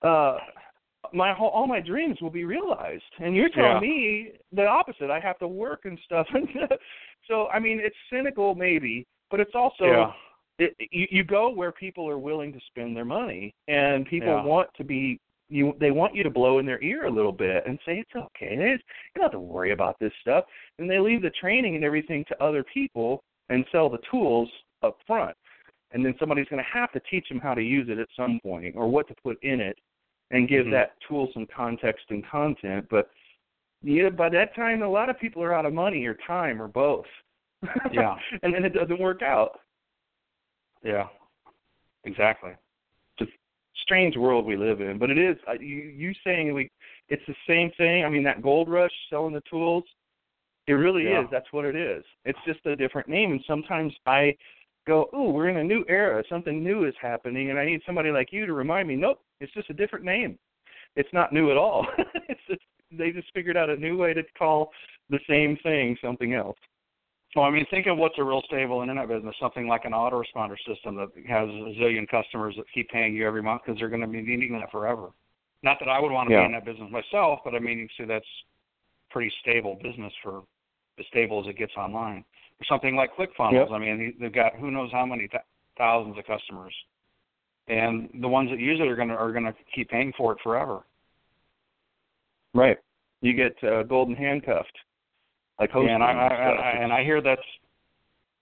uh, 0.00 0.38
my 1.12 1.32
whole 1.32 1.48
all 1.48 1.66
my 1.66 1.80
dreams 1.80 2.20
will 2.20 2.30
be 2.30 2.44
realized. 2.44 3.02
And 3.18 3.34
you're 3.34 3.48
telling 3.48 3.74
Yeah. 3.74 3.80
me 3.80 4.32
the 4.52 4.66
opposite. 4.66 5.10
I 5.10 5.20
have 5.20 5.38
to 5.40 5.48
work 5.48 5.84
and 5.84 5.98
stuff. 6.04 6.26
so 7.28 7.48
I 7.48 7.58
mean, 7.58 7.80
it's 7.80 7.96
cynical 8.10 8.54
maybe, 8.54 9.06
but 9.30 9.40
it's 9.40 9.54
also 9.54 9.86
yeah. 9.86 10.12
it, 10.58 10.76
you, 10.90 11.06
you 11.10 11.24
go 11.24 11.50
where 11.50 11.72
people 11.72 12.08
are 12.08 12.18
willing 12.18 12.52
to 12.52 12.60
spend 12.68 12.96
their 12.96 13.04
money, 13.04 13.54
and 13.68 14.06
people 14.06 14.28
Yeah. 14.28 14.44
want 14.44 14.68
to 14.76 14.84
be 14.84 15.20
you. 15.48 15.74
They 15.80 15.90
want 15.90 16.14
you 16.14 16.22
to 16.22 16.30
blow 16.30 16.58
in 16.60 16.66
their 16.66 16.82
ear 16.82 17.06
a 17.06 17.10
little 17.10 17.32
bit 17.32 17.66
and 17.66 17.78
say 17.84 17.98
it's 17.98 18.14
okay. 18.14 18.56
It's, 18.56 18.82
you 19.14 19.20
don't 19.20 19.24
have 19.24 19.32
to 19.32 19.40
worry 19.40 19.72
about 19.72 19.98
this 19.98 20.12
stuff. 20.20 20.44
And 20.78 20.88
they 20.88 20.98
leave 20.98 21.22
the 21.22 21.30
training 21.30 21.74
and 21.74 21.84
everything 21.84 22.24
to 22.28 22.42
other 22.42 22.64
people 22.72 23.22
and 23.48 23.64
sell 23.70 23.90
the 23.90 23.98
tools 24.10 24.48
up 24.82 24.96
front. 25.06 25.36
And 25.92 26.04
then 26.04 26.14
somebody's 26.18 26.48
going 26.48 26.62
to 26.62 26.70
have 26.72 26.90
to 26.92 27.00
teach 27.10 27.28
them 27.28 27.38
how 27.38 27.52
to 27.52 27.62
use 27.62 27.88
it 27.90 27.98
at 27.98 28.08
some 28.16 28.40
point 28.42 28.74
or 28.76 28.88
what 28.88 29.06
to 29.08 29.14
put 29.22 29.42
in 29.42 29.60
it, 29.60 29.76
and 30.32 30.48
give 30.48 30.66
Mhm. 30.66 30.72
that 30.72 31.00
tool 31.06 31.30
some 31.32 31.46
context 31.46 32.10
and 32.10 32.24
content. 32.26 32.88
But 32.90 33.10
yeah, 33.82 34.08
by 34.08 34.28
that 34.30 34.54
time, 34.54 34.82
a 34.82 34.88
lot 34.88 35.08
of 35.08 35.18
people 35.20 35.42
are 35.42 35.54
out 35.54 35.66
of 35.66 35.72
money 35.72 36.04
or 36.06 36.14
time 36.14 36.60
or 36.60 36.68
both. 36.68 37.06
Yeah. 37.92 38.18
and 38.42 38.52
then 38.52 38.64
it 38.64 38.70
doesn't 38.74 38.98
work 38.98 39.22
out. 39.22 39.60
Yeah. 40.82 41.08
Exactly. 42.04 42.52
It's 43.18 43.30
a 43.30 43.32
strange 43.82 44.16
world 44.16 44.44
we 44.46 44.56
live 44.56 44.80
in. 44.80 44.98
But 44.98 45.10
it 45.10 45.18
is 45.18 45.36
uh, 45.46 45.52
you 45.52 45.76
you 45.76 46.12
saying 46.24 46.52
we 46.52 46.70
it's 47.08 47.24
the 47.26 47.36
same 47.46 47.70
thing. 47.72 48.04
I 48.04 48.08
mean 48.08 48.24
that 48.24 48.42
gold 48.42 48.68
rush 48.68 48.92
selling 49.10 49.34
the 49.34 49.42
tools. 49.42 49.84
It 50.66 50.72
really 50.74 51.04
Yeah. 51.04 51.22
is. 51.22 51.30
That's 51.30 51.52
what 51.52 51.64
it 51.64 51.76
is. 51.76 52.04
It's 52.24 52.38
just 52.44 52.64
a 52.66 52.74
different 52.74 53.08
name. 53.08 53.32
And 53.32 53.44
sometimes 53.46 53.94
I 54.06 54.36
go, 54.86 55.08
"Ooh, 55.14 55.30
we're 55.30 55.48
in 55.48 55.58
a 55.58 55.64
new 55.64 55.84
era. 55.88 56.22
Something 56.28 56.62
new 56.62 56.84
is 56.84 56.94
happening," 57.00 57.50
and 57.50 57.58
I 57.58 57.64
need 57.64 57.82
somebody 57.84 58.10
like 58.10 58.32
you 58.32 58.46
to 58.46 58.52
remind 58.52 58.88
me. 58.88 58.96
Nope, 58.96 59.22
it's 59.40 59.52
just 59.52 59.70
a 59.70 59.74
different 59.74 60.04
name. 60.04 60.38
It's 60.96 61.12
not 61.12 61.32
new 61.32 61.50
at 61.50 61.56
all. 61.56 61.86
it's 62.28 62.40
just 62.48 62.62
they 62.90 63.10
just 63.10 63.32
figured 63.32 63.56
out 63.56 63.70
a 63.70 63.76
new 63.76 63.96
way 63.96 64.12
to 64.14 64.22
call 64.38 64.70
the 65.08 65.20
same 65.28 65.56
thing 65.62 65.96
something 66.02 66.34
else. 66.34 66.58
Well, 67.34 67.46
I 67.46 67.50
mean, 67.50 67.64
think 67.70 67.86
of 67.86 67.96
what's 67.96 68.18
a 68.18 68.24
real 68.24 68.42
stable 68.44 68.82
internet 68.82 69.08
business, 69.08 69.34
something 69.40 69.66
like 69.66 69.86
an 69.86 69.92
autoresponder 69.92 70.56
system 70.66 70.96
that 70.96 71.08
has 71.26 71.48
a 71.48 71.80
zillion 71.80 72.06
customers 72.06 72.54
that 72.58 72.66
keep 72.74 72.90
paying 72.90 73.14
you 73.14 73.26
every 73.26 73.42
month 73.42 73.62
because 73.64 73.78
they're 73.78 73.88
going 73.88 74.02
to 74.02 74.06
be 74.06 74.20
needing 74.20 74.52
that 74.60 74.70
forever. 74.70 75.08
Not 75.62 75.78
that 75.78 75.88
I 75.88 75.98
would 75.98 76.12
want 76.12 76.28
to 76.28 76.34
Yeah. 76.34 76.42
be 76.42 76.46
in 76.46 76.52
that 76.52 76.66
business 76.66 76.90
myself, 76.90 77.40
but 77.44 77.54
I 77.54 77.58
mean, 77.58 77.78
you 77.78 77.88
see, 77.96 78.04
that's 78.04 78.26
pretty 79.10 79.32
stable 79.40 79.76
business 79.82 80.12
for 80.22 80.42
as 80.98 81.06
stable 81.06 81.40
as 81.40 81.46
it 81.46 81.56
gets 81.56 81.74
online. 81.76 82.24
Something 82.68 82.96
like 82.96 83.10
ClickFunnels. 83.16 83.52
Yep. 83.52 83.68
I 83.72 83.78
mean, 83.78 84.14
they've 84.20 84.32
got 84.32 84.54
who 84.56 84.70
knows 84.70 84.90
how 84.92 85.06
many 85.06 85.28
th- 85.28 85.42
thousands 85.78 86.18
of 86.18 86.24
customers, 86.26 86.74
and 87.68 88.08
the 88.20 88.28
ones 88.28 88.50
that 88.50 88.58
use 88.58 88.78
it 88.80 88.86
are 88.88 88.96
going 88.96 89.08
to 89.08 89.14
are 89.14 89.32
to 89.32 89.54
keep 89.74 89.90
paying 89.90 90.12
for 90.16 90.32
it 90.32 90.38
forever. 90.42 90.80
Right. 92.54 92.78
You 93.20 93.34
get 93.34 93.56
uh, 93.64 93.82
golden 93.84 94.14
handcuffed, 94.14 94.76
like 95.60 95.70
hosting 95.70 95.94
and 95.94 96.02
I, 96.02 96.12
I. 96.12 96.26
I 96.34 96.70
and 96.82 96.92
I 96.92 97.04
hear 97.04 97.20
that's 97.20 97.40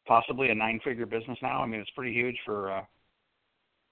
possibly 0.06 0.48
a 0.50 0.54
nine-figure 0.54 1.06
business 1.06 1.38
now. 1.42 1.62
I 1.62 1.66
mean, 1.66 1.80
it's 1.80 1.90
pretty 1.90 2.12
huge 2.12 2.37
for 2.44 2.72
uh, 2.72 2.83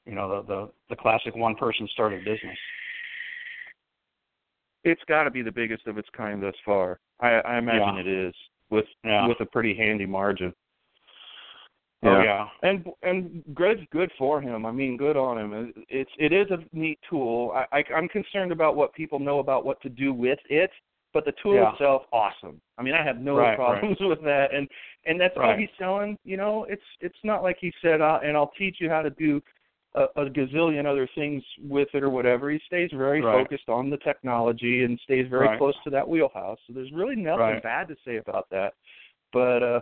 you 0.07 0.15
know 0.15 0.43
the 0.43 0.49
the 0.49 0.71
the 0.91 0.97
classic 0.97 1.37
one-person 1.37 1.89
started 1.93 2.25
business. 2.25 2.59
it's 4.85 5.03
got 5.09 5.25
to 5.25 5.31
be 5.31 5.43
the 5.43 5.53
biggest 5.53 5.87
of 5.87 5.99
its 5.99 6.09
kind 6.17 6.43
thus 6.43 6.55
far. 6.65 6.99
I, 7.21 7.35
I 7.41 7.59
imagine 7.59 7.97
Yeah. 7.97 8.01
it 8.01 8.07
is 8.07 8.35
with 8.71 8.87
Yeah. 9.05 9.27
with 9.27 9.41
a 9.41 9.47
pretty 9.47 9.75
handy 9.75 10.07
margin. 10.07 10.53
Oh 12.05 12.21
yeah. 12.21 12.47
and 12.63 12.87
and 13.03 13.43
Greg's 13.55 13.85
good 13.91 14.11
for 14.17 14.41
him. 14.41 14.65
I 14.65 14.71
mean, 14.71 14.97
good 14.97 15.17
on 15.17 15.37
him. 15.39 15.53
It- 15.53 15.85
It's 15.89 16.11
it 16.19 16.33
is 16.33 16.49
a 16.51 16.59
neat 16.73 16.99
tool. 17.11 17.51
I, 17.55 17.79
I 17.79 17.85
I'm 17.95 18.09
concerned 18.09 18.53
about 18.53 18.77
what 18.77 18.93
people 18.95 19.19
know 19.19 19.41
about 19.41 19.65
what 19.65 19.81
to 19.83 19.89
do 19.89 20.13
with 20.13 20.39
it, 20.49 20.71
but 21.13 21.25
the 21.25 21.33
tool 21.43 21.55
Yeah. 21.57 21.73
itself, 21.73 22.05
awesome. 22.13 22.61
I 22.79 22.83
mean, 22.83 22.95
I 22.95 23.03
have 23.03 23.19
no 23.19 23.37
Right, 23.37 23.57
problems 23.57 23.99
with 24.01 24.23
that, 24.23 24.55
and 24.55 24.69
and 25.07 25.21
that's 25.21 25.37
all 25.37 25.43
Right. 25.43 25.59
he's 25.59 25.69
selling. 25.77 26.17
You 26.25 26.37
know, 26.37 26.65
it's 26.65 26.85
it's 27.01 27.19
not 27.25 27.43
like 27.43 27.59
he 27.61 27.73
said, 27.83 28.01
uh, 28.01 28.21
and 28.23 28.37
I'll 28.37 28.53
teach 28.57 28.77
you 28.81 28.89
how 28.89 29.03
to 29.03 29.11
do 29.11 29.43
a, 29.99 30.23
a 30.23 30.31
gazillion 30.31 30.87
other 30.87 31.09
things 31.15 31.43
with 31.61 31.89
it 31.95 32.03
or 32.03 32.11
whatever. 32.11 32.51
He 32.51 32.61
stays 32.67 32.91
very 32.93 33.21
Right. 33.21 33.43
focused 33.43 33.69
on 33.69 33.91
the 33.91 33.97
technology 33.99 34.85
and 34.85 34.99
stays 35.01 35.27
very 35.29 35.47
Right. 35.49 35.59
close 35.59 35.75
to 35.85 35.91
that 35.91 36.07
wheelhouse. 36.09 36.59
So 36.67 36.73
there's 36.73 36.93
really 36.93 37.17
nothing 37.17 37.41
Right. 37.41 37.63
bad 37.63 37.89
to 37.89 37.97
say 38.05 38.17
about 38.17 38.49
that. 38.51 38.75
But 39.33 39.63
uh, 39.63 39.81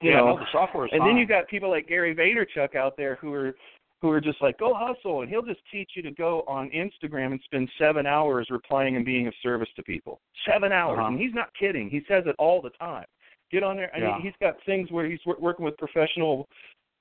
you 0.00 0.10
yeah, 0.10 0.16
know, 0.18 0.34
no, 0.34 0.38
the 0.38 0.46
software 0.52 0.86
is 0.86 0.92
and 0.92 1.02
then 1.02 1.16
you 1.16 1.26
got 1.26 1.48
people 1.48 1.70
like 1.70 1.86
Gary 1.88 2.14
Vaynerchuk 2.14 2.74
out 2.74 2.96
there 2.96 3.14
who 3.16 3.32
are 3.32 3.54
who 4.02 4.10
are 4.10 4.20
just 4.20 4.42
like 4.42 4.58
go 4.58 4.74
hustle, 4.74 5.22
and 5.22 5.30
he'll 5.30 5.40
just 5.40 5.60
teach 5.72 5.92
you 5.94 6.02
to 6.02 6.10
go 6.10 6.44
on 6.46 6.68
Instagram 6.70 7.32
and 7.32 7.40
spend 7.44 7.70
seven 7.78 8.04
hours 8.06 8.46
replying 8.50 8.96
and 8.96 9.04
being 9.04 9.26
of 9.26 9.34
service 9.42 9.68
to 9.76 9.82
people. 9.82 10.20
Seven 10.46 10.72
hours, 10.72 10.98
Uh-huh. 10.98 11.08
and 11.08 11.18
he's 11.18 11.32
not 11.32 11.48
kidding. 11.54 11.88
He 11.88 12.04
says 12.06 12.26
it 12.26 12.34
all 12.38 12.60
the 12.60 12.68
time. 12.70 13.06
Get 13.50 13.62
on 13.62 13.76
there. 13.76 13.90
I 13.94 13.98
Yeah. 13.98 14.12
mean, 14.12 14.20
he's 14.20 14.36
got 14.42 14.60
things 14.64 14.90
where 14.90 15.06
he's 15.06 15.24
wor- 15.24 15.38
working 15.38 15.64
with 15.64 15.78
professional 15.78 16.48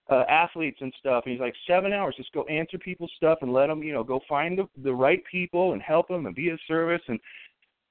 uh, 0.09 0.23
athletes 0.29 0.77
and 0.81 0.93
stuff. 0.99 1.23
And 1.25 1.31
he's 1.31 1.41
like 1.41 1.55
seven 1.67 1.93
hours, 1.93 2.15
just 2.17 2.31
go 2.33 2.43
answer 2.45 2.77
people's 2.77 3.11
stuff 3.15 3.39
and 3.41 3.53
let 3.53 3.67
them, 3.67 3.81
you 3.83 3.93
know, 3.93 4.03
go 4.03 4.19
find 4.27 4.57
the, 4.57 4.67
the 4.83 4.93
right 4.93 5.21
people 5.29 5.73
and 5.73 5.81
help 5.81 6.07
them 6.07 6.25
and 6.25 6.35
be 6.35 6.49
of 6.49 6.59
service. 6.67 7.01
And 7.07 7.19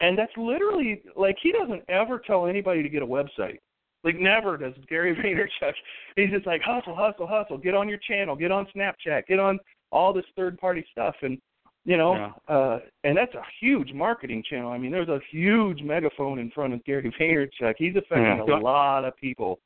and 0.01 0.19
that's 0.19 0.33
literally 0.37 1.03
like 1.17 1.37
he 1.43 1.53
doesn't 1.53 1.83
ever 1.89 2.19
tell 2.19 2.47
anybody 2.47 2.83
to 2.83 2.89
get 2.89 3.03
a 3.03 3.07
website. 3.07 3.59
Like 4.05 4.19
never 4.19 4.57
does 4.57 4.75
Gary 4.89 5.15
Vaynerchuk. 5.63 5.73
He's 6.17 6.31
just 6.31 6.47
like 6.47 6.61
hustle, 6.63 6.95
hustle, 6.95 7.27
hustle. 7.27 7.57
Get 7.59 7.75
on 7.75 7.89
your 7.89 7.99
channel. 7.99 8.35
Get 8.37 8.51
on 8.51 8.67
Snapchat. 8.77 9.27
Get 9.27 9.39
on 9.39 9.59
all 9.93 10.13
this 10.13 10.25
third 10.37 10.59
party 10.59 10.85
stuff. 10.91 11.15
And 11.23 11.39
you 11.85 11.97
know, 11.97 12.15
Yeah. 12.15 12.55
uh, 12.55 12.79
and 13.05 13.17
that's 13.17 13.35
a 13.35 13.43
huge 13.61 13.93
marketing 13.93 14.45
channel. 14.49 14.71
I 14.71 14.79
mean, 14.79 14.93
there's 14.93 15.09
a 15.09 15.21
huge 15.31 15.83
megaphone 15.83 16.39
in 16.39 16.51
front 16.51 16.73
of 16.75 16.85
Gary 16.85 17.13
Vaynerchuk. 17.21 17.75
He's 17.79 17.97
affecting 17.97 18.45
Yeah. 18.49 18.59
a 18.59 18.61
lot 18.61 19.05
of 19.05 19.17
people. 19.17 19.59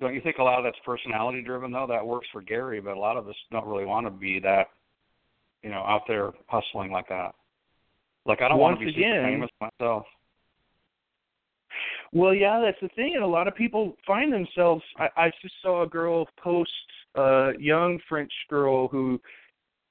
Don't 0.00 0.14
you 0.14 0.20
think 0.20 0.36
a 0.38 0.42
lot 0.42 0.58
of 0.58 0.64
that's 0.64 0.78
personality 0.84 1.42
driven 1.42 1.72
though? 1.72 1.86
That 1.88 2.06
works 2.06 2.26
for 2.32 2.42
Gary, 2.42 2.80
but 2.80 2.96
a 2.96 3.00
lot 3.00 3.16
of 3.16 3.28
us 3.28 3.34
don't 3.50 3.66
really 3.66 3.86
want 3.86 4.06
to 4.06 4.10
be 4.10 4.38
that, 4.40 4.66
you 5.62 5.70
know, 5.70 5.80
out 5.80 6.02
there 6.06 6.32
hustling 6.48 6.92
like 6.92 7.08
that. 7.08 7.34
Like 8.26 8.42
I 8.42 8.48
don't 8.48 8.58
want 8.58 8.78
to 8.78 8.84
be 8.84 8.90
again- 8.90 9.24
famous 9.24 9.50
myself. 9.60 10.04
Well, 12.12 12.34
yeah, 12.34 12.62
that's 12.64 12.80
the 12.80 12.88
thing, 12.94 13.12
and 13.14 13.24
a 13.24 13.26
lot 13.26 13.48
of 13.48 13.54
people 13.54 13.96
find 14.06 14.32
themselves. 14.32 14.82
I, 14.96 15.08
I 15.16 15.30
just 15.42 15.54
saw 15.60 15.82
a 15.82 15.86
girl 15.86 16.26
post, 16.42 16.70
a 17.16 17.50
young 17.58 17.98
French 18.08 18.32
girl 18.48 18.88
who, 18.88 19.20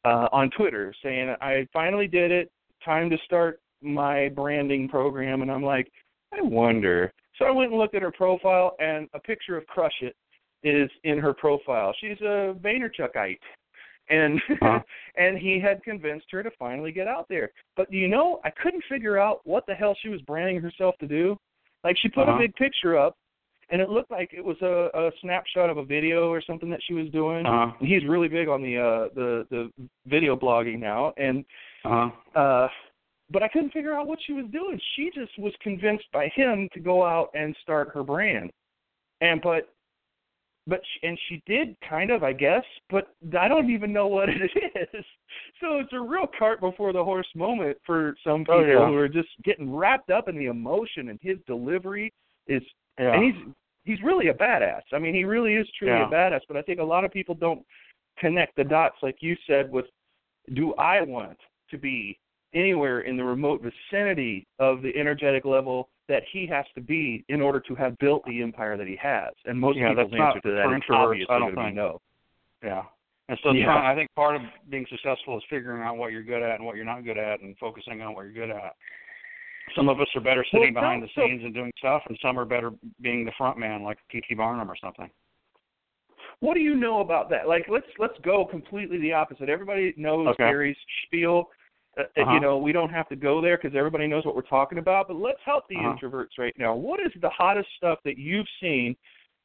uh, 0.06 0.30
on 0.32 0.50
Twitter, 0.52 0.94
saying, 1.04 1.36
"I 1.42 1.68
finally 1.74 2.08
did 2.08 2.32
it. 2.32 2.52
Time 2.84 3.10
to 3.10 3.18
start 3.26 3.60
my 3.82 4.30
branding 4.30 4.88
program." 4.88 5.42
And 5.42 5.52
I'm 5.52 5.62
like, 5.62 5.92
I 6.34 6.42
wonder. 6.42 7.14
So 7.38 7.46
I 7.46 7.52
went 7.52 7.72
and 7.72 7.80
looked 7.80 7.96
at 7.96 8.02
her 8.02 8.12
profile, 8.12 8.76
and 8.80 9.10
a 9.14 9.20
picture 9.20 9.58
of 9.58 9.66
Crush 9.68 10.02
It 10.02 10.16
is 10.64 10.90
in 11.04 11.18
her 11.20 11.34
profile. 11.34 11.94
She's 12.00 12.20
a 12.22 12.56
Vaynerchukite, 12.62 13.40
and 14.10 14.42
Huh. 14.62 14.80
and 15.18 15.38
he 15.38 15.60
had 15.60 15.84
convinced 15.84 16.28
her 16.32 16.44
to 16.44 16.52
finally 16.58 16.92
get 16.92 17.08
out 17.08 17.28
there. 17.30 17.52
But 17.76 17.92
you 17.92 18.08
know, 18.08 18.40
I 18.44 18.50
couldn't 18.52 18.84
figure 18.90 19.18
out 19.18 19.42
what 19.44 19.66
the 19.68 19.76
hell 19.76 19.96
she 20.02 20.10
was 20.10 20.22
branding 20.22 20.62
herself 20.62 20.96
to 21.00 21.08
do. 21.08 21.38
Like 21.84 21.98
she 21.98 22.10
put 22.10 22.28
Uh-huh. 22.28 22.38
a 22.38 22.40
big 22.40 22.56
picture 22.56 22.98
up, 22.98 23.16
and 23.70 23.82
it 23.82 23.90
looked 23.90 24.12
like 24.12 24.34
it 24.34 24.44
was 24.44 24.60
a, 24.62 24.90
a 24.94 25.12
snapshot 25.22 25.70
of 25.70 25.78
a 25.78 25.84
video 25.86 26.30
or 26.30 26.42
something 26.42 26.70
that 26.70 26.82
she 26.84 26.94
was 26.94 27.10
doing. 27.10 27.46
Uh-huh. 27.46 27.72
And 27.80 27.88
he's 27.88 28.06
really 28.06 28.28
big 28.28 28.48
on 28.48 28.62
the 28.62 28.78
uh 28.78 29.10
the 29.14 29.46
the 29.50 29.72
video 30.08 30.36
blogging 30.36 30.80
now, 30.80 31.14
and 31.18 31.44
Uh-huh. 31.84 32.10
uh 32.40 32.68
but 33.32 33.44
I 33.44 33.48
couldn't 33.48 33.72
figure 33.74 33.94
out 33.94 34.08
what 34.08 34.20
she 34.26 34.34
was 34.34 34.46
doing. 34.52 34.80
She 34.96 35.10
just 35.14 35.38
was 35.40 35.54
convinced 35.62 36.06
by 36.14 36.30
him 36.36 36.70
to 36.74 36.80
go 36.80 37.04
out 37.06 37.30
and 37.34 37.56
start 37.62 37.90
her 37.94 38.04
brand. 38.04 38.52
And 39.22 39.42
but 39.42 39.70
but 40.68 40.82
she, 40.84 41.08
and 41.08 41.18
she 41.30 41.44
did 41.46 41.76
kind 41.88 42.10
of, 42.10 42.24
I 42.24 42.34
guess, 42.34 42.64
but 42.90 43.10
I 43.40 43.48
don't 43.48 43.70
even 43.70 43.94
know 43.94 44.08
what 44.08 44.30
it 44.30 44.52
is. 44.94 45.06
So 45.62 45.78
it's 45.78 45.94
a 45.94 46.00
real 46.00 46.28
cart 46.38 46.60
before 46.60 46.92
the 46.92 47.04
horse 47.04 47.28
moment 47.36 47.78
for 47.86 48.16
some 48.24 48.42
oh, 48.50 48.60
people 48.60 48.62
Oh, 48.62 48.66
yeah. 48.66 48.88
who 48.88 48.96
are 48.96 49.08
just 49.08 49.30
getting 49.44 49.74
wrapped 49.74 50.10
up 50.10 50.28
in 50.28 50.38
the 50.38 50.46
emotion 50.46 51.10
and 51.10 51.20
his 51.22 51.38
delivery 51.48 52.12
is 52.48 52.64
Yeah. 53.00 53.14
and 53.14 53.24
he's 53.24 53.54
he's 53.84 54.02
really 54.04 54.30
a 54.30 54.34
badass. 54.34 54.82
I 54.94 54.98
mean, 55.00 55.14
he 55.14 55.24
really 55.24 55.54
is 55.56 55.68
truly 55.78 55.94
Yeah. 55.94 56.08
a 56.08 56.12
badass, 56.12 56.42
but 56.48 56.58
I 56.58 56.62
think 56.64 56.80
a 56.80 56.84
lot 56.84 57.06
of 57.06 57.12
people 57.12 57.36
don't 57.36 57.64
connect 58.18 58.56
the 58.56 58.64
dots 58.64 58.96
like 59.04 59.18
you 59.20 59.36
said 59.46 59.70
with 59.72 59.86
do 60.54 60.74
I 60.76 61.02
want 61.02 61.38
to 61.70 61.78
be 61.78 62.18
anywhere 62.56 63.02
in 63.02 63.18
the 63.18 63.24
remote 63.24 63.62
vicinity 63.62 64.48
of 64.60 64.82
the 64.82 64.92
energetic 64.98 65.46
level 65.46 65.90
that 66.08 66.24
he 66.32 66.48
has 66.48 66.66
to 66.76 66.82
be 66.82 67.26
in 67.30 67.42
order 67.42 67.60
to 67.60 67.76
have 67.76 67.98
built 68.00 68.24
the 68.26 68.42
empire 68.42 68.78
that 68.78 68.88
he 68.88 68.96
has? 68.96 69.34
And 69.46 69.60
most 69.60 69.78
Yeah, 69.78 69.90
people's 69.90 70.14
answer 70.14 70.40
to 70.42 70.52
that 70.52 70.66
introverts, 70.68 70.90
obviously 70.96 71.36
I 71.36 71.40
don't 71.40 71.56
think. 71.56 71.76
no. 71.76 72.02
Yeah. 72.64 72.84
And 73.28 73.40
so 73.44 73.52
Yeah. 73.52 73.76
I 73.84 73.96
think 73.96 74.10
part 74.16 74.36
of 74.36 74.42
being 74.70 74.86
successful 74.90 75.38
is 75.38 75.44
figuring 75.50 75.82
out 75.82 75.98
what 75.98 76.12
you're 76.12 76.24
good 76.24 76.42
at 76.44 76.56
and 76.56 76.66
what 76.66 76.76
you're 76.76 76.86
not 76.86 77.04
good 77.04 77.18
at 77.18 77.42
and 77.42 77.58
focusing 77.58 78.02
on 78.02 78.14
what 78.16 78.24
you're 78.24 78.34
good 78.34 78.52
at. 78.52 78.76
Some 79.76 79.90
of 79.90 80.00
us 80.00 80.08
are 80.16 80.22
better 80.22 80.46
sitting 80.52 80.74
Well, 80.76 80.84
behind 80.84 81.02
the 81.04 81.10
so- 81.16 81.22
scenes 81.26 81.44
and 81.44 81.54
doing 81.54 81.72
stuff, 81.78 82.04
and 82.08 82.18
some 82.22 82.38
are 82.40 82.46
better 82.46 82.72
being 83.02 83.26
the 83.26 83.32
front 83.38 83.58
man, 83.58 83.82
like 83.84 83.98
P.T. 84.10 84.36
Barnum 84.36 84.70
or 84.70 84.76
something. 84.78 85.10
What 86.40 86.54
do 86.54 86.60
you 86.60 86.76
know 86.76 87.00
about 87.00 87.30
that? 87.32 87.48
Like, 87.48 87.66
let's 87.70 87.88
let's 87.98 88.18
go 88.22 88.46
completely 88.46 89.00
the 89.00 89.14
opposite. 89.14 89.50
Everybody 89.50 89.94
knows 89.98 90.28
Okay. 90.28 90.44
Gary's 90.44 90.78
spiel. 91.06 91.50
Uh, 91.98 92.02
uh, 92.02 92.22
Uh-huh. 92.22 92.34
You 92.34 92.40
know, 92.40 92.58
we 92.58 92.72
don't 92.72 92.90
have 92.90 93.08
to 93.10 93.16
go 93.16 93.42
there 93.42 93.58
because 93.58 93.76
everybody 93.76 94.08
knows 94.08 94.26
what 94.26 94.36
we're 94.36 94.42
talking 94.42 94.78
about. 94.78 95.08
But 95.08 95.18
let's 95.18 95.40
help 95.46 95.68
the 95.68 95.76
Uh-huh. 95.78 95.94
introverts 95.94 96.38
right 96.38 96.58
now. 96.58 96.76
What 96.76 97.00
is 97.00 97.12
the 97.22 97.30
hottest 97.30 97.70
stuff 97.78 98.00
that 98.04 98.18
you've 98.18 98.48
seen 98.60 98.96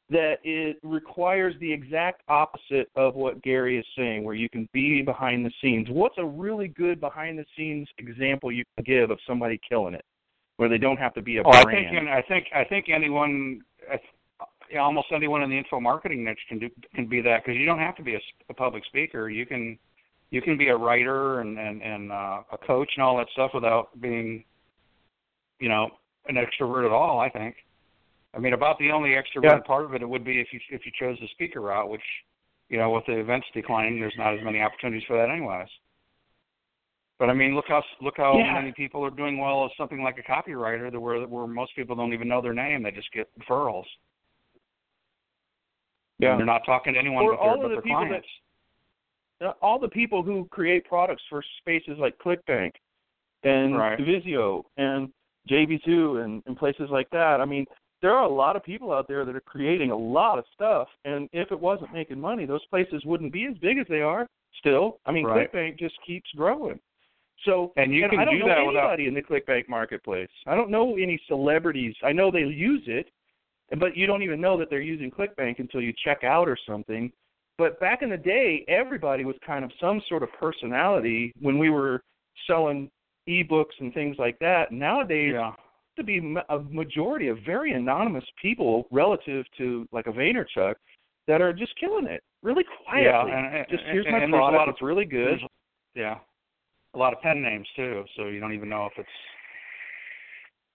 that 0.09 0.39
it 0.43 0.77
requires 0.83 1.57
the 1.59 1.71
exact 1.71 2.21
opposite 2.27 2.89
of 2.95 3.15
what 3.15 3.41
Gary 3.43 3.77
is 3.77 3.85
saying, 3.95 4.25
where 4.25 4.35
you 4.35 4.49
can 4.49 4.67
be 4.73 5.01
behind 5.01 5.45
the 5.45 5.51
scenes? 5.61 5.89
What's 5.89 6.17
a 6.17 6.25
really 6.25 6.67
good 6.67 6.99
behind 6.99 7.39
the 7.39 7.45
scenes 7.55 7.87
example 7.97 8.51
you 8.51 8.65
can 8.75 8.83
give 8.83 9.09
of 9.09 9.19
somebody 9.25 9.57
killing 9.67 9.93
it, 9.93 10.03
where 10.57 10.67
they 10.67 10.77
don't 10.77 10.97
have 10.97 11.13
to 11.13 11.21
be 11.21 11.37
a 11.37 11.43
Oh, 11.45 11.51
I 11.51 11.63
brand? 11.63 11.87
think 11.95 12.09
I 12.09 12.21
think 12.23 12.47
I 12.53 12.63
think 12.65 12.89
anyone, 12.89 13.61
I 13.89 13.97
th- 13.97 14.77
almost 14.77 15.07
anyone 15.13 15.43
in 15.43 15.49
the 15.49 15.57
info 15.57 15.79
marketing 15.79 16.25
niche 16.25 16.45
can 16.49 16.59
do 16.59 16.69
can 16.93 17.05
be 17.07 17.21
that 17.21 17.45
because 17.45 17.57
you 17.57 17.65
don't 17.65 17.79
have 17.79 17.95
to 17.95 18.03
be 18.03 18.15
a 18.49 18.53
public 18.53 18.83
speaker. 18.85 19.29
You 19.29 19.45
can 19.45 19.79
you 20.31 20.41
can 20.41 20.57
be 20.57 20.69
a 20.69 20.75
writer 20.75 21.41
and 21.41 21.59
and 21.59 21.81
and 21.83 22.11
uh, 22.11 22.41
a 22.51 22.57
coach 22.65 22.89
and 22.95 23.03
all 23.03 23.17
that 23.17 23.27
stuff 23.33 23.51
without 23.53 23.89
being, 24.01 24.43
you 25.59 25.69
know, 25.69 25.89
an 26.27 26.35
extrovert 26.35 26.85
at 26.85 26.91
all. 26.91 27.19
I 27.19 27.29
think. 27.29 27.55
I 28.33 28.39
mean, 28.39 28.53
about 28.53 28.79
the 28.79 28.91
only 28.91 29.09
extroverted 29.09 29.43
Yeah. 29.43 29.59
part 29.59 29.83
of 29.83 29.93
it, 29.93 30.01
it 30.01 30.07
would 30.09 30.23
be 30.23 30.39
if 30.39 30.47
you 30.53 30.59
if 30.69 30.85
you 30.85 30.91
chose 30.97 31.17
the 31.19 31.27
speaker 31.33 31.59
route, 31.61 31.89
which, 31.89 32.01
you 32.69 32.77
know, 32.77 32.89
with 32.91 33.05
the 33.05 33.19
events 33.19 33.45
declining, 33.53 33.99
there's 33.99 34.15
not 34.17 34.33
as 34.33 34.43
many 34.43 34.61
opportunities 34.61 35.03
for 35.05 35.17
that, 35.17 35.29
anyways. 35.29 35.67
But 37.19 37.29
I 37.29 37.33
mean, 37.33 37.53
look 37.53 37.65
how 37.67 37.83
look 37.99 38.15
how 38.15 38.37
Yeah. 38.37 38.53
many 38.53 38.71
people 38.71 39.03
are 39.05 39.11
doing 39.11 39.37
well 39.37 39.65
as 39.65 39.71
something 39.75 40.01
like 40.01 40.17
a 40.17 40.23
copywriter, 40.23 40.89
that 40.91 40.99
where 40.99 41.27
where 41.27 41.45
most 41.45 41.75
people 41.75 41.95
don't 41.95 42.13
even 42.13 42.29
know 42.29 42.41
their 42.41 42.53
name; 42.53 42.83
they 42.83 42.91
just 42.91 43.11
get 43.11 43.29
referrals. 43.37 43.85
Yeah. 46.19 46.31
And 46.31 46.39
they're 46.39 46.45
not 46.45 46.63
talking 46.65 46.93
to 46.93 46.99
anyone 46.99 47.25
Or 47.25 47.31
but 47.31 47.41
their, 47.41 47.49
all 47.51 47.57
but 47.57 47.65
of 47.65 47.69
the 47.71 47.75
their 47.75 47.81
people 47.81 47.97
clients. 47.97 48.27
that 48.27 48.50
Uh, 49.43 49.53
all 49.61 49.79
the 49.79 49.87
people 49.87 50.21
who 50.21 50.45
create 50.51 50.85
products 50.85 51.23
for 51.29 51.43
spaces 51.59 51.97
like 51.99 52.15
ClickBank 52.19 52.71
and 53.43 53.75
Right. 53.77 53.99
Visio 53.99 54.65
and 54.77 55.09
JV 55.49 55.83
Zoo 55.83 56.17
and, 56.17 56.43
and 56.45 56.55
places 56.55 56.89
like 56.91 57.09
that. 57.11 57.41
I 57.41 57.45
mean, 57.45 57.65
there 58.01 58.11
are 58.11 58.23
a 58.25 58.29
lot 58.33 58.55
of 58.55 58.63
people 58.63 58.91
out 58.91 59.07
there 59.07 59.25
that 59.25 59.35
are 59.35 59.41
creating 59.41 59.91
a 59.91 59.97
lot 59.97 60.37
of 60.39 60.45
stuff, 60.53 60.87
and 61.05 61.27
if 61.33 61.51
it 61.51 61.59
wasn't 61.59 61.93
making 61.93 62.19
money, 62.19 62.45
those 62.45 62.65
places 62.67 63.03
wouldn't 63.05 63.33
be 63.33 63.45
as 63.45 63.57
big 63.59 63.77
as 63.77 63.85
they 63.89 64.01
are. 64.01 64.27
Still, 64.59 64.99
I 65.05 65.11
mean, 65.11 65.25
Right. 65.25 65.51
ClickBank 65.51 65.79
just 65.79 65.95
keeps 66.05 66.29
growing. 66.35 66.79
So, 67.45 67.73
And 67.77 67.91
you 67.93 68.07
can 68.07 68.19
I 68.19 68.25
don't 68.25 68.35
do 68.35 68.39
know 68.41 68.47
that 68.49 68.57
anybody 68.59 68.73
without- 68.75 68.99
in 68.99 69.13
the 69.15 69.21
ClickBank 69.23 69.67
marketplace. 69.67 70.29
I 70.45 70.55
don't 70.55 70.69
know 70.69 70.95
any 70.97 71.17
celebrities. 71.27 71.95
I 72.03 72.11
know 72.11 72.29
they 72.29 72.41
use 72.43 72.83
it, 72.87 73.09
but 73.77 73.97
you 73.97 74.05
don't 74.05 74.21
even 74.21 74.39
know 74.39 74.57
that 74.57 74.69
they're 74.69 74.81
using 74.81 75.09
ClickBank 75.09 75.57
until 75.57 75.81
you 75.81 75.91
check 75.93 76.23
out 76.23 76.47
or 76.47 76.55
something. 76.67 77.11
But 77.61 77.79
back 77.79 78.01
in 78.01 78.09
the 78.09 78.17
day, 78.17 78.65
everybody 78.67 79.23
was 79.23 79.35
kind 79.45 79.63
of 79.63 79.71
some 79.79 80.01
sort 80.09 80.23
of 80.23 80.29
personality 80.39 81.31
when 81.39 81.59
we 81.59 81.69
were 81.69 82.01
selling 82.47 82.89
ebooks 83.29 83.77
and 83.79 83.93
things 83.93 84.15
like 84.17 84.39
that. 84.39 84.71
Nowadays, 84.71 85.33
Yeah. 85.35 85.53
to 85.95 86.03
be 86.03 86.35
a 86.49 86.57
majority 86.57 87.27
of 87.27 87.37
very 87.45 87.73
anonymous 87.73 88.25
people 88.41 88.87
relative 88.89 89.45
to 89.59 89.87
like 89.91 90.07
a 90.07 90.11
Vaynerchuk 90.11 90.73
that 91.27 91.39
are 91.39 91.53
just 91.53 91.75
killing 91.75 92.07
it 92.07 92.23
really 92.41 92.63
quietly. 92.63 93.03
Yeah, 93.03 93.27
and, 93.27 93.55
and, 93.55 93.67
just 93.69 93.83
here's 93.83 94.07
my 94.07 94.17
and 94.17 94.33
there's 94.33 94.41
a 94.41 94.43
lot 94.43 94.67
of 94.67 94.73
it's 94.73 94.81
really 94.81 95.05
good. 95.05 95.39
Yeah, 95.93 96.17
a 96.95 96.97
lot 96.97 97.13
of 97.13 97.21
pen 97.21 97.43
names 97.43 97.67
too, 97.75 98.05
so 98.15 98.25
you 98.25 98.39
don't 98.39 98.53
even 98.53 98.69
know 98.69 98.87
if 98.87 98.93
it's. 98.97 99.09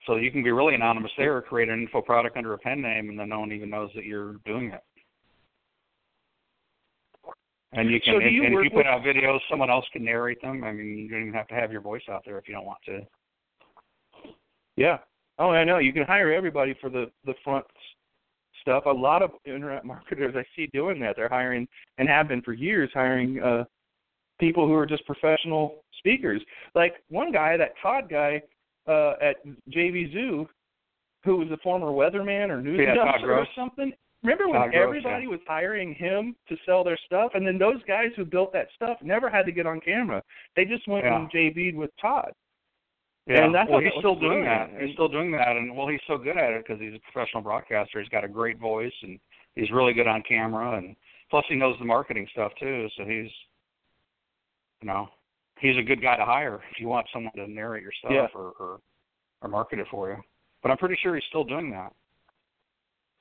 So 0.06 0.14
you 0.14 0.30
can 0.30 0.44
be 0.44 0.52
really 0.52 0.76
anonymous 0.76 1.10
there, 1.18 1.36
or 1.36 1.42
create 1.42 1.68
an 1.68 1.82
info 1.82 2.00
product 2.00 2.36
under 2.36 2.52
a 2.54 2.58
pen 2.58 2.80
name, 2.80 3.08
and 3.08 3.18
then 3.18 3.30
no 3.30 3.40
one 3.40 3.50
even 3.50 3.70
knows 3.70 3.90
that 3.96 4.04
you're 4.04 4.34
doing 4.44 4.70
it. 4.70 4.84
And 7.72 7.90
you 7.90 8.00
can, 8.00 8.14
So 8.14 8.16
and, 8.20 8.26
and 8.26 8.54
if 8.54 8.64
you 8.64 8.70
put 8.70 8.76
with- 8.78 8.86
out 8.86 9.02
videos, 9.02 9.40
someone 9.50 9.70
else 9.70 9.84
can 9.92 10.04
narrate 10.04 10.40
them. 10.40 10.62
I 10.64 10.72
mean, 10.72 10.96
you 10.98 11.08
don't 11.10 11.22
even 11.22 11.34
have 11.34 11.48
to 11.48 11.54
have 11.54 11.72
your 11.72 11.80
voice 11.80 12.02
out 12.10 12.22
there 12.24 12.38
if 12.38 12.48
you 12.48 12.54
don't 12.54 12.64
want 12.64 12.78
to. 12.86 13.00
Yeah. 14.76 14.98
Oh, 15.38 15.50
I 15.50 15.64
know. 15.64 15.78
You 15.78 15.92
can 15.92 16.04
hire 16.04 16.32
everybody 16.32 16.74
for 16.80 16.88
the 16.90 17.10
the 17.24 17.34
front 17.44 17.64
stuff. 18.62 18.84
A 18.86 18.90
lot 18.90 19.22
of 19.22 19.30
internet 19.44 19.84
marketers 19.94 20.34
I 20.36 20.44
see 20.54 20.68
doing 20.72 21.00
that. 21.00 21.16
They're 21.16 21.28
hiring 21.28 21.66
and 21.98 22.08
have 22.08 22.28
been 22.28 22.42
for 22.42 22.52
years 22.52 22.90
hiring 22.94 23.42
uh 23.42 23.64
people 24.38 24.66
who 24.66 24.74
are 24.74 24.86
just 24.86 25.04
professional 25.06 25.82
speakers. 25.98 26.42
Like 26.74 26.94
one 27.08 27.32
guy, 27.32 27.56
that 27.56 27.72
Todd 27.82 28.08
guy 28.08 28.42
uh 28.86 29.14
at 29.20 29.36
JV 29.70 30.12
Zoo, 30.12 30.48
who 31.24 31.38
was 31.38 31.50
a 31.50 31.56
former 31.58 31.88
weatherman 31.88 32.50
or 32.50 32.60
news 32.62 32.80
Yeah, 32.82 32.92
announcer 32.92 33.32
or 33.32 33.46
something. 33.56 33.92
Remember 34.22 34.48
when 34.48 34.74
everybody 34.74 35.26
was 35.26 35.40
hiring 35.46 35.94
him 35.94 36.34
to 36.48 36.56
sell 36.66 36.82
their 36.82 36.98
stuff, 37.06 37.32
and 37.34 37.46
then 37.46 37.58
those 37.58 37.82
guys 37.86 38.08
who 38.16 38.24
built 38.24 38.52
that 38.52 38.68
stuff 38.74 38.98
never 39.02 39.30
had 39.30 39.46
to 39.46 39.52
get 39.52 39.66
on 39.66 39.80
camera. 39.80 40.22
They 40.56 40.64
just 40.64 40.86
went 40.88 41.04
Yeah. 41.04 41.16
and 41.16 41.30
JV'd 41.30 41.76
with 41.76 41.90
Todd. 42.00 42.32
Yeah, 43.26 43.44
And 43.44 43.52
well, 43.52 43.80
he's 43.80 43.92
still 43.98 44.14
doing 44.14 44.44
that. 44.44 44.70
He's 44.80 44.92
still 44.94 45.08
doing 45.08 45.32
that, 45.32 45.56
and 45.56 45.76
well, 45.76 45.88
he's 45.88 46.00
so 46.06 46.16
good 46.16 46.38
at 46.38 46.52
it 46.52 46.64
because 46.64 46.80
he's 46.80 46.94
a 46.94 47.00
professional 47.12 47.42
broadcaster. 47.42 48.00
He's 48.00 48.08
got 48.08 48.24
a 48.24 48.28
great 48.28 48.58
voice, 48.58 48.92
and 49.02 49.18
he's 49.54 49.70
really 49.70 49.92
good 49.92 50.06
on 50.06 50.22
camera, 50.22 50.76
and 50.78 50.94
plus 51.28 51.44
he 51.48 51.56
knows 51.56 51.76
the 51.78 51.84
marketing 51.84 52.26
stuff 52.30 52.52
too. 52.58 52.88
So 52.96 53.04
he's, 53.04 53.30
you 54.80 54.86
know, 54.86 55.08
he's 55.58 55.76
a 55.76 55.82
good 55.82 56.00
guy 56.00 56.16
to 56.16 56.24
hire 56.24 56.62
if 56.70 56.78
you 56.80 56.86
want 56.88 57.08
someone 57.12 57.32
to 57.34 57.48
narrate 57.48 57.82
your 57.82 57.92
stuff 57.98 58.12
Yeah. 58.12 58.26
or, 58.34 58.52
or 58.60 58.80
or 59.42 59.48
market 59.48 59.78
it 59.78 59.86
for 59.90 60.08
you. 60.08 60.16
But 60.62 60.70
I'm 60.70 60.78
pretty 60.78 60.96
sure 61.02 61.14
he's 61.14 61.24
still 61.28 61.44
doing 61.44 61.70
that. 61.70 61.92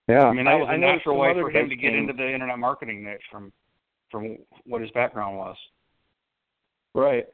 Yeah, 0.08 0.26
I 0.26 0.34
mean, 0.34 0.46
that 0.46 0.60
was 0.60 0.68
a 0.70 0.78
know 0.78 0.94
natural 0.94 1.18
way 1.18 1.34
for 1.34 1.50
him 1.50 1.68
to 1.70 1.76
get 1.76 1.96
into 1.96 2.14
the 2.14 2.32
internet 2.32 2.60
marketing 2.60 3.04
niche 3.04 3.24
from 3.32 3.52
from 4.12 4.38
what 4.66 4.82
his 4.82 4.92
background 4.92 5.38
was. 5.38 5.58
Right. 6.94 7.26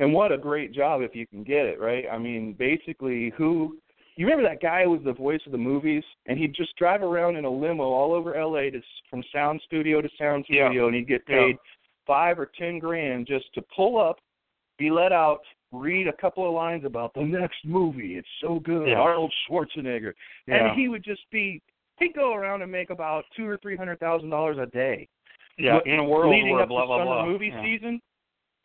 And 0.00 0.12
what 0.12 0.32
a 0.32 0.38
great 0.38 0.72
job 0.72 1.02
if 1.02 1.14
you 1.14 1.26
can 1.26 1.44
get 1.44 1.66
it, 1.66 1.78
right? 1.80 2.04
I 2.10 2.18
mean, 2.18 2.54
basically, 2.58 3.32
who 3.36 3.78
you 4.16 4.26
remember 4.26 4.48
that 4.48 4.60
guy 4.60 4.84
who 4.84 4.90
was 4.90 5.00
the 5.04 5.12
voice 5.12 5.40
of 5.46 5.52
the 5.52 5.58
movies, 5.58 6.02
and 6.26 6.38
he'd 6.38 6.54
just 6.54 6.76
drive 6.76 7.02
around 7.02 7.36
in 7.36 7.44
a 7.44 7.50
limo 7.50 7.84
all 7.84 8.12
over 8.12 8.34
L.A. 8.34 8.70
to 8.70 8.82
from 9.08 9.22
sound 9.32 9.60
studio 9.64 10.02
to 10.02 10.08
sound 10.18 10.44
Yeah. 10.48 10.66
studio, 10.66 10.86
and 10.88 10.96
he'd 10.96 11.06
get 11.06 11.22
Yeah. 11.28 11.38
paid 11.38 11.58
five 12.06 12.38
or 12.38 12.46
ten 12.46 12.78
grand 12.78 13.26
just 13.26 13.52
to 13.54 13.62
pull 13.62 13.98
up, 13.98 14.20
be 14.78 14.90
let 14.90 15.12
out, 15.12 15.42
read 15.70 16.08
a 16.08 16.12
couple 16.14 16.46
of 16.46 16.52
lines 16.52 16.84
about 16.84 17.14
the 17.14 17.22
next 17.22 17.64
movie. 17.64 18.16
It's 18.16 18.28
so 18.40 18.58
good, 18.58 18.88
Yeah. 18.88 19.00
Arnold 19.00 19.32
Schwarzenegger, 19.46 20.14
Yeah. 20.46 20.66
and 20.66 20.78
he 20.78 20.88
would 20.88 21.04
just 21.04 21.28
be 21.30 21.62
he'd 22.00 22.14
go 22.14 22.34
around 22.34 22.62
and 22.62 22.72
make 22.72 22.90
about 22.90 23.24
two 23.36 23.46
or 23.46 23.56
three 23.58 23.76
hundred 23.76 24.00
thousand 24.00 24.30
dollars 24.30 24.58
a 24.58 24.66
day. 24.66 25.08
yeah, 25.58 25.74
What- 25.74 25.86
in 25.86 25.98
a 26.00 26.04
world 26.04 26.32
leading 26.32 26.52
where 26.52 26.62
up 26.62 26.68
blah 26.68 26.80
to 26.82 26.86
blah 26.86 26.98
summer 26.98 27.04
blah. 27.04 27.26
movie 27.26 27.48
yeah. 27.48 27.62
season. 27.62 28.00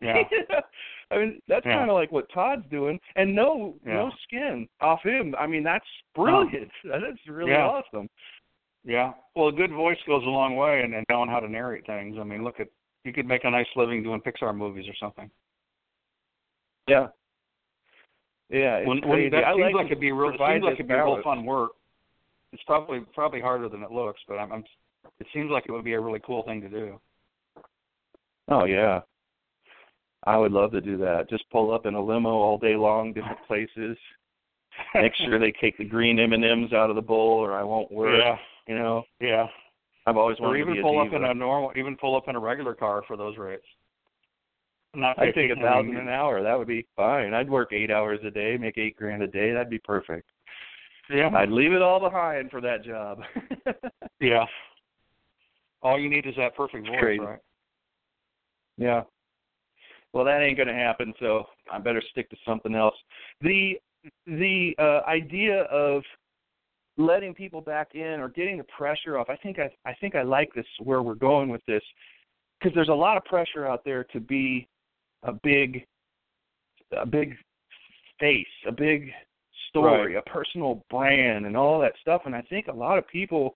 Yeah. 0.02 0.24
I 1.12 1.18
mean, 1.18 1.40
that's 1.48 1.66
Yeah. 1.66 1.78
kind 1.78 1.90
of 1.90 1.96
like 1.96 2.12
what 2.12 2.30
Todd's 2.32 2.66
doing, 2.70 3.00
and 3.16 3.34
no, 3.36 3.76
Yeah. 3.86 3.94
no 3.94 4.12
skin 4.24 4.68
off 4.82 5.02
him. 5.04 5.36
I 5.38 5.46
mean, 5.48 5.64
that's 5.64 5.86
brilliant. 6.16 6.72
That's 6.84 7.28
really 7.28 7.52
Yeah. 7.52 7.68
awesome. 7.68 8.10
Yeah. 8.84 9.14
Well, 9.36 9.48
a 9.48 9.52
good 9.52 9.72
voice 9.72 9.98
goes 10.08 10.24
a 10.26 10.30
long 10.30 10.56
way, 10.56 10.82
and, 10.82 10.94
and 10.94 11.06
knowing 11.10 11.30
how 11.30 11.40
to 11.40 11.48
narrate 11.50 11.86
things. 11.86 12.18
I 12.20 12.24
mean, 12.24 12.44
look 12.44 12.60
at 12.60 12.68
you 13.04 13.14
could 13.14 13.28
make 13.28 13.44
a 13.44 13.50
nice 13.52 13.68
living 13.76 14.02
doing 14.04 14.22
Pixar 14.22 14.56
movies 14.56 14.88
or 14.90 14.96
something. 14.96 15.30
Yeah. 16.88 17.08
Yeah, 18.50 18.78
it's 18.78 18.88
when, 18.88 19.08
when 19.08 19.30
that 19.32 19.44
I 19.44 19.52
seems 19.54 19.62
like, 19.64 19.74
like 19.76 19.86
it'd 19.88 20.00
be 20.00 20.12
real, 20.12 20.32
seems 20.32 20.64
like 20.64 20.74
it'd 20.74 20.88
be 20.88 20.94
real 20.94 21.22
fun 21.24 21.46
work. 21.46 21.72
It's 22.56 22.64
probably 22.64 23.02
probably 23.14 23.42
harder 23.42 23.68
than 23.68 23.84
it 23.84 23.92
looks, 23.92 24.22
but 24.30 24.36
I'm, 24.36 24.50
I'm 24.50 24.64
it 25.20 25.28
seems 25.34 25.52
like 25.52 25.66
it 25.68 25.74
would 25.74 25.84
be 25.84 25.92
a 25.92 26.00
really 26.00 26.22
cool 26.26 26.44
thing 26.44 26.62
to 26.62 26.70
do. 26.70 27.02
Oh 28.48 28.64
yeah, 28.64 29.02
I 30.24 30.38
would 30.38 30.54
love 30.54 30.72
to 30.72 30.80
do 30.80 30.96
that. 31.00 31.30
Just 31.30 31.44
pull 31.52 31.74
up 31.74 31.86
in 31.86 31.96
a 31.96 32.02
limo 32.02 32.30
all 32.30 32.58
day 32.58 32.78
long, 32.78 33.12
different 33.12 33.40
places. 33.46 33.98
Make 34.96 35.12
sure 35.18 35.38
they 35.38 35.54
take 35.60 35.78
the 35.78 35.84
green 35.84 36.18
M 36.18 36.32
and 36.32 36.46
M's 36.46 36.72
out 36.72 36.90
of 36.90 36.96
the 36.96 37.02
bowl, 37.02 37.40
or 37.40 37.54
I 37.54 37.64
won't 37.64 37.92
work. 37.92 38.16
Yeah. 38.18 38.38
You 38.68 38.80
know, 38.80 39.04
Yeah. 39.20 39.48
I've 40.08 40.18
always 40.18 40.38
Or 40.40 40.48
wanted 40.48 40.58
to 40.58 40.62
even 40.64 40.74
be 40.76 40.80
a 40.80 40.84
pull 40.84 41.00
up 41.00 41.14
in 41.14 41.26
a 41.26 41.34
normal, 41.34 41.74
even 41.76 41.98
pull 41.98 42.16
up 42.16 42.30
in 42.30 42.36
a 42.36 42.40
regular 42.40 42.74
car 42.74 43.04
for 43.06 43.18
those 43.18 43.38
rates. 43.38 43.66
Not 44.94 45.20
I'd 45.20 45.34
take 45.34 45.52
a 45.52 45.56
thousand 45.56 45.98
an 45.98 46.08
hour. 46.08 46.42
That 46.42 46.58
would 46.58 46.68
be 46.68 46.88
fine. 46.96 47.34
I'd 47.34 47.50
work 47.50 47.74
eight 47.74 47.92
hours 47.92 48.20
a 48.26 48.32
day, 48.32 48.56
make 48.58 48.78
eight 48.78 48.96
grand 48.96 49.24
a 49.24 49.28
day. 49.28 49.52
That'd 49.52 49.70
be 49.70 49.80
perfect. 49.80 50.30
Yeah. 51.10 51.30
I'd 51.36 51.52
leave 51.52 51.72
it 51.72 51.82
all 51.82 52.00
behind 52.00 52.52
for 52.52 52.62
that 52.62 52.84
job. 52.84 53.20
Yeah. 54.20 54.46
All 55.82 56.00
you 56.00 56.10
need 56.10 56.26
is 56.26 56.36
that 56.38 56.56
perfect 56.56 56.88
voice, 56.88 57.00
crazy. 57.00 57.20
right? 57.20 57.40
yeah. 58.78 59.04
Well, 60.14 60.24
that 60.26 60.42
ain't 60.42 60.56
going 60.58 60.70
to 60.70 60.74
happen, 60.74 61.14
so 61.20 61.44
I 61.72 61.80
better 61.80 62.02
stick 62.12 62.30
to 62.30 62.38
something 62.48 62.74
else. 62.74 62.96
The 63.42 63.74
the 64.26 64.74
uh, 64.80 65.02
idea 65.08 65.64
of 65.64 66.02
letting 66.98 67.34
people 67.34 67.60
back 67.60 67.94
in 67.94 68.20
or 68.20 68.30
getting 68.30 68.58
the 68.58 68.64
pressure 68.64 69.18
off. 69.18 69.30
I 69.30 69.36
think 69.36 69.60
I 69.60 69.70
I 69.88 69.94
think 70.00 70.16
I 70.16 70.24
like 70.24 70.54
this 70.56 70.66
where 70.82 71.02
we're 71.02 71.16
going 71.16 71.50
with 71.50 71.62
this 71.68 71.84
because 72.60 72.74
there's 72.74 72.90
a 72.90 72.94
lot 72.94 73.18
of 73.18 73.26
pressure 73.26 73.68
out 73.68 73.84
there 73.84 74.06
to 74.06 74.20
be 74.20 74.68
a 75.24 75.34
big 75.34 75.86
a 76.98 77.06
big 77.06 77.36
face, 78.20 78.48
a 78.68 78.72
big 78.72 79.12
story, 79.82 80.16
a 80.16 80.22
personal 80.24 80.84
brand 80.90 81.46
and 81.46 81.56
all 81.56 81.80
that 81.80 81.94
stuff 82.02 82.24
and 82.26 82.36
I 82.36 82.42
think 82.42 82.68
a 82.68 82.74
lot 82.74 82.98
of 82.98 83.08
people 83.08 83.56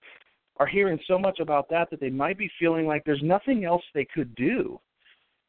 are 0.60 0.66
hearing 0.66 0.98
so 1.08 1.18
much 1.18 1.40
about 1.40 1.70
that 1.70 1.90
that 1.90 2.00
they 2.00 2.10
might 2.10 2.36
be 2.36 2.50
feeling 2.58 2.86
like 2.86 3.02
there's 3.04 3.22
nothing 3.22 3.64
else 3.64 3.82
they 3.94 4.04
could 4.04 4.34
do. 4.34 4.78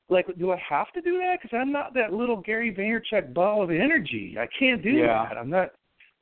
Like, 0.09 0.25
do 0.39 0.51
I 0.51 0.61
have 0.67 0.91
to 0.93 1.01
do 1.01 1.17
that? 1.19 1.39
Because 1.41 1.55
I'm 1.59 1.71
not 1.71 1.93
that 1.95 2.13
little 2.13 2.37
Gary 2.37 2.73
Vaynerchuk 2.73 3.33
ball 3.33 3.61
of 3.61 3.71
energy. 3.71 4.37
I 4.39 4.47
can't 4.57 4.81
do 4.81 4.91
Yeah. 4.91 5.25
that. 5.27 5.37
I'm 5.37 5.49
not. 5.49 5.71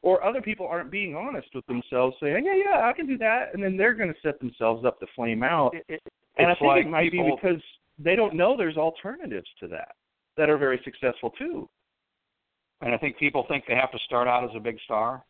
Or 0.02 0.24
other 0.24 0.41
people 0.41 0.66
aren't 0.66 0.89
being 0.91 1.16
honest 1.16 1.54
with 1.54 1.66
themselves, 1.66 2.16
saying, 2.20 2.45
"Yeah, 2.45 2.54
yeah, 2.56 2.88
I 2.88 2.93
can 2.93 3.06
do 3.06 3.18
that," 3.18 3.54
and 3.54 3.62
then 3.62 3.76
they're 3.76 3.93
going 3.93 4.14
to 4.14 4.20
set 4.22 4.39
themselves 4.39 4.86
up 4.86 5.00
to 5.02 5.08
flame 5.08 5.43
out. 5.43 5.76
It, 5.76 5.86
it, 5.89 6.04
and 6.38 6.47
I 6.47 6.56
think 6.56 6.62
like 6.62 6.86
it 6.86 6.89
might 6.89 7.12
people, 7.12 7.26
be 7.26 7.36
because 7.36 7.62
they 7.97 8.16
don't 8.16 8.34
know 8.34 8.56
there's 8.56 8.78
alternatives 8.78 9.50
to 9.60 9.68
that 9.68 9.95
that 10.38 10.50
are 10.50 10.58
very 10.58 10.80
successful 10.84 11.32
too. 11.32 11.68
And 12.82 12.93
I 12.93 12.97
think 12.97 13.17
people 13.17 13.45
think 13.47 13.65
they 13.67 13.75
have 13.75 13.91
to 13.91 13.99
start 14.05 14.27
out 14.27 14.43
as 14.43 14.51
a 14.55 14.59
big 14.59 14.77
star. 14.86 15.23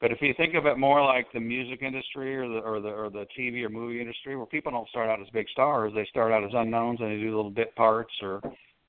But 0.00 0.12
if 0.12 0.20
you 0.20 0.34
think 0.36 0.54
of 0.54 0.66
it 0.66 0.78
more 0.78 1.02
like 1.02 1.32
the 1.32 1.40
music 1.40 1.80
industry 1.82 2.36
or 2.36 2.48
the 2.48 2.58
or 2.58 2.80
the 2.80 2.88
or 2.88 3.08
the 3.10 3.26
TV 3.38 3.64
or 3.64 3.70
movie 3.70 4.00
industry, 4.00 4.36
where 4.36 4.46
people 4.46 4.70
don't 4.70 4.88
start 4.88 5.08
out 5.08 5.20
as 5.20 5.28
big 5.32 5.48
stars, 5.48 5.92
they 5.94 6.04
start 6.10 6.32
out 6.32 6.44
as 6.44 6.50
unknowns 6.52 7.00
and 7.00 7.10
they 7.10 7.16
do 7.16 7.34
little 7.34 7.50
bit 7.50 7.74
parts 7.76 8.12
or 8.22 8.40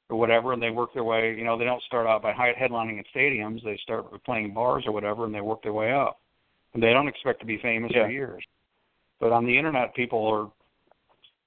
or 0.09 0.17
whatever, 0.17 0.53
and 0.53 0.61
they 0.61 0.69
work 0.69 0.93
their 0.93 1.03
way. 1.03 1.35
You 1.37 1.43
know, 1.45 1.57
they 1.57 1.65
don't 1.65 1.83
start 1.83 2.07
out 2.07 2.21
by 2.21 2.33
headlining 2.33 2.97
in 2.97 3.03
stadiums. 3.15 3.63
They 3.63 3.77
start 3.83 4.05
playing 4.23 4.53
bars 4.53 4.83
or 4.85 4.91
whatever, 4.93 5.25
and 5.25 5.33
they 5.33 5.41
work 5.41 5.63
their 5.63 5.73
way 5.73 5.93
up. 5.93 6.19
And 6.73 6.83
they 6.83 6.91
don't 6.93 7.07
expect 7.07 7.39
to 7.39 7.45
be 7.45 7.57
famous 7.57 7.91
Yeah. 7.93 8.05
for 8.05 8.11
years. 8.11 8.43
But 9.19 9.31
on 9.31 9.45
the 9.45 9.57
internet, 9.57 9.95
people 9.95 10.25
are 10.27 10.51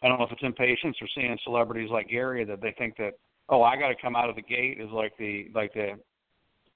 I 0.02 0.08
don't 0.08 0.18
know 0.18 0.24
if 0.24 0.32
it's 0.32 0.42
impatience 0.42 0.96
or 1.02 1.08
seeing 1.14 1.36
celebrities 1.44 1.90
like 1.90 2.08
Gary 2.08 2.44
that 2.44 2.62
they 2.62 2.72
think 2.72 2.96
that 2.96 3.18
oh 3.50 3.62
I 3.62 3.76
got 3.76 3.88
to 3.88 3.94
come 4.00 4.16
out 4.16 4.30
of 4.30 4.36
the 4.36 4.42
gate 4.42 4.78
as 4.82 4.90
like 4.90 5.16
the 5.18 5.48
like 5.54 5.72
the 5.74 5.98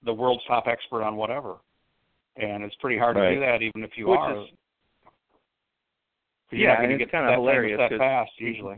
the 0.04 0.12
world's 0.12 0.44
top 0.46 0.66
expert 0.66 1.02
on 1.02 1.16
whatever, 1.16 1.56
and 2.36 2.62
it's 2.62 2.74
pretty 2.76 2.98
hard 2.98 3.16
Right. 3.16 3.30
to 3.30 3.34
do 3.36 3.40
that 3.40 3.62
even 3.62 3.82
if 3.82 3.96
you 3.96 4.08
Which 4.08 4.18
are. 4.20 4.42
is- 4.42 4.48
'Cause 6.50 6.58
you're 6.58 6.68
not 6.68 6.72
Yeah, 6.74 6.76
gonna 6.82 6.88
and 6.90 6.98
get 6.98 7.04
it's 7.04 7.10
kinda 7.10 7.26
that 7.28 7.34
hilarious 7.38 7.78
that 7.78 7.96
fast 7.98 8.32
usually. 8.38 8.76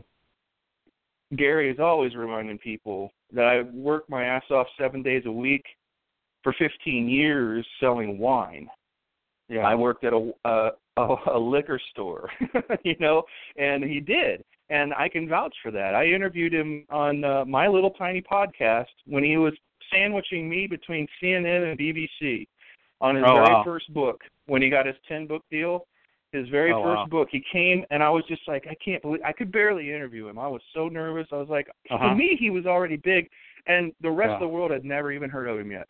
Gary 1.35 1.69
is 1.69 1.79
always 1.79 2.15
reminding 2.15 2.57
people 2.59 3.11
that 3.33 3.45
I 3.45 3.63
work 3.63 4.09
my 4.09 4.23
ass 4.23 4.49
off 4.49 4.67
seven 4.77 5.03
days 5.03 5.25
a 5.25 5.31
week 5.31 5.65
for 6.43 6.53
15 6.53 7.09
years 7.09 7.67
selling 7.81 8.17
wine. 8.19 8.69
Yeah. 9.49 9.67
I 9.67 9.75
worked 9.75 10.05
at 10.05 10.13
a 10.13 10.31
a, 10.45 10.71
a, 10.95 11.15
a 11.33 11.37
liquor 11.37 11.79
store, 11.91 12.29
you 12.85 12.95
know, 12.99 13.23
and 13.57 13.83
he 13.83 13.99
did, 13.99 14.43
and 14.69 14.93
I 14.93 15.07
can 15.09 15.27
vouch 15.29 15.55
for 15.63 15.71
that. 15.71 15.95
I 15.95 16.05
interviewed 16.07 16.53
him 16.53 16.85
on 16.89 17.23
uh, 17.23 17.45
my 17.45 17.67
little 17.67 17.91
tiny 17.91 18.21
podcast 18.21 18.85
when 19.05 19.23
he 19.23 19.37
was 19.37 19.53
sandwiching 19.91 20.49
me 20.49 20.67
between 20.67 21.07
CNN 21.21 21.71
and 21.71 21.79
BBC 21.79 22.47
on 22.99 23.15
his 23.15 23.23
Oh, 23.27 23.33
very 23.35 23.53
wow. 23.53 23.63
first 23.63 23.93
book 23.93 24.21
when 24.47 24.61
he 24.61 24.69
got 24.69 24.85
his 24.85 24.95
10 25.07 25.27
book 25.27 25.43
deal. 25.49 25.85
His 26.33 26.49
very 26.49 26.73
Oh, 26.73 26.83
first 26.83 26.99
wow. 26.99 27.05
book, 27.05 27.29
he 27.31 27.41
came 27.51 27.85
and 27.89 28.03
I 28.03 28.09
was 28.09 28.23
just 28.27 28.41
like, 28.47 28.67
I 28.69 28.75
can't 28.83 29.01
believe 29.01 29.21
I 29.23 29.31
could 29.31 29.51
barely 29.51 29.93
interview 29.93 30.27
him. 30.27 30.37
I 30.37 30.47
was 30.47 30.61
so 30.73 30.89
nervous. 30.89 31.27
I 31.31 31.37
was 31.37 31.47
like, 31.49 31.69
Uh-huh. 31.89 32.09
to 32.09 32.15
me, 32.15 32.35
he 32.37 32.49
was 32.49 32.65
already 32.65 32.97
big, 32.97 33.29
and 33.67 33.93
the 34.01 34.11
rest 34.11 34.29
Yeah. 34.29 34.33
of 34.35 34.39
the 34.41 34.47
world 34.49 34.71
had 34.71 34.83
never 34.83 35.11
even 35.13 35.29
heard 35.29 35.47
of 35.47 35.57
him 35.57 35.71
yet. 35.71 35.87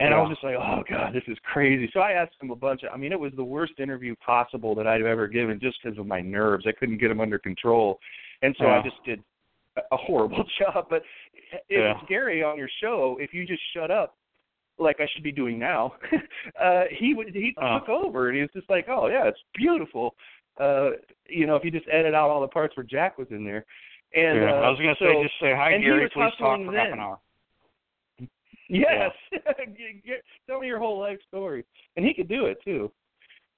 And 0.00 0.12
I 0.14 0.18
was 0.20 0.30
just 0.30 0.42
like, 0.42 0.56
oh 0.58 0.82
god, 0.88 1.12
this 1.14 1.22
is 1.28 1.36
crazy. 1.44 1.88
So 1.92 2.00
I 2.00 2.12
asked 2.12 2.32
him 2.40 2.50
a 2.50 2.56
bunch 2.56 2.82
of. 2.82 2.90
I 2.92 2.96
mean, 2.96 3.12
it 3.12 3.20
was 3.20 3.32
the 3.36 3.44
worst 3.44 3.74
interview 3.78 4.14
possible 4.24 4.74
that 4.74 4.86
I've 4.86 5.04
ever 5.04 5.28
given, 5.28 5.60
just 5.60 5.76
because 5.82 5.98
of 5.98 6.06
my 6.06 6.20
nerves. 6.20 6.64
I 6.66 6.72
couldn't 6.72 6.98
get 6.98 7.10
him 7.10 7.20
under 7.20 7.38
control, 7.38 8.00
and 8.40 8.54
so 8.58 8.66
I 8.66 8.82
just 8.82 8.96
did 9.04 9.22
a- 9.76 9.96
horrible 9.96 10.44
job. 10.58 10.86
But 10.90 11.02
if 11.52 11.60
Yeah. 11.68 11.92
it's 11.98 12.08
Gary 12.08 12.42
on 12.42 12.56
your 12.56 12.70
show, 12.80 13.18
if 13.20 13.32
you 13.34 13.46
just 13.46 13.62
shut 13.74 13.90
up, 13.90 14.16
like 14.78 14.96
I 15.00 15.06
should 15.12 15.22
be 15.22 15.30
doing 15.32 15.58
now, 15.58 15.94
uh, 16.60 16.84
he 16.90 17.14
would 17.14 17.28
he 17.34 17.54
Uh. 17.60 17.78
took 17.80 17.88
over, 17.90 18.28
and 18.28 18.36
he 18.36 18.42
was 18.42 18.50
just 18.54 18.70
like, 18.70 18.86
oh 18.88 19.08
yeah, 19.08 19.26
it's 19.28 19.40
beautiful. 19.54 20.14
Uh, 20.58 20.90
you 21.28 21.46
know, 21.46 21.56
if 21.56 21.64
you 21.64 21.70
just 21.70 21.86
edit 21.92 22.14
out 22.14 22.28
all 22.30 22.40
the 22.40 22.48
parts 22.48 22.76
where 22.76 22.84
Jack 22.84 23.18
was 23.18 23.28
in 23.30 23.44
there. 23.44 23.64
And 24.14 24.38
yeah. 24.40 24.52
uh, 24.52 24.56
I 24.56 24.68
was 24.70 24.78
gonna 24.78 24.94
so, 24.98 25.06
say 25.06 25.22
just 25.22 25.34
say 25.40 25.54
hi 25.54 25.78
Gary, 25.78 26.08
please 26.12 26.32
talk 26.38 26.58
for 26.66 26.74
half 26.74 26.92
an 26.92 26.98
hour. 26.98 27.18
Yes. 28.68 29.10
Tell 30.46 30.60
me 30.60 30.66
your 30.66 30.78
whole 30.78 30.98
life 30.98 31.18
story. 31.28 31.64
And 31.96 32.04
he 32.04 32.14
could 32.14 32.28
do 32.28 32.46
it 32.46 32.58
too. 32.64 32.90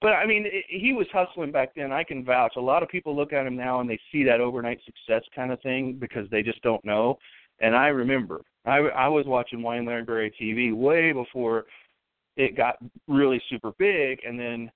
But 0.00 0.12
I 0.12 0.26
mean, 0.26 0.44
it, 0.46 0.64
he 0.68 0.92
was 0.92 1.06
hustling 1.12 1.52
back 1.52 1.74
then. 1.74 1.92
I 1.92 2.04
can 2.04 2.24
vouch. 2.24 2.54
A 2.56 2.60
lot 2.60 2.82
of 2.82 2.88
people 2.88 3.16
look 3.16 3.32
at 3.32 3.46
him 3.46 3.56
now 3.56 3.80
and 3.80 3.88
they 3.88 3.98
see 4.12 4.24
that 4.24 4.40
overnight 4.40 4.80
success 4.84 5.22
kind 5.34 5.52
of 5.52 5.60
thing 5.62 5.96
because 6.00 6.28
they 6.30 6.42
just 6.42 6.60
don't 6.62 6.84
know. 6.84 7.18
And 7.60 7.74
I 7.76 7.88
remember, 7.88 8.42
I, 8.66 8.78
I 8.78 9.08
was 9.08 9.26
watching 9.26 9.62
Wine 9.62 9.84
Library 9.84 10.32
TV 10.40 10.74
way 10.74 11.12
before 11.12 11.64
it 12.36 12.56
got 12.56 12.76
really 13.06 13.40
super 13.48 13.72
big, 13.78 14.18
and 14.26 14.38
then 14.38 14.70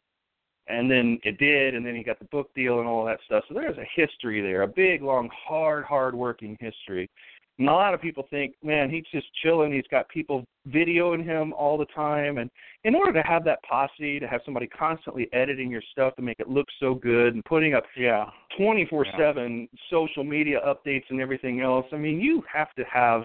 and 0.68 0.90
then 0.90 1.18
it 1.24 1.38
did, 1.38 1.74
and 1.74 1.84
then 1.84 1.96
he 1.96 2.02
got 2.02 2.18
the 2.18 2.26
book 2.26 2.50
deal 2.54 2.78
and 2.78 2.88
all 2.88 3.04
that 3.06 3.18
stuff. 3.24 3.42
So 3.48 3.54
there's 3.54 3.78
a 3.78 3.88
history 3.96 4.42
there, 4.42 4.62
a 4.62 4.68
big, 4.68 5.02
long, 5.02 5.30
hard, 5.32 5.84
hard 5.84 6.14
working 6.14 6.58
history. 6.60 7.10
And 7.59 7.68
a 7.68 7.72
lot 7.72 7.92
of 7.92 8.00
people 8.00 8.24
think, 8.30 8.54
man, 8.62 8.88
he's 8.88 9.04
just 9.12 9.26
chilling. 9.42 9.72
He's 9.72 9.86
got 9.90 10.09
people 10.09 10.44
videoing 10.68 11.24
him 11.24 11.52
all 11.52 11.76
the 11.76 11.86
time. 11.86 12.38
And 12.38 12.48
in 12.84 12.94
order 12.94 13.12
to 13.12 13.22
have 13.26 13.44
that 13.44 13.59
posse, 13.68 14.20
to 14.20 14.28
have 14.28 14.40
somebody 14.44 14.68
constantly 14.68 15.28
editing 15.32 15.70
your 15.70 15.82
stuff 15.90 16.14
to 16.16 16.22
make 16.22 16.38
it 16.38 16.48
look 16.48 16.66
so 16.78 16.94
good 16.94 17.34
and 17.34 17.44
putting 17.44 17.74
up 17.74 17.84
Yeah. 17.96 18.30
24 18.56 19.06
7 19.16 19.68
social 19.90 20.22
media 20.22 20.61
updates 20.64 21.11
and 21.11 21.20
everything 21.20 21.61
else, 21.61 21.86
I 21.92 21.96
mean, 21.96 22.20
you 22.20 22.42
have 22.52 22.72
to 22.74 22.84
have 22.84 23.24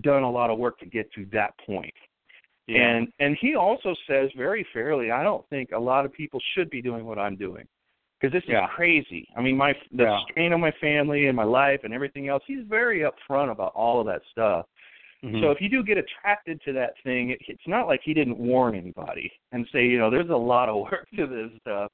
done 0.00 0.22
a 0.22 0.30
lot 0.30 0.50
of 0.50 0.58
work 0.58 0.78
to 0.78 0.86
get 0.86 1.12
to 1.12 1.26
that 1.26 1.52
point. 1.58 1.94
Yeah. 2.66 2.80
And 2.80 3.12
and 3.18 3.36
he 3.40 3.54
also 3.54 3.94
says 4.06 4.30
very 4.36 4.66
fairly, 4.72 5.10
I 5.10 5.22
don't 5.22 5.46
think 5.48 5.72
a 5.72 5.78
lot 5.78 6.04
of 6.04 6.12
people 6.12 6.40
should 6.54 6.70
be 6.70 6.80
doing 6.80 7.04
what 7.04 7.18
I'm 7.18 7.36
doing 7.36 7.66
because 8.20 8.32
this 8.32 8.48
Yeah. 8.48 8.64
is 8.64 8.70
crazy. 8.70 9.28
I 9.36 9.40
mean, 9.40 9.56
my 9.56 9.74
the 9.92 10.04
Yeah. 10.04 10.20
strain 10.28 10.52
on 10.52 10.60
my 10.60 10.70
family 10.72 11.26
and 11.26 11.36
my 11.36 11.44
life 11.44 11.84
and 11.84 11.94
everything 11.94 12.28
else. 12.28 12.42
He's 12.46 12.64
very 12.64 13.00
upfront 13.00 13.50
about 13.50 13.72
all 13.74 14.00
of 14.00 14.06
that 14.06 14.22
stuff. 14.30 14.66
Mhm. 15.22 15.40
So 15.40 15.50
if 15.50 15.60
you 15.60 15.68
do 15.68 15.82
get 15.82 15.98
attracted 15.98 16.60
to 16.62 16.72
that 16.74 16.98
thing, 17.02 17.30
it, 17.30 17.40
it's 17.48 17.66
not 17.66 17.86
like 17.86 18.02
he 18.02 18.14
didn't 18.14 18.38
warn 18.38 18.74
anybody 18.74 19.32
and 19.52 19.66
say, 19.72 19.86
you 19.86 19.98
know, 19.98 20.10
there's 20.10 20.30
a 20.30 20.36
lot 20.36 20.68
of 20.68 20.76
work 20.90 21.08
to 21.16 21.26
this 21.26 21.50
stuff. 21.60 21.90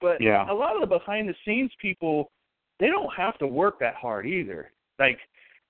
But 0.00 0.20
Yeah. 0.20 0.50
a 0.50 0.54
lot 0.54 0.74
of 0.74 0.80
the 0.80 0.86
behind 0.86 1.28
the 1.28 1.34
scenes 1.44 1.72
people, 1.76 2.30
they 2.78 2.88
don't 2.88 3.12
have 3.14 3.38
to 3.38 3.46
work 3.46 3.78
that 3.78 3.94
hard 3.94 4.26
either. 4.26 4.72
Like 4.98 5.18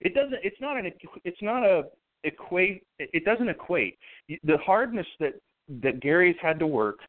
it 0.00 0.14
doesn't. 0.14 0.44
It's 0.44 0.60
not 0.60 0.76
an. 0.76 0.92
It's 1.24 1.40
not 1.42 1.64
a 1.64 1.88
equate. 2.24 2.84
It 2.98 3.24
doesn't 3.24 3.48
equate. 3.48 3.98
The 4.42 4.58
hardness 4.58 5.06
that 5.20 5.34
that 5.82 6.00
Gary's 6.00 6.36
had 6.42 6.58
to 6.58 6.66
work 6.66 7.00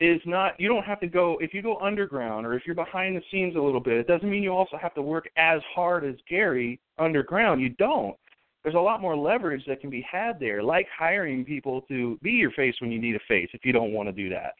is 0.00 0.20
not. 0.24 0.58
You 0.58 0.68
don't 0.68 0.84
have 0.84 1.00
to 1.00 1.06
go 1.06 1.38
if 1.40 1.52
you 1.54 1.62
go 1.62 1.78
underground 1.78 2.46
or 2.46 2.54
if 2.54 2.62
you're 2.66 2.74
behind 2.74 3.16
the 3.16 3.22
scenes 3.30 3.56
a 3.56 3.60
little 3.60 3.80
bit. 3.80 3.98
It 3.98 4.06
doesn't 4.06 4.28
mean 4.28 4.42
you 4.42 4.52
also 4.52 4.76
have 4.76 4.94
to 4.94 5.02
work 5.02 5.28
as 5.36 5.60
hard 5.74 6.04
as 6.04 6.14
Gary 6.28 6.80
underground. 6.98 7.60
You 7.60 7.70
don't 7.70 8.16
there's 8.62 8.74
a 8.74 8.78
lot 8.78 9.00
more 9.00 9.16
leverage 9.16 9.64
that 9.66 9.80
can 9.80 9.90
be 9.90 10.06
had 10.10 10.38
there, 10.38 10.62
like 10.62 10.86
hiring 10.96 11.44
people 11.44 11.82
to 11.82 12.18
be 12.22 12.32
your 12.32 12.50
face 12.52 12.74
when 12.80 12.92
you 12.92 13.00
need 13.00 13.16
a 13.16 13.20
face 13.26 13.48
if 13.52 13.64
you 13.64 13.72
don't 13.72 13.92
want 13.92 14.08
to 14.08 14.12
do 14.12 14.28
that, 14.28 14.54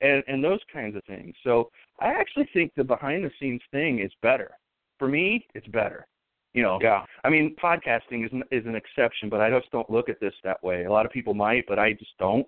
and 0.00 0.22
and 0.28 0.42
those 0.42 0.60
kinds 0.72 0.96
of 0.96 1.04
things. 1.04 1.34
So 1.42 1.70
I 2.00 2.08
actually 2.08 2.48
think 2.52 2.72
the 2.76 2.84
behind 2.84 3.24
the 3.24 3.30
scenes 3.40 3.62
thing 3.70 4.00
is 4.00 4.12
better. 4.22 4.52
For 4.98 5.08
me, 5.08 5.46
it's 5.54 5.66
better. 5.68 6.06
You 6.52 6.62
know, 6.62 6.78
Yeah. 6.82 7.04
I 7.22 7.30
mean, 7.30 7.54
podcasting 7.62 8.26
is 8.26 8.32
an, 8.32 8.42
is 8.50 8.66
an 8.66 8.74
exception, 8.74 9.28
but 9.28 9.40
I 9.40 9.50
just 9.50 9.70
don't 9.70 9.88
look 9.88 10.08
at 10.08 10.18
this 10.18 10.34
that 10.42 10.62
way. 10.64 10.84
A 10.84 10.90
lot 10.90 11.06
of 11.06 11.12
people 11.12 11.32
might, 11.32 11.64
but 11.68 11.78
I 11.78 11.92
just 11.92 12.10
don't. 12.18 12.46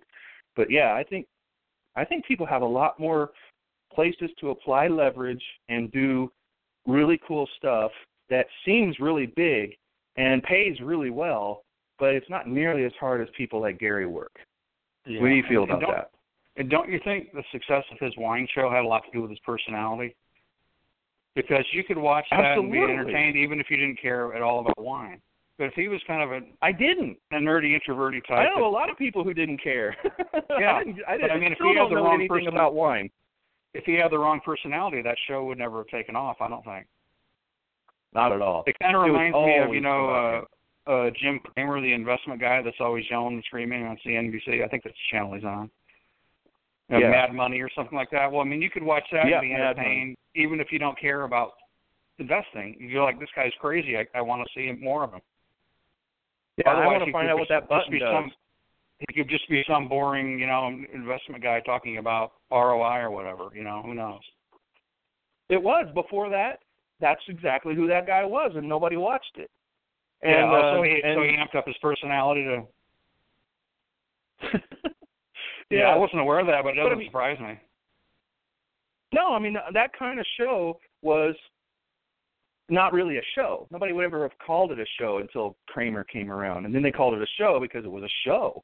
But 0.57 0.71
yeah, 0.71 0.95
I 0.95 1.05
think 1.05 1.27
I 1.97 2.05
think 2.05 2.25
people 2.27 2.47
have 2.47 2.63
a 2.63 2.67
lot 2.67 2.99
more 2.99 3.31
places 3.95 4.31
to 4.41 4.51
apply 4.51 4.89
leverage 4.89 5.43
and 5.69 5.91
do 5.93 6.33
really 6.87 7.21
cool 7.27 7.49
stuff 7.59 7.91
that 8.31 8.47
seems 8.65 8.99
really 8.99 9.27
big 9.27 9.77
and 10.17 10.43
pays 10.43 10.81
really 10.81 11.11
well, 11.11 11.65
but 11.99 12.15
it's 12.15 12.29
not 12.31 12.49
nearly 12.49 12.85
as 12.85 12.93
hard 12.99 13.21
as 13.21 13.29
people 13.37 13.61
like 13.61 13.79
Gary 13.79 14.07
work. 14.07 14.33
yeah. 15.07 15.21
What 15.21 15.29
do 15.29 15.35
you 15.35 15.43
feel 15.49 15.63
And- 15.65 15.73
about 15.73 15.83
and 15.83 15.93
that? 15.99 16.11
And 16.57 16.69
don't 16.71 16.91
you 16.91 17.01
think 17.03 17.33
the 17.33 17.43
success 17.51 17.83
of 17.91 17.99
his 17.99 18.15
wine 18.19 18.47
show 18.55 18.69
had 18.71 18.85
a 18.85 18.87
lot 18.87 19.05
to 19.07 19.11
do 19.11 19.23
with 19.23 19.31
his 19.31 19.39
personality? 19.41 20.15
Because 21.35 21.65
you 21.73 21.83
could 21.83 21.97
watch 21.97 22.27
that 22.31 22.59
and 22.59 22.71
be 22.71 22.79
entertained 22.79 23.37
even 23.37 23.59
if 23.59 23.71
you 23.71 23.79
didn't 23.79 23.99
care 24.01 24.35
at 24.35 24.43
all 24.43 24.61
about 24.61 24.79
wine. 24.79 25.21
But 25.63 25.69
if 25.69 25.75
he 25.75 25.87
was 25.87 26.01
kind 26.09 26.23
of 26.25 26.33
a, 26.33 26.41
I 26.61 26.73
didn't. 26.73 27.17
a 27.31 27.37
nerdy, 27.37 27.73
introverted 27.73 28.25
type, 28.27 28.39
I 28.39 28.45
know 28.47 28.57
that- 28.57 28.63
a 28.65 28.69
lot 28.69 28.91
of 28.91 28.99
people 28.99 29.23
who 29.23 29.33
didn't 29.33 29.63
care. 29.63 29.97
Yeah, 30.59 30.75
I, 30.75 30.83
didn't, 30.85 30.99
I, 31.07 31.13
didn't, 31.17 31.31
I 31.31 31.39
mean, 31.39 31.53
if 31.53 31.59
he 31.59 31.77
had 31.79 31.89
the 31.89 31.95
wrong 32.03 32.27
person- 32.29 32.49
about 32.49 32.75
wine. 32.75 33.09
if 33.75 33.85
he 33.85 33.95
had 33.95 34.11
the 34.11 34.19
wrong 34.19 34.41
personality, 34.45 35.03
that 35.03 35.17
show 35.29 35.45
would 35.45 35.59
never 35.59 35.79
have 35.79 35.87
taken 35.87 36.17
off. 36.17 36.39
I 36.41 36.49
don't 36.49 36.65
think. 36.65 36.85
Not 38.13 38.33
at 38.33 38.43
all. 38.43 38.65
It 38.67 38.75
kind 38.83 38.97
of 38.97 39.03
It 39.05 39.07
reminds 39.07 39.37
me 39.37 39.59
of 39.59 39.73
you 39.73 39.81
know 39.81 40.45
uh, 40.89 40.91
uh, 40.91 41.11
Jim 41.23 41.39
Cramer, 41.55 41.81
the 41.81 41.93
investment 41.93 42.41
guy 42.41 42.61
that's 42.61 42.77
always 42.81 43.05
yelling 43.09 43.35
and 43.35 43.45
screaming 43.45 43.85
on 43.87 43.97
CNBC. 44.05 44.65
I 44.65 44.69
think 44.69 44.83
that's 44.83 44.97
the 44.97 45.17
channel 45.17 45.35
he's 45.35 45.45
on. 45.45 45.71
Uh, 46.93 46.99
Yeah. 46.99 47.11
Mad 47.11 47.33
Money 47.33 47.61
or 47.61 47.71
something 47.73 47.97
like 47.97 48.11
that. 48.11 48.33
Well, 48.33 48.41
I 48.41 48.45
mean, 48.45 48.61
you 48.63 48.69
could 48.69 48.83
watch 48.83 49.05
that 49.13 49.29
Yeah, 49.29 49.39
and 49.39 49.49
be 49.49 49.55
entertained, 49.55 50.17
even 50.35 50.59
if 50.59 50.73
you 50.73 50.81
don't 50.81 50.99
care 50.99 51.23
about 51.23 51.53
investing. 52.19 52.77
You're 52.81 53.05
like, 53.05 53.21
this 53.21 53.31
guy's 53.37 53.53
crazy. 53.61 53.97
I, 53.97 54.07
I 54.13 54.23
want 54.23 54.43
to 54.45 54.49
see 54.57 54.71
more 54.83 55.05
of 55.05 55.13
him. 55.13 55.21
Yeah, 56.59 56.71
I 56.71 56.87
want 56.87 57.05
to 57.05 57.13
find 57.13 57.29
out 57.31 57.39
what 57.39 57.49
that 57.49 57.69
button 57.69 57.91
be 57.91 57.99
does. 57.99 58.09
some- 58.13 58.33
He 59.09 59.15
could 59.15 59.29
just 59.29 59.49
be 59.49 59.65
some 59.67 59.89
boring, 59.89 60.39
you 60.39 60.47
know, 60.47 60.69
investment 60.93 61.43
guy 61.43 61.61
talking 61.61 61.97
about 61.99 62.33
ROI 62.51 63.01
or 63.01 63.11
whatever. 63.11 63.49
You 63.55 63.65
know, 63.65 63.83
who 63.85 63.95
knows? 63.95 64.21
It 65.49 65.61
was 65.63 65.87
before 65.95 66.29
that. 66.31 66.61
That's 67.01 67.21
exactly 67.29 67.75
who 67.75 67.89
that 67.89 68.07
guy 68.07 68.25
was, 68.25 68.53
and 68.55 68.69
nobody 68.69 68.97
watched 68.97 69.37
it. 69.37 69.51
And 70.23 70.53
yeah. 70.53 70.57
uh, 70.57 70.77
so 70.77 70.83
he 70.85 71.01
and, 71.03 71.17
so 71.17 71.23
he 71.23 71.31
amped 71.37 71.57
up 71.59 71.67
his 71.67 71.77
personality 71.83 72.45
to. 72.45 72.63
yeah, 74.53 74.61
Yeah, 75.71 75.85
I 75.95 75.97
wasn't 75.97 76.21
aware 76.21 76.39
of 76.39 76.47
that, 76.47 76.63
but 76.63 76.71
it 76.71 76.77
But 76.77 76.81
I 76.81 76.85
doesn't 76.85 76.99
mean- 76.99 77.09
surprise 77.09 77.39
me. 77.41 77.59
No, 79.15 79.35
I 79.35 79.39
mean 79.41 79.57
that 79.75 79.91
kind 79.99 80.19
of 80.21 80.27
show 80.39 80.79
was 81.03 81.35
not 82.69 82.93
really 82.93 83.19
a 83.19 83.23
show. 83.35 83.67
Nobody 83.71 83.93
would 83.93 84.05
ever 84.05 84.23
have 84.23 84.37
called 84.45 84.73
it 84.73 84.79
a 84.79 84.87
show 84.99 85.19
until 85.19 85.57
Cramer 85.69 86.05
came 86.05 86.31
around, 86.31 86.65
and 86.65 86.75
then 86.75 86.83
they 86.83 86.93
called 86.93 87.15
it 87.15 87.23
a 87.23 87.27
show 87.39 87.59
because 87.61 87.85
it 87.85 87.91
was 87.91 88.05
a 88.05 88.09
show. 88.25 88.63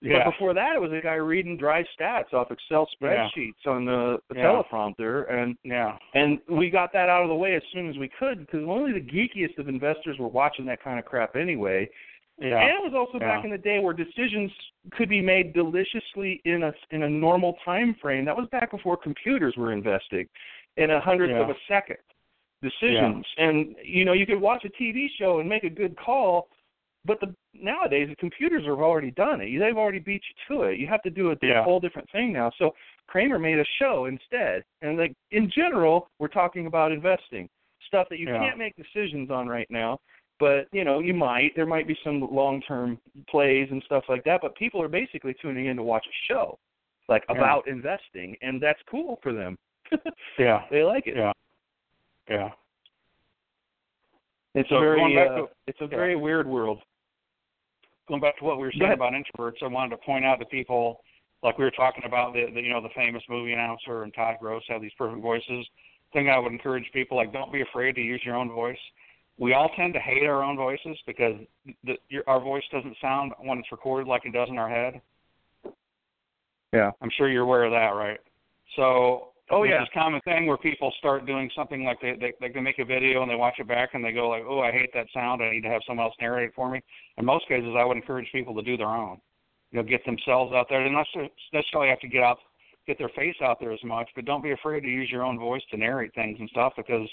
Yeah. 0.00 0.24
But 0.24 0.32
before 0.32 0.54
that, 0.54 0.76
it 0.76 0.80
was 0.80 0.92
a 0.92 1.00
guy 1.00 1.14
reading 1.14 1.56
dry 1.56 1.82
stats 1.98 2.32
off 2.34 2.50
Excel 2.50 2.86
Yeah. 3.00 3.28
spreadsheets 3.36 3.66
on 3.66 3.84
the, 3.86 4.18
the 4.28 4.36
Yeah. 4.36 4.44
teleprompter, 4.44 5.32
and 5.32 5.56
Yeah. 5.64 5.96
and 6.14 6.40
we 6.48 6.68
got 6.68 6.92
that 6.92 7.08
out 7.08 7.22
of 7.22 7.28
the 7.28 7.34
way 7.34 7.54
as 7.54 7.62
soon 7.72 7.88
as 7.88 7.96
we 7.96 8.08
could 8.08 8.40
because 8.40 8.64
only 8.64 8.92
the 8.92 9.00
geekiest 9.00 9.56
of 9.58 9.68
investors 9.68 10.18
were 10.18 10.28
watching 10.28 10.66
that 10.66 10.82
kind 10.82 10.98
of 10.98 11.04
crap 11.06 11.36
anyway. 11.36 11.88
Yeah. 12.38 12.58
And 12.58 12.70
it 12.70 12.82
was 12.82 12.94
also 12.94 13.18
Yeah. 13.18 13.36
back 13.36 13.44
in 13.44 13.50
the 13.50 13.58
day 13.58 13.78
where 13.78 13.94
decisions 13.94 14.52
could 14.90 15.08
be 15.08 15.22
made 15.22 15.52
deliciously 15.54 16.42
in 16.44 16.64
a 16.64 16.74
in 16.90 17.04
a 17.04 17.08
normal 17.08 17.54
time 17.64 17.94
frame. 17.94 18.24
That 18.24 18.36
was 18.36 18.48
back 18.48 18.72
before 18.72 18.96
computers 18.96 19.56
were 19.56 19.72
investing 19.72 20.28
in 20.76 20.90
a 20.90 21.00
hundredth 21.00 21.32
of 21.32 21.48
a 21.48 21.56
second. 21.66 21.98
Decisions. 22.64 23.26
Yeah. 23.36 23.48
And 23.48 23.76
you 23.84 24.04
know, 24.04 24.14
you 24.14 24.26
could 24.26 24.40
watch 24.40 24.64
a 24.64 24.82
TV 24.82 25.06
show 25.18 25.40
and 25.40 25.48
make 25.48 25.64
a 25.64 25.70
good 25.70 25.96
call, 25.98 26.48
but 27.04 27.20
the 27.20 27.34
nowadays 27.52 28.08
the 28.08 28.16
computers 28.16 28.64
have 28.66 28.78
already 28.78 29.10
done 29.10 29.40
it. 29.40 29.58
They've 29.58 29.76
already 29.76 29.98
beat 29.98 30.22
you 30.28 30.56
to 30.56 30.62
it. 30.64 30.78
You 30.78 30.86
have 30.86 31.02
to 31.02 31.10
do 31.10 31.30
a 31.30 31.36
yeah. 31.42 31.62
whole 31.62 31.78
different 31.78 32.10
thing 32.10 32.32
now. 32.32 32.50
So 32.58 32.70
Cramer 33.06 33.38
made 33.38 33.58
a 33.58 33.64
show 33.78 34.06
instead. 34.06 34.64
And 34.82 34.96
like 34.98 35.14
in 35.30 35.50
general, 35.54 36.08
we're 36.18 36.28
talking 36.28 36.66
about 36.66 36.90
investing 36.90 37.48
stuff 37.86 38.08
that 38.10 38.18
you 38.18 38.28
yeah. 38.28 38.38
can't 38.38 38.58
make 38.58 38.74
decisions 38.76 39.30
on 39.30 39.46
right 39.46 39.68
now. 39.70 39.98
But 40.40 40.66
you 40.72 40.84
know, 40.84 40.98
you 40.98 41.14
might. 41.14 41.52
There 41.54 41.66
might 41.66 41.86
be 41.86 41.96
some 42.02 42.26
long-term 42.32 42.98
plays 43.28 43.68
and 43.70 43.82
stuff 43.86 44.04
like 44.08 44.24
that. 44.24 44.40
But 44.42 44.56
people 44.56 44.82
are 44.82 44.88
basically 44.88 45.34
tuning 45.40 45.66
in 45.66 45.76
to 45.76 45.82
watch 45.82 46.04
a 46.06 46.32
show, 46.32 46.58
like 47.08 47.24
about 47.28 47.68
investing, 47.68 48.36
and 48.42 48.60
that's 48.60 48.80
cool 48.90 49.20
for 49.22 49.32
them. 49.32 49.56
yeah, 50.38 50.62
they 50.70 50.82
like 50.82 51.06
it. 51.06 51.16
Yeah, 51.16 51.32
yeah. 52.28 52.50
It's 54.54 54.68
so 54.68 54.76
a 54.76 54.80
very, 54.80 55.18
uh, 55.18 55.36
to, 55.36 55.46
it's 55.66 55.80
a 55.80 55.86
very 55.86 56.16
weird 56.16 56.46
world. 56.46 56.78
Going 58.08 58.20
back 58.20 58.38
to 58.38 58.44
what 58.44 58.56
we 58.56 58.62
were 58.64 58.72
saying 58.78 58.92
about 58.92 59.12
introverts, 59.12 59.62
I 59.62 59.66
wanted 59.66 59.90
to 59.90 59.96
point 59.98 60.24
out 60.24 60.38
to 60.38 60.44
people, 60.44 61.00
like 61.42 61.58
we 61.58 61.64
were 61.64 61.72
talking 61.72 62.04
about 62.06 62.34
the, 62.34 62.46
the 62.54 62.60
you 62.60 62.72
know 62.72 62.80
the 62.80 62.90
famous 62.94 63.22
movie 63.28 63.52
announcer 63.52 64.02
and 64.04 64.14
Todd 64.14 64.36
Gross 64.40 64.62
have 64.68 64.80
these 64.80 64.92
perfect 64.96 65.22
voices. 65.22 65.66
Thing 66.12 66.28
I 66.28 66.38
would 66.38 66.52
encourage 66.52 66.84
people 66.92 67.16
like 67.16 67.32
don't 67.32 67.52
be 67.52 67.62
afraid 67.62 67.96
to 67.96 68.00
use 68.00 68.22
your 68.24 68.36
own 68.36 68.48
voice. 68.48 68.78
We 69.38 69.52
all 69.52 69.70
tend 69.76 69.94
to 69.94 70.00
hate 70.00 70.24
our 70.24 70.44
own 70.44 70.56
voices 70.56 70.96
because 71.06 71.34
the, 71.82 71.94
your, 72.08 72.22
our 72.28 72.40
voice 72.40 72.62
doesn't 72.70 72.96
sound 73.00 73.32
when 73.40 73.58
it's 73.58 73.72
recorded 73.72 74.06
like 74.06 74.24
it 74.24 74.32
does 74.32 74.48
in 74.48 74.58
our 74.58 74.68
head. 74.68 75.00
Yeah, 76.72 76.92
I'm 77.00 77.10
sure 77.16 77.28
you're 77.28 77.42
aware 77.42 77.64
of 77.64 77.72
that, 77.72 77.96
right? 77.96 78.20
So 78.76 79.30
Oh 79.50 79.64
yeah. 79.64 79.80
this 79.80 79.88
common 79.92 80.20
thing 80.22 80.46
where 80.46 80.56
people 80.56 80.90
start 80.98 81.26
doing 81.26 81.50
something 81.54 81.84
like 81.84 82.00
they, 82.00 82.14
they 82.18 82.32
like 82.40 82.54
they 82.54 82.60
make 82.60 82.78
a 82.78 82.84
video 82.84 83.20
and 83.22 83.30
they 83.30 83.34
watch 83.34 83.56
it 83.58 83.68
back 83.68 83.90
and 83.92 84.02
they 84.02 84.12
go 84.12 84.28
like, 84.28 84.42
oh, 84.48 84.60
I 84.60 84.72
hate 84.72 84.90
that 84.94 85.06
sound. 85.12 85.42
I 85.42 85.50
need 85.50 85.62
to 85.62 85.68
have 85.68 85.82
someone 85.86 86.06
else 86.06 86.14
narrate 86.20 86.48
it 86.48 86.54
for 86.56 86.70
me. 86.70 86.80
In 87.18 87.26
most 87.26 87.46
cases, 87.46 87.74
I 87.76 87.84
would 87.84 87.96
encourage 87.96 88.28
people 88.32 88.54
to 88.54 88.62
do 88.62 88.76
their 88.78 88.88
own. 88.88 89.18
You 89.70 89.78
know, 89.78 89.88
get 89.88 90.04
themselves 90.06 90.54
out 90.54 90.66
there. 90.70 90.82
They 90.82 90.90
don't 90.90 91.28
necessarily 91.52 91.90
have 91.90 92.00
to 92.00 92.08
get 92.08 92.22
out, 92.22 92.38
get 92.86 92.96
their 92.96 93.10
face 93.10 93.34
out 93.42 93.58
there 93.60 93.72
as 93.72 93.84
much, 93.84 94.08
but 94.14 94.24
don't 94.24 94.42
be 94.42 94.52
afraid 94.52 94.80
to 94.80 94.88
use 94.88 95.10
your 95.10 95.24
own 95.24 95.38
voice 95.38 95.62
to 95.72 95.76
narrate 95.76 96.14
things 96.14 96.38
and 96.40 96.48
stuff 96.50 96.72
because 96.76 97.08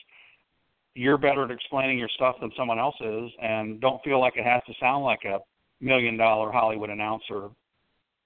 you're 0.93 1.17
better 1.17 1.43
at 1.43 1.51
explaining 1.51 1.97
your 1.97 2.09
stuff 2.15 2.35
than 2.39 2.51
someone 2.55 2.79
else 2.79 2.95
is, 3.01 3.29
and 3.41 3.81
don't 3.81 4.01
feel 4.03 4.21
like 4.21 4.37
it 4.37 4.45
has 4.45 4.61
to 4.67 4.73
sound 4.79 5.03
like 5.03 5.23
a 5.25 5.39
million 5.81 6.15
dollar 6.15 6.51
Hollywood 6.51 6.91
announcer, 6.91 7.49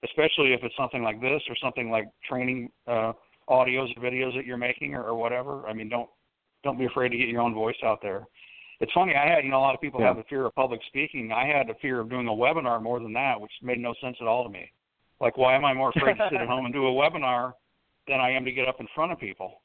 especially 0.04 0.52
if 0.52 0.60
it's 0.62 0.76
something 0.76 1.02
like 1.02 1.20
this 1.20 1.42
or 1.48 1.56
something 1.60 1.90
like 1.90 2.06
training. 2.28 2.70
uh 2.86 3.12
audios 3.48 3.96
or 3.96 4.02
videos 4.02 4.34
that 4.34 4.46
you're 4.46 4.56
making 4.56 4.94
or, 4.94 5.04
or 5.04 5.14
whatever. 5.14 5.66
I 5.66 5.72
mean, 5.72 5.88
don't 5.88 6.08
don't 6.64 6.78
be 6.78 6.86
afraid 6.86 7.10
to 7.10 7.16
get 7.16 7.28
your 7.28 7.42
own 7.42 7.54
voice 7.54 7.76
out 7.84 8.00
there. 8.02 8.26
It's 8.80 8.92
funny. 8.92 9.14
I 9.14 9.26
had, 9.26 9.44
you 9.44 9.50
know, 9.50 9.58
a 9.58 9.60
lot 9.60 9.74
of 9.74 9.80
people 9.80 10.00
yeah. 10.00 10.08
have 10.08 10.18
a 10.18 10.24
fear 10.24 10.44
of 10.44 10.54
public 10.54 10.80
speaking. 10.88 11.32
I 11.32 11.46
had 11.46 11.70
a 11.70 11.74
fear 11.76 12.00
of 12.00 12.10
doing 12.10 12.28
a 12.28 12.30
webinar 12.30 12.82
more 12.82 13.00
than 13.00 13.12
that, 13.14 13.40
which 13.40 13.52
made 13.62 13.78
no 13.78 13.94
sense 14.02 14.16
at 14.20 14.26
all 14.26 14.44
to 14.44 14.50
me. 14.50 14.70
Like, 15.20 15.38
why 15.38 15.54
am 15.54 15.64
I 15.64 15.72
more 15.72 15.92
afraid 15.96 16.18
to 16.18 16.28
sit 16.30 16.40
at 16.40 16.48
home 16.48 16.66
and 16.66 16.74
do 16.74 16.86
a 16.86 16.90
webinar 16.90 17.52
than 18.06 18.20
I 18.20 18.30
am 18.30 18.44
to 18.44 18.52
get 18.52 18.68
up 18.68 18.80
in 18.80 18.88
front 18.94 19.12
of 19.12 19.18
people? 19.18 19.62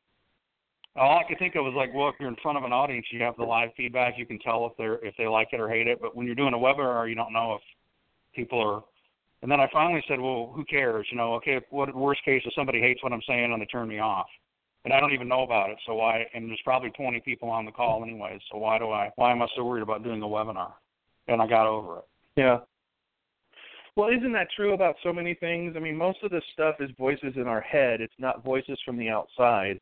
All 0.96 1.20
I 1.20 1.28
could 1.28 1.40
think 1.40 1.56
of 1.56 1.64
was 1.64 1.74
like, 1.76 1.94
well, 1.94 2.10
if 2.10 2.16
you're 2.20 2.30
in 2.30 2.36
front 2.42 2.58
of 2.58 2.64
an 2.64 2.74
audience, 2.74 3.06
you 3.12 3.22
have 3.22 3.36
the 3.38 3.44
live 3.44 3.70
feedback. 3.76 4.14
You 4.18 4.26
can 4.26 4.40
tell 4.40 4.66
if 4.66 4.74
they're 4.78 5.04
if 5.06 5.16
they 5.18 5.28
like 5.28 5.50
it 5.52 5.60
or 5.60 5.70
hate 5.70 5.88
it. 5.88 6.00
But 6.02 6.16
when 6.16 6.26
you're 6.26 6.36
doing 6.36 6.54
a 6.54 6.58
webinar, 6.58 7.10
you 7.10 7.16
don't 7.16 7.34
know 7.34 7.56
if 7.56 7.62
people 8.36 8.60
are 8.60 8.84
and 9.42 9.52
then 9.52 9.60
I 9.60 9.68
finally 9.72 10.04
said, 10.08 10.20
well, 10.20 10.52
who 10.56 10.64
cares? 10.66 11.08
You 11.12 11.18
know, 11.18 11.34
okay, 11.36 11.60
what 11.70 11.94
worst 11.96 12.24
case 12.24 12.44
if 12.46 12.54
somebody 12.54 12.80
hates 12.80 13.02
what 13.04 13.14
I'm 13.14 13.22
saying 13.28 13.52
and 13.52 13.62
they 13.62 13.66
turn 13.66 13.88
me 13.88 14.00
off, 14.00 14.28
and 14.86 14.94
I 14.94 15.00
don't 15.00 15.14
even 15.14 15.28
know 15.28 15.44
about 15.44 15.70
it. 15.70 15.78
So 15.86 15.96
why? 15.96 16.26
And 16.34 16.50
there's 16.50 16.62
probably 16.64 16.90
20 16.92 17.20
people 17.22 17.50
on 17.50 17.66
the 17.66 17.72
call 17.72 18.04
anyway. 18.04 18.40
So 18.52 18.58
why 18.58 18.80
do 18.80 18.90
I? 18.90 19.12
Why 19.16 19.32
am 19.32 19.42
I 19.42 19.48
so 19.56 19.64
worried 19.64 19.84
about 19.84 20.04
doing 20.04 20.22
a 20.22 20.26
webinar? 20.26 20.74
And 21.28 21.42
I 21.42 21.48
got 21.48 21.68
over 21.68 22.00
it. 22.00 22.06
Yeah. 22.36 22.60
Well, 23.96 24.10
isn't 24.10 24.32
that 24.34 24.48
true 24.56 24.74
about 24.74 24.96
so 25.04 25.12
many 25.12 25.34
things? 25.34 25.74
I 25.76 25.80
mean, 25.80 25.98
most 25.98 26.20
of 26.24 26.32
this 26.32 26.44
stuff 26.54 26.76
is 26.80 26.90
voices 26.98 27.34
in 27.36 27.48
our 27.48 27.62
head. 27.62 28.02
It's 28.02 28.14
not 28.18 28.44
voices 28.44 28.80
from 28.86 28.98
the 28.98 29.10
outside 29.10 29.80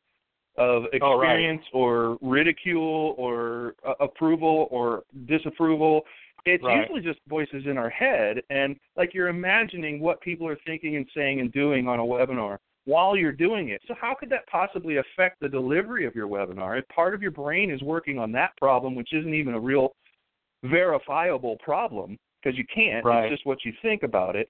of 0.57 0.83
experience 0.91 1.63
oh, 1.73 1.79
right. 1.79 2.17
or 2.17 2.17
ridicule 2.21 3.15
or 3.17 3.75
uh, 3.87 3.93
approval 3.99 4.67
or 4.71 5.03
disapproval. 5.27 6.01
It's 6.45 6.63
right. 6.63 6.81
usually 6.81 7.01
just 7.01 7.19
voices 7.27 7.63
in 7.65 7.77
our 7.77 7.89
head, 7.89 8.41
and 8.49 8.75
like 8.95 9.13
you're 9.13 9.27
imagining 9.27 9.99
what 9.99 10.21
people 10.21 10.47
are 10.47 10.57
thinking 10.65 10.95
and 10.95 11.07
saying 11.15 11.39
and 11.39 11.51
doing 11.51 11.87
on 11.87 11.99
a 11.99 12.03
webinar 12.03 12.57
while 12.85 13.15
you're 13.15 13.31
doing 13.31 13.69
it. 13.69 13.81
So, 13.87 13.93
how 13.99 14.15
could 14.19 14.29
that 14.29 14.47
possibly 14.47 14.97
affect 14.97 15.39
the 15.39 15.49
delivery 15.49 16.05
of 16.05 16.15
your 16.15 16.27
webinar 16.27 16.79
if 16.79 16.87
part 16.89 17.13
of 17.13 17.21
your 17.21 17.31
brain 17.31 17.69
is 17.69 17.81
working 17.81 18.17
on 18.17 18.31
that 18.33 18.55
problem, 18.57 18.95
which 18.95 19.13
isn't 19.13 19.33
even 19.33 19.53
a 19.53 19.59
real 19.59 19.93
verifiable 20.63 21.57
problem 21.63 22.17
because 22.41 22.57
you 22.57 22.65
can't? 22.73 23.05
Right. 23.05 23.25
It's 23.25 23.35
just 23.35 23.45
what 23.45 23.63
you 23.63 23.73
think 23.81 24.03
about 24.03 24.35
it. 24.35 24.49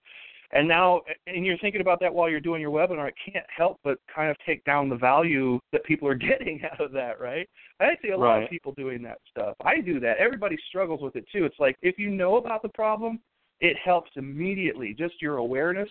And 0.52 0.68
now, 0.68 1.02
and 1.28 1.46
you're 1.46 1.58
thinking 1.60 1.82
about 1.82 2.00
that 2.00 2.14
while 2.14 2.30
you're 2.30 2.40
doing 2.40 2.62
your 2.62 2.72
webinar, 2.72 3.08
it 3.08 3.14
can't 3.32 3.46
help 3.56 3.80
but 3.84 4.00
kind 4.14 4.32
of 4.32 4.38
take 4.46 4.64
down 4.64 4.90
the 4.90 4.96
value 4.96 5.60
that 5.72 5.84
people 5.84 6.08
are 6.08 6.16
getting 6.16 6.62
out 6.72 6.82
of 6.82 6.92
that, 6.94 7.20
right? 7.20 7.48
I 7.80 7.92
see 8.02 8.10
a 8.10 8.18
lot 8.18 8.36
right. 8.36 8.44
of 8.44 8.50
people 8.50 8.74
doing 8.74 9.02
that 9.04 9.20
stuff. 9.30 9.56
I 9.64 9.80
do 9.82 10.00
that. 10.00 10.18
Everybody 10.18 10.58
struggles 10.68 11.02
with 11.02 11.16
it 11.16 11.26
too. 11.32 11.46
It's 11.46 11.60
like 11.60 11.76
if 11.82 12.00
you 12.00 12.10
know 12.10 12.38
about 12.38 12.62
the 12.62 12.70
problem, 12.70 13.20
it 13.60 13.78
helps 13.84 14.12
immediately. 14.16 14.96
Just 14.98 15.22
your 15.22 15.38
awareness 15.38 15.90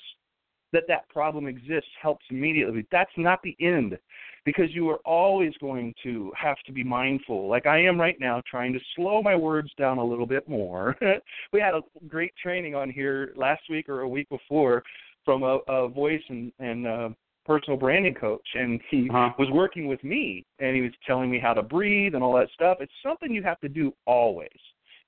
that 0.73 0.85
that 0.89 1.09
problem 1.09 1.47
exists 1.47 1.91
helps 2.01 2.25
immediately. 2.31 2.87
That's 2.91 3.11
not 3.17 3.41
the 3.43 3.57
end 3.61 3.99
because 4.45 4.75
you 4.75 4.89
are 4.89 4.99
always 5.05 5.53
going 5.61 5.95
to 6.03 6.33
have 6.37 6.57
to 6.67 6.73
be 6.73 6.85
mindful. 6.85 7.49
Like 7.49 7.67
I 7.67 7.83
am 7.83 8.01
right 8.01 8.17
now 8.19 8.43
trying 8.51 8.73
to 8.73 8.81
slow 8.97 9.23
my 9.23 9.37
words 9.37 9.71
down 9.79 9.99
a 9.99 10.05
little 10.05 10.27
bit 10.27 10.49
more. 10.49 10.97
we 11.53 11.61
had 11.61 11.75
a 11.75 11.83
great 12.07 12.33
training 12.43 12.75
on 12.75 12.91
here 12.91 13.33
last 13.37 13.63
week 13.69 13.89
or 13.89 14.01
a 14.01 14.09
week 14.09 14.29
before 14.29 14.83
from 15.25 15.43
a, 15.43 15.59
a 15.69 15.89
voice 15.89 16.23
and, 16.29 16.53
and 16.59 16.87
uh, 16.87 17.09
personal 17.45 17.79
branding 17.79 18.15
coach 18.15 18.47
and 18.55 18.81
he 18.91 19.09
uh-huh. 19.11 19.31
was 19.39 19.49
working 19.51 19.87
with 19.87 20.03
me 20.05 20.45
and 20.59 20.77
he 20.77 20.83
was 20.83 20.93
telling 21.07 21.31
me 21.31 21.39
how 21.39 21.55
to 21.55 21.63
breathe 21.63 22.15
and 22.15 22.23
all 22.23 22.35
that 22.35 22.49
stuff. 22.55 22.79
It's 22.81 22.93
something 23.03 23.33
you 23.33 23.43
have 23.43 23.61
to 23.61 23.69
do 23.69 23.93
always. 24.07 24.49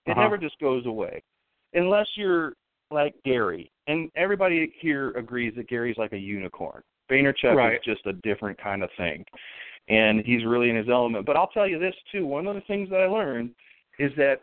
It 0.06 0.12
uh-huh. 0.12 0.22
never 0.22 0.38
just 0.38 0.58
goes 0.58 0.86
away. 0.86 1.22
Unless 1.74 2.08
you're 2.16 2.54
like 2.90 3.14
Gary. 3.24 3.70
And 3.90 4.08
everybody 4.14 4.72
here 4.80 5.10
agrees 5.10 5.52
that 5.56 5.68
Gary's 5.68 5.96
like 5.96 6.12
a 6.12 6.18
unicorn. 6.18 6.82
Vaynerchuk 7.10 7.56
right. 7.56 7.74
is 7.74 7.80
just 7.84 8.06
a 8.06 8.12
different 8.12 8.56
kind 8.62 8.84
of 8.84 8.90
thing. 8.96 9.24
And 9.88 10.24
he's 10.24 10.44
really 10.44 10.70
in 10.70 10.76
his 10.76 10.88
element. 10.88 11.26
But 11.26 11.36
I'll 11.36 11.48
tell 11.48 11.66
you 11.66 11.80
this 11.80 11.94
too, 12.12 12.24
one 12.24 12.46
of 12.46 12.54
the 12.54 12.60
things 12.62 12.88
that 12.90 13.00
I 13.00 13.06
learned 13.06 13.50
is 13.98 14.12
that 14.16 14.42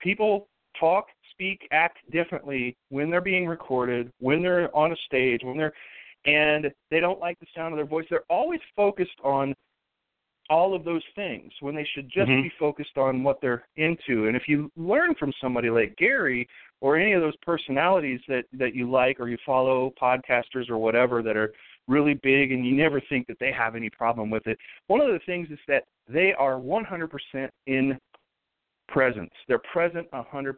people 0.00 0.48
talk, 0.78 1.06
speak, 1.30 1.66
act 1.72 1.98
differently 2.10 2.76
when 2.90 3.08
they're 3.08 3.22
being 3.22 3.46
recorded, 3.46 4.12
when 4.18 4.42
they're 4.42 4.74
on 4.76 4.92
a 4.92 4.96
stage, 5.06 5.40
when 5.42 5.56
they're 5.56 5.72
and 6.24 6.70
they 6.90 7.00
don't 7.00 7.18
like 7.18 7.40
the 7.40 7.46
sound 7.56 7.72
of 7.72 7.78
their 7.78 7.86
voice. 7.86 8.04
They're 8.10 8.22
always 8.28 8.60
focused 8.76 9.18
on 9.24 9.54
all 10.52 10.74
of 10.74 10.84
those 10.84 11.02
things 11.14 11.50
when 11.60 11.74
they 11.74 11.88
should 11.94 12.10
just 12.10 12.28
mm-hmm. 12.28 12.42
be 12.42 12.52
focused 12.58 12.98
on 12.98 13.24
what 13.24 13.40
they're 13.40 13.66
into. 13.76 14.26
And 14.26 14.36
if 14.36 14.42
you 14.46 14.70
learn 14.76 15.14
from 15.14 15.32
somebody 15.40 15.70
like 15.70 15.96
Gary 15.96 16.46
or 16.82 16.98
any 16.98 17.14
of 17.14 17.22
those 17.22 17.36
personalities 17.40 18.20
that 18.28 18.44
that 18.58 18.74
you 18.74 18.90
like 18.90 19.18
or 19.18 19.28
you 19.28 19.38
follow 19.46 19.92
podcasters 20.00 20.68
or 20.68 20.76
whatever 20.76 21.22
that 21.22 21.38
are 21.38 21.52
really 21.88 22.14
big 22.22 22.52
and 22.52 22.66
you 22.66 22.76
never 22.76 23.00
think 23.08 23.26
that 23.28 23.38
they 23.40 23.50
have 23.50 23.74
any 23.74 23.88
problem 23.88 24.28
with 24.28 24.46
it. 24.46 24.58
One 24.88 25.00
of 25.00 25.08
the 25.08 25.20
things 25.24 25.48
is 25.50 25.58
that 25.68 25.84
they 26.06 26.34
are 26.38 26.56
100% 26.56 27.48
in 27.66 27.98
presence. 28.88 29.32
They're 29.48 29.62
present 29.72 30.06
100%. 30.12 30.54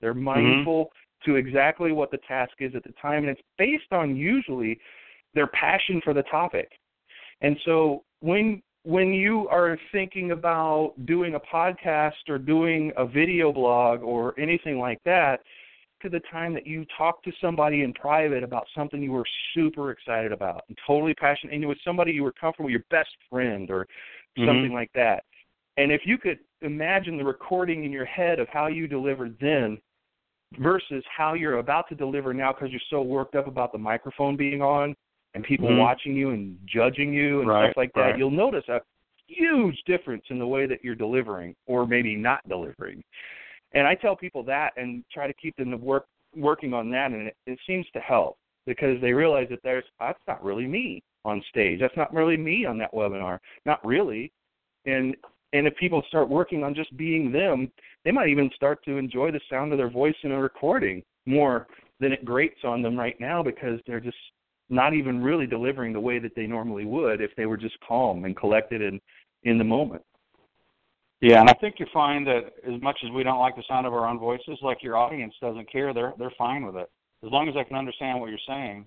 They're 0.00 0.12
Mm-hmm. 0.12 0.22
mindful 0.22 0.84
mm-hmm. 0.84 1.30
to 1.30 1.36
exactly 1.36 1.92
what 1.92 2.10
the 2.10 2.20
task 2.28 2.52
is 2.60 2.74
at 2.74 2.84
the 2.84 2.92
time 3.00 3.22
and 3.24 3.30
it's 3.30 3.48
based 3.56 3.92
on 3.92 4.14
usually 4.14 4.78
their 5.34 5.48
passion 5.48 6.02
for 6.04 6.12
the 6.12 6.24
topic. 6.24 6.68
And 7.40 7.56
so 7.64 8.02
when 8.20 8.62
when 8.88 9.12
you 9.12 9.46
are 9.48 9.78
thinking 9.92 10.30
about 10.30 10.94
doing 11.04 11.34
a 11.34 11.40
podcast 11.40 12.26
or 12.26 12.38
doing 12.38 12.90
a 12.96 13.06
video 13.06 13.52
blog 13.52 14.02
or 14.02 14.32
anything 14.40 14.78
like 14.78 14.98
that, 15.04 15.40
to 16.00 16.08
the 16.08 16.20
time 16.32 16.54
that 16.54 16.66
you 16.66 16.86
talk 16.96 17.22
to 17.22 17.30
somebody 17.38 17.82
in 17.82 17.92
private 17.92 18.42
about 18.42 18.66
something 18.74 19.02
you 19.02 19.12
were 19.12 19.26
super 19.52 19.90
excited 19.90 20.32
about 20.32 20.62
and 20.68 20.78
totally 20.86 21.12
passionate, 21.12 21.52
and 21.52 21.62
it 21.62 21.66
was 21.66 21.76
somebody 21.84 22.12
you 22.12 22.22
were 22.22 22.32
comfortable, 22.32 22.70
your 22.70 22.84
best 22.90 23.10
friend 23.28 23.70
or 23.70 23.82
mm-hmm. 24.38 24.46
something 24.46 24.72
like 24.72 24.90
that. 24.94 25.22
And 25.76 25.92
if 25.92 26.00
you 26.06 26.16
could 26.16 26.38
imagine 26.62 27.18
the 27.18 27.24
recording 27.24 27.84
in 27.84 27.92
your 27.92 28.06
head 28.06 28.40
of 28.40 28.48
how 28.48 28.68
you 28.68 28.88
delivered 28.88 29.36
then 29.38 29.76
versus 30.60 31.04
how 31.14 31.34
you're 31.34 31.58
about 31.58 31.90
to 31.90 31.94
deliver 31.94 32.32
now 32.32 32.54
because 32.54 32.70
you're 32.70 32.80
so 32.88 33.02
worked 33.02 33.34
up 33.34 33.48
about 33.48 33.70
the 33.70 33.78
microphone 33.78 34.34
being 34.34 34.62
on 34.62 34.96
and 35.38 35.44
people 35.46 35.68
mm-hmm. 35.68 35.78
watching 35.78 36.16
you 36.16 36.30
and 36.30 36.58
judging 36.66 37.12
you 37.12 37.40
and 37.40 37.48
right, 37.48 37.68
stuff 37.68 37.76
like 37.76 37.92
that, 37.94 38.00
right. 38.00 38.18
you'll 38.18 38.30
notice 38.30 38.64
a 38.68 38.80
huge 39.28 39.80
difference 39.86 40.24
in 40.30 40.38
the 40.40 40.46
way 40.46 40.66
that 40.66 40.80
you're 40.82 40.96
delivering 40.96 41.54
or 41.66 41.86
maybe 41.86 42.16
not 42.16 42.46
delivering. 42.48 43.04
And 43.72 43.86
I 43.86 43.94
tell 43.94 44.16
people 44.16 44.42
that 44.44 44.72
and 44.76 45.04
try 45.12 45.28
to 45.28 45.34
keep 45.34 45.56
them 45.56 45.70
to 45.70 45.76
work 45.76 46.06
working 46.36 46.74
on 46.74 46.90
that 46.90 47.12
and 47.12 47.28
it, 47.28 47.36
it 47.46 47.58
seems 47.66 47.86
to 47.92 48.00
help 48.00 48.36
because 48.66 49.00
they 49.00 49.12
realize 49.12 49.46
that 49.50 49.60
there's 49.62 49.84
that's 50.00 50.18
not 50.26 50.42
really 50.42 50.66
me 50.66 51.02
on 51.24 51.40
stage. 51.48 51.78
That's 51.78 51.96
not 51.96 52.12
really 52.12 52.36
me 52.36 52.64
on 52.66 52.76
that 52.78 52.92
webinar. 52.92 53.38
Not 53.64 53.84
really. 53.86 54.32
And 54.86 55.16
and 55.52 55.68
if 55.68 55.76
people 55.76 56.02
start 56.08 56.28
working 56.28 56.64
on 56.64 56.74
just 56.74 56.94
being 56.96 57.30
them, 57.30 57.70
they 58.04 58.10
might 58.10 58.28
even 58.28 58.50
start 58.56 58.84
to 58.86 58.96
enjoy 58.96 59.30
the 59.30 59.40
sound 59.48 59.70
of 59.70 59.78
their 59.78 59.88
voice 59.88 60.16
in 60.24 60.32
a 60.32 60.40
recording 60.40 61.04
more 61.26 61.68
than 62.00 62.12
it 62.12 62.24
grates 62.24 62.60
on 62.64 62.82
them 62.82 62.98
right 62.98 63.18
now 63.20 63.40
because 63.40 63.78
they're 63.86 64.00
just 64.00 64.16
not 64.70 64.94
even 64.94 65.22
really 65.22 65.46
delivering 65.46 65.92
the 65.92 66.00
way 66.00 66.18
that 66.18 66.34
they 66.34 66.46
normally 66.46 66.84
would 66.84 67.20
if 67.20 67.30
they 67.36 67.46
were 67.46 67.56
just 67.56 67.76
calm 67.86 68.24
and 68.24 68.36
collected 68.36 68.82
and 68.82 69.00
in 69.44 69.58
the 69.58 69.64
moment. 69.64 70.02
Yeah, 71.20 71.40
and 71.40 71.50
I 71.50 71.54
think 71.54 71.76
you 71.78 71.86
find 71.92 72.26
that 72.26 72.52
as 72.64 72.80
much 72.80 72.98
as 73.04 73.10
we 73.10 73.24
don't 73.24 73.40
like 73.40 73.56
the 73.56 73.64
sound 73.68 73.86
of 73.86 73.92
our 73.92 74.06
own 74.06 74.18
voices, 74.18 74.58
like 74.62 74.82
your 74.82 74.96
audience 74.96 75.34
doesn't 75.40 75.70
care. 75.70 75.92
They're 75.92 76.14
they're 76.18 76.32
fine 76.38 76.64
with 76.64 76.76
it 76.76 76.88
as 77.24 77.30
long 77.32 77.48
as 77.48 77.54
they 77.54 77.64
can 77.64 77.76
understand 77.76 78.20
what 78.20 78.30
you're 78.30 78.38
saying. 78.46 78.84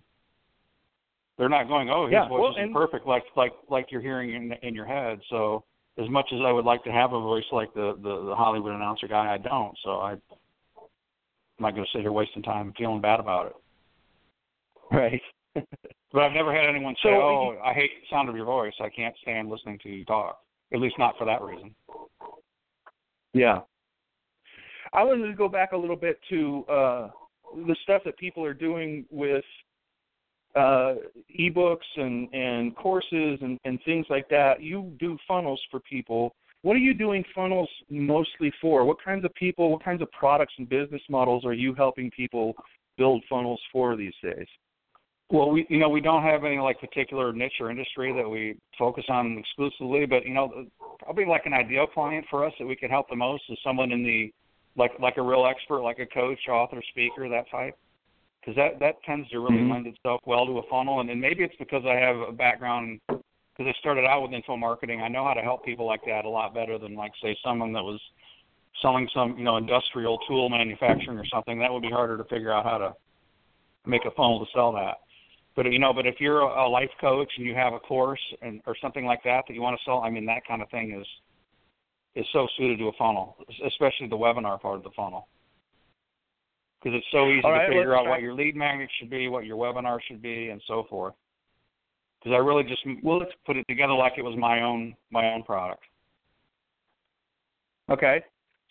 They're 1.38 1.50
not 1.50 1.68
going, 1.68 1.90
oh, 1.90 2.06
his 2.06 2.14
yeah, 2.14 2.28
voice 2.30 2.40
well, 2.40 2.66
is 2.66 2.70
perfect, 2.74 3.06
like 3.06 3.24
like 3.36 3.52
like 3.70 3.88
you're 3.90 4.02
hearing 4.02 4.34
in 4.34 4.54
in 4.66 4.76
your 4.76 4.86
head. 4.86 5.20
So 5.30 5.64
as 5.98 6.10
much 6.10 6.30
as 6.34 6.40
I 6.46 6.52
would 6.52 6.66
like 6.66 6.84
to 6.86 6.92
have 6.92 7.14
a 7.14 7.20
voice 7.20 7.44
like 7.52 7.74
the 7.74 7.96
the, 8.02 8.28
the 8.28 8.36
Hollywood 8.36 8.74
announcer 8.74 9.08
guy, 9.08 9.34
I 9.34 9.38
don't. 9.38 9.76
So 9.84 9.98
I, 9.98 10.12
I'm 10.12 10.20
not 11.60 11.76
going 11.76 11.86
to 11.86 11.98
sit 11.98 12.02
here 12.02 12.12
wasting 12.12 12.44
time 12.44 12.74
feeling 12.78 13.02
bad 13.02 13.20
about 13.20 13.48
it. 13.48 13.56
Right. 14.92 15.22
But 15.54 16.22
I've 16.22 16.34
never 16.34 16.54
had 16.54 16.66
anyone 16.70 16.96
say, 16.96 17.10
So- 17.10 17.22
"Oh, 17.22 17.58
I 17.64 17.74
hate 17.74 17.92
the 18.02 18.08
sound 18.16 18.30
of 18.30 18.36
your 18.36 18.46
voice. 18.46 18.74
I 18.80 18.90
can't 18.90 19.16
stand 19.22 19.50
listening 19.50 19.80
to 19.80 19.90
you 19.90 20.06
talk." 20.06 20.40
At 20.74 20.80
least 20.80 20.98
not 20.98 21.18
for 21.18 21.26
that 21.26 21.42
reason. 21.42 21.76
Yeah. 23.34 23.62
I 24.94 25.04
wanted 25.04 25.28
to 25.28 25.34
go 25.34 25.48
back 25.48 25.72
a 25.72 25.78
little 25.78 25.96
bit 25.96 26.20
to 26.30 26.66
uh, 26.70 27.10
the 27.68 27.76
stuff 27.84 28.02
that 28.06 28.18
people 28.18 28.44
are 28.46 28.54
doing 28.54 29.06
with 29.10 29.44
uh, 30.56 30.96
ebooks 31.40 31.78
and, 31.96 32.34
and 32.34 32.76
courses 32.76 33.40
and, 33.42 33.58
and 33.64 33.80
things 33.86 34.06
like 34.10 34.28
that. 34.30 34.62
You 34.62 34.92
do 35.00 35.18
funnels 35.28 35.62
for 35.70 35.80
people. 35.82 36.34
What 36.64 36.76
are 36.76 36.80
you 36.80 36.94
doing 36.94 37.24
funnels 37.34 37.70
mostly 37.90 38.52
for? 38.62 38.86
What 38.86 39.02
kinds 39.04 39.26
of 39.26 39.34
people, 39.34 39.72
what 39.72 39.84
kinds 39.84 40.02
of 40.02 40.12
products 40.12 40.54
and 40.58 40.68
business 40.68 41.02
models 41.10 41.46
are 41.46 41.54
you 41.54 41.74
helping 41.74 42.12
people 42.12 42.54
build 42.98 43.24
funnels 43.30 43.62
for 43.72 43.96
these 43.96 44.14
days? 44.22 44.48
Well, 45.32 45.50
we 45.50 45.66
you 45.70 45.80
know 45.80 45.88
we 45.88 46.02
don't 46.02 46.24
have 46.24 46.44
any 46.44 46.58
like 46.58 46.80
particular 46.82 47.32
niche 47.32 47.62
or 47.62 47.72
industry 47.72 48.14
that 48.14 48.28
we 48.28 48.58
focus 48.78 49.06
on 49.08 49.38
exclusively, 49.38 50.06
but 50.06 50.26
you 50.26 50.34
know 50.34 50.66
probably 51.00 51.26
like 51.26 51.46
an 51.46 51.54
ideal 51.54 51.88
client 51.88 52.26
for 52.30 52.46
us 52.46 52.54
that 52.60 52.66
we 52.66 52.76
could 52.76 52.90
help 52.90 53.10
the 53.10 53.16
most 53.16 53.44
is 53.50 53.58
someone 53.64 53.94
in 53.94 54.04
the 54.04 54.32
like 54.76 54.92
like 55.00 55.16
a 55.16 55.22
real 55.22 55.46
expert, 55.46 55.82
like 55.82 56.00
a 56.00 56.06
coach, 56.06 56.40
author, 56.50 56.82
speaker, 56.90 57.30
that 57.30 57.50
type. 57.50 57.76
Because 58.42 58.58
that 58.58 58.80
that 58.80 59.02
tends 59.04 59.30
to 59.30 59.40
really 59.40 59.62
Mhm. 59.62 59.72
lend 59.72 59.88
itself 59.88 60.20
well 60.26 60.46
to 60.46 60.58
a 60.58 60.64
funnel, 60.64 61.00
and, 61.00 61.10
and 61.10 61.22
maybe 61.22 61.44
it's 61.44 61.56
because 61.58 61.86
I 61.86 61.96
have 61.96 62.18
a 62.18 62.34
background 62.34 63.00
because 63.08 63.68
I 63.68 63.74
started 63.80 64.04
out 64.04 64.24
with 64.24 64.34
info 64.34 64.58
marketing. 64.58 65.02
I 65.02 65.08
know 65.08 65.24
how 65.24 65.34
to 65.34 65.42
help 65.42 65.64
people 65.64 65.86
like 65.86 66.04
that 66.08 66.26
a 66.26 66.30
lot 66.30 66.54
better 66.54 66.78
than 66.78 66.94
like 66.96 67.14
say 67.24 67.38
someone 67.42 67.72
that 67.72 67.84
was 67.84 68.02
selling 68.82 69.08
some 69.14 69.38
you 69.38 69.46
know 69.46 69.56
industrial 69.56 70.18
tool 70.28 70.50
manufacturing 70.50 71.18
or 71.18 71.26
something. 71.26 71.58
That 71.60 71.72
would 71.72 71.84
be 71.84 71.90
harder 71.90 72.18
to 72.18 72.26
figure 72.26 72.52
out 72.52 72.66
how 72.66 72.80
to 72.80 72.94
make 73.86 74.04
a 74.04 74.12
funnel 74.12 74.44
to 74.46 74.52
sell 74.52 74.74
that. 74.74 74.98
But 75.56 75.72
you 75.72 75.80
know, 75.80 75.94
but 75.94 76.08
if 76.08 76.16
you're 76.20 76.42
a, 76.42 76.66
a 76.66 76.68
life 76.68 76.90
coach 77.00 77.30
and 77.38 77.46
you 77.46 77.54
have 77.56 77.74
a 77.74 77.80
course 77.80 78.22
and 78.42 78.62
or 78.66 78.76
something 78.82 79.06
like 79.06 79.24
that 79.24 79.44
that 79.48 79.54
you 79.54 79.62
want 79.62 79.78
to 79.78 79.84
sell, 79.84 80.00
I 80.00 80.10
mean 80.10 80.26
that 80.28 80.46
kind 80.48 80.62
of 80.62 80.70
thing 80.70 80.98
is 81.00 81.08
is 82.16 82.26
so 82.34 82.48
suited 82.58 82.78
to 82.80 82.88
a 82.88 82.94
funnel, 82.94 83.38
especially 83.66 84.08
the 84.08 84.18
webinar 84.18 84.60
part 84.62 84.76
of 84.76 84.84
the 84.84 84.90
funnel, 84.96 85.28
because 86.82 86.98
it's 86.98 87.08
so 87.12 87.30
easy 87.30 87.42
right, 87.48 87.68
to 87.68 87.74
figure 87.74 87.96
out 87.96 88.04
try- 88.04 88.12
what 88.12 88.22
your 88.22 88.34
lead 88.34 88.56
magnet 88.56 88.90
should 89.00 89.10
be, 89.10 89.28
what 89.30 89.46
your 89.46 89.58
webinar 89.58 90.00
should 90.08 90.22
be, 90.22 90.50
and 90.50 90.62
so 90.68 90.86
forth. 90.90 91.14
Because 92.20 92.36
I 92.36 92.38
really 92.40 92.64
just 92.64 92.82
Well, 93.02 93.18
let's 93.18 93.32
put 93.46 93.58
it 93.58 93.66
together 93.68 93.94
like 93.94 94.14
it 94.18 94.24
was 94.24 94.38
my 94.38 94.62
own 94.62 94.96
my 95.10 95.34
own 95.34 95.44
product. 95.44 95.84
Okay. 97.90 98.24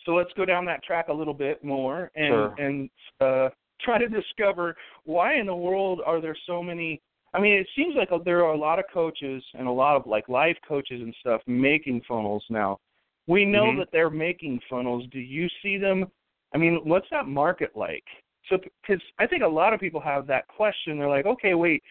So 0.06 0.12
let's 0.12 0.32
go 0.34 0.46
down 0.46 0.64
that 0.64 0.82
track 0.82 1.08
a 1.08 1.12
little 1.12 1.34
bit 1.34 1.62
more 1.62 2.10
and 2.14 2.28
Sure. 2.28 2.54
and 2.58 2.90
uh, 3.20 3.50
try 3.84 3.98
to 3.98 4.08
discover 4.08 4.76
why 5.04 5.34
in 5.34 5.46
the 5.46 5.54
world 5.54 6.00
are 6.04 6.20
there 6.20 6.36
so 6.46 6.62
many. 6.62 7.00
I 7.32 7.40
mean, 7.40 7.54
it 7.54 7.68
seems 7.76 7.94
like 7.94 8.10
there 8.24 8.44
are 8.44 8.52
a 8.52 8.58
lot 8.58 8.78
of 8.78 8.86
coaches 8.92 9.42
and 9.54 9.68
a 9.68 9.70
lot 9.70 9.96
of 9.96 10.06
like 10.06 10.28
life 10.28 10.56
coaches 10.66 11.00
and 11.00 11.14
stuff 11.20 11.40
making 11.46 12.02
funnels 12.08 12.44
now. 12.50 12.78
We 13.26 13.44
know 13.44 13.72
Mhm. 13.72 13.78
that 13.78 13.92
they're 13.92 14.10
making 14.10 14.60
funnels. 14.68 15.06
Do 15.08 15.20
you 15.20 15.48
see 15.62 15.76
them? 15.76 16.10
I 16.52 16.58
mean, 16.58 16.76
what's 16.84 17.08
that 17.10 17.26
market 17.26 17.76
like? 17.76 18.04
So, 18.48 18.58
because 18.58 19.00
I 19.18 19.26
think 19.26 19.42
a 19.44 19.48
lot 19.48 19.72
of 19.72 19.78
people 19.78 20.00
have 20.00 20.26
that 20.26 20.48
question. 20.48 20.98
They're 20.98 21.08
like, 21.08 21.26
okay, 21.26 21.54
wait, 21.54 21.82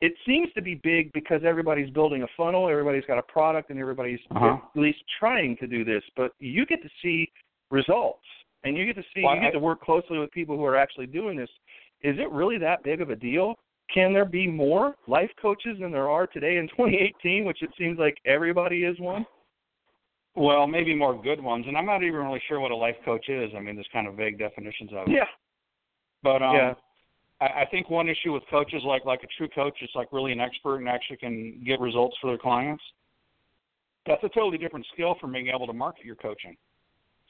it 0.00 0.14
seems 0.26 0.52
to 0.54 0.62
be 0.62 0.74
big 0.74 1.12
because 1.12 1.44
everybody's 1.44 1.90
building 1.90 2.22
a 2.22 2.28
funnel, 2.36 2.68
everybody's 2.68 3.04
got 3.04 3.18
a 3.18 3.22
product, 3.22 3.70
and 3.70 3.78
everybody's 3.78 4.20
Uh-huh. 4.30 4.58
at 4.74 4.80
least 4.80 5.04
trying 5.18 5.56
to 5.58 5.66
do 5.66 5.84
this. 5.84 6.02
But 6.16 6.32
you 6.40 6.66
get 6.66 6.82
to 6.82 6.90
see 7.02 7.30
results, 7.70 8.26
and 8.64 8.76
you 8.76 8.86
get 8.86 8.96
to 8.96 9.02
see, 9.14 9.22
Well, 9.24 9.34
you 9.34 9.40
get 9.40 9.48
I- 9.48 9.52
to 9.52 9.58
work 9.58 9.80
closely 9.80 10.18
with 10.18 10.30
people 10.32 10.56
who 10.56 10.64
are 10.64 10.76
actually 10.76 11.06
doing 11.06 11.36
this. 11.36 11.50
Is 12.02 12.18
it 12.18 12.30
really 12.30 12.58
that 12.58 12.82
big 12.82 13.00
of 13.00 13.10
a 13.10 13.16
deal? 13.16 13.54
Can 13.92 14.12
there 14.12 14.24
be 14.24 14.46
more 14.46 14.94
life 15.08 15.30
coaches 15.40 15.78
than 15.80 15.90
there 15.90 16.08
are 16.08 16.26
today 16.26 16.56
in 16.58 16.68
2018, 16.76 17.44
which 17.44 17.62
it 17.62 17.70
seems 17.78 17.98
like 17.98 18.16
everybody 18.24 18.84
is 18.84 18.98
one? 19.00 19.26
Well, 20.36 20.66
maybe 20.68 20.94
more 20.94 21.20
good 21.20 21.42
ones, 21.42 21.64
and 21.66 21.76
I'm 21.76 21.86
not 21.86 22.02
even 22.04 22.20
really 22.20 22.40
sure 22.46 22.60
what 22.60 22.70
a 22.70 22.76
life 22.76 22.94
coach 23.04 23.28
is. 23.28 23.50
I 23.56 23.60
mean, 23.60 23.74
there's 23.74 23.88
kind 23.92 24.06
of 24.06 24.14
vague 24.14 24.38
definitions 24.38 24.90
of 24.92 25.08
it. 25.08 25.12
Yeah. 25.14 25.24
But 26.22 26.40
um, 26.42 26.54
Yeah. 26.54 26.74
I, 27.40 27.62
I 27.62 27.66
think 27.70 27.90
one 27.90 28.08
issue 28.08 28.32
with 28.32 28.44
coaches, 28.48 28.82
like 28.84 29.04
like 29.04 29.22
a 29.24 29.26
true 29.36 29.48
coach, 29.48 29.76
is 29.82 29.90
like 29.94 30.12
really 30.12 30.30
an 30.32 30.40
expert 30.40 30.76
and 30.76 30.88
actually 30.88 31.16
can 31.16 31.60
get 31.66 31.80
results 31.80 32.16
for 32.20 32.28
their 32.28 32.38
clients. 32.38 32.82
That's 34.06 34.22
a 34.22 34.28
totally 34.28 34.56
different 34.58 34.86
skill 34.92 35.16
from 35.20 35.32
being 35.32 35.48
able 35.48 35.66
to 35.66 35.72
market 35.72 36.04
your 36.04 36.16
coaching. 36.16 36.56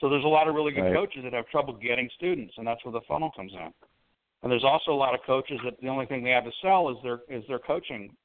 So 0.00 0.08
there's 0.08 0.24
a 0.24 0.28
lot 0.28 0.48
of 0.48 0.54
really 0.54 0.72
good 0.72 0.84
Right. 0.84 0.94
coaches 0.94 1.22
that 1.24 1.32
have 1.34 1.46
trouble 1.48 1.74
getting 1.74 2.08
students, 2.10 2.56
and 2.56 2.66
that's 2.66 2.82
where 2.84 2.92
the 2.92 3.02
funnel 3.02 3.30
comes 3.30 3.52
in. 3.52 3.72
And 4.42 4.50
there's 4.50 4.64
also 4.64 4.92
a 4.92 4.96
lot 4.96 5.14
of 5.14 5.22
coaches 5.22 5.60
that 5.64 5.78
the 5.80 5.88
only 5.88 6.06
thing 6.06 6.24
they 6.24 6.30
have 6.30 6.44
to 6.44 6.52
sell 6.62 6.88
is 6.88 6.96
their 7.02 7.20
is 7.28 7.46
their 7.46 7.58
coaching 7.58 8.16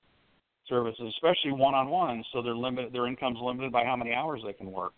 services, 0.68 1.14
especially 1.16 1.52
one-on-one. 1.52 2.24
So 2.32 2.42
they're 2.42 2.56
limited, 2.56 2.94
their 2.94 3.08
income's 3.08 3.40
limited 3.40 3.72
by 3.72 3.84
how 3.84 3.96
many 3.98 4.14
hours 4.14 4.42
they 4.44 4.54
can 4.54 4.72
work. 4.72 4.94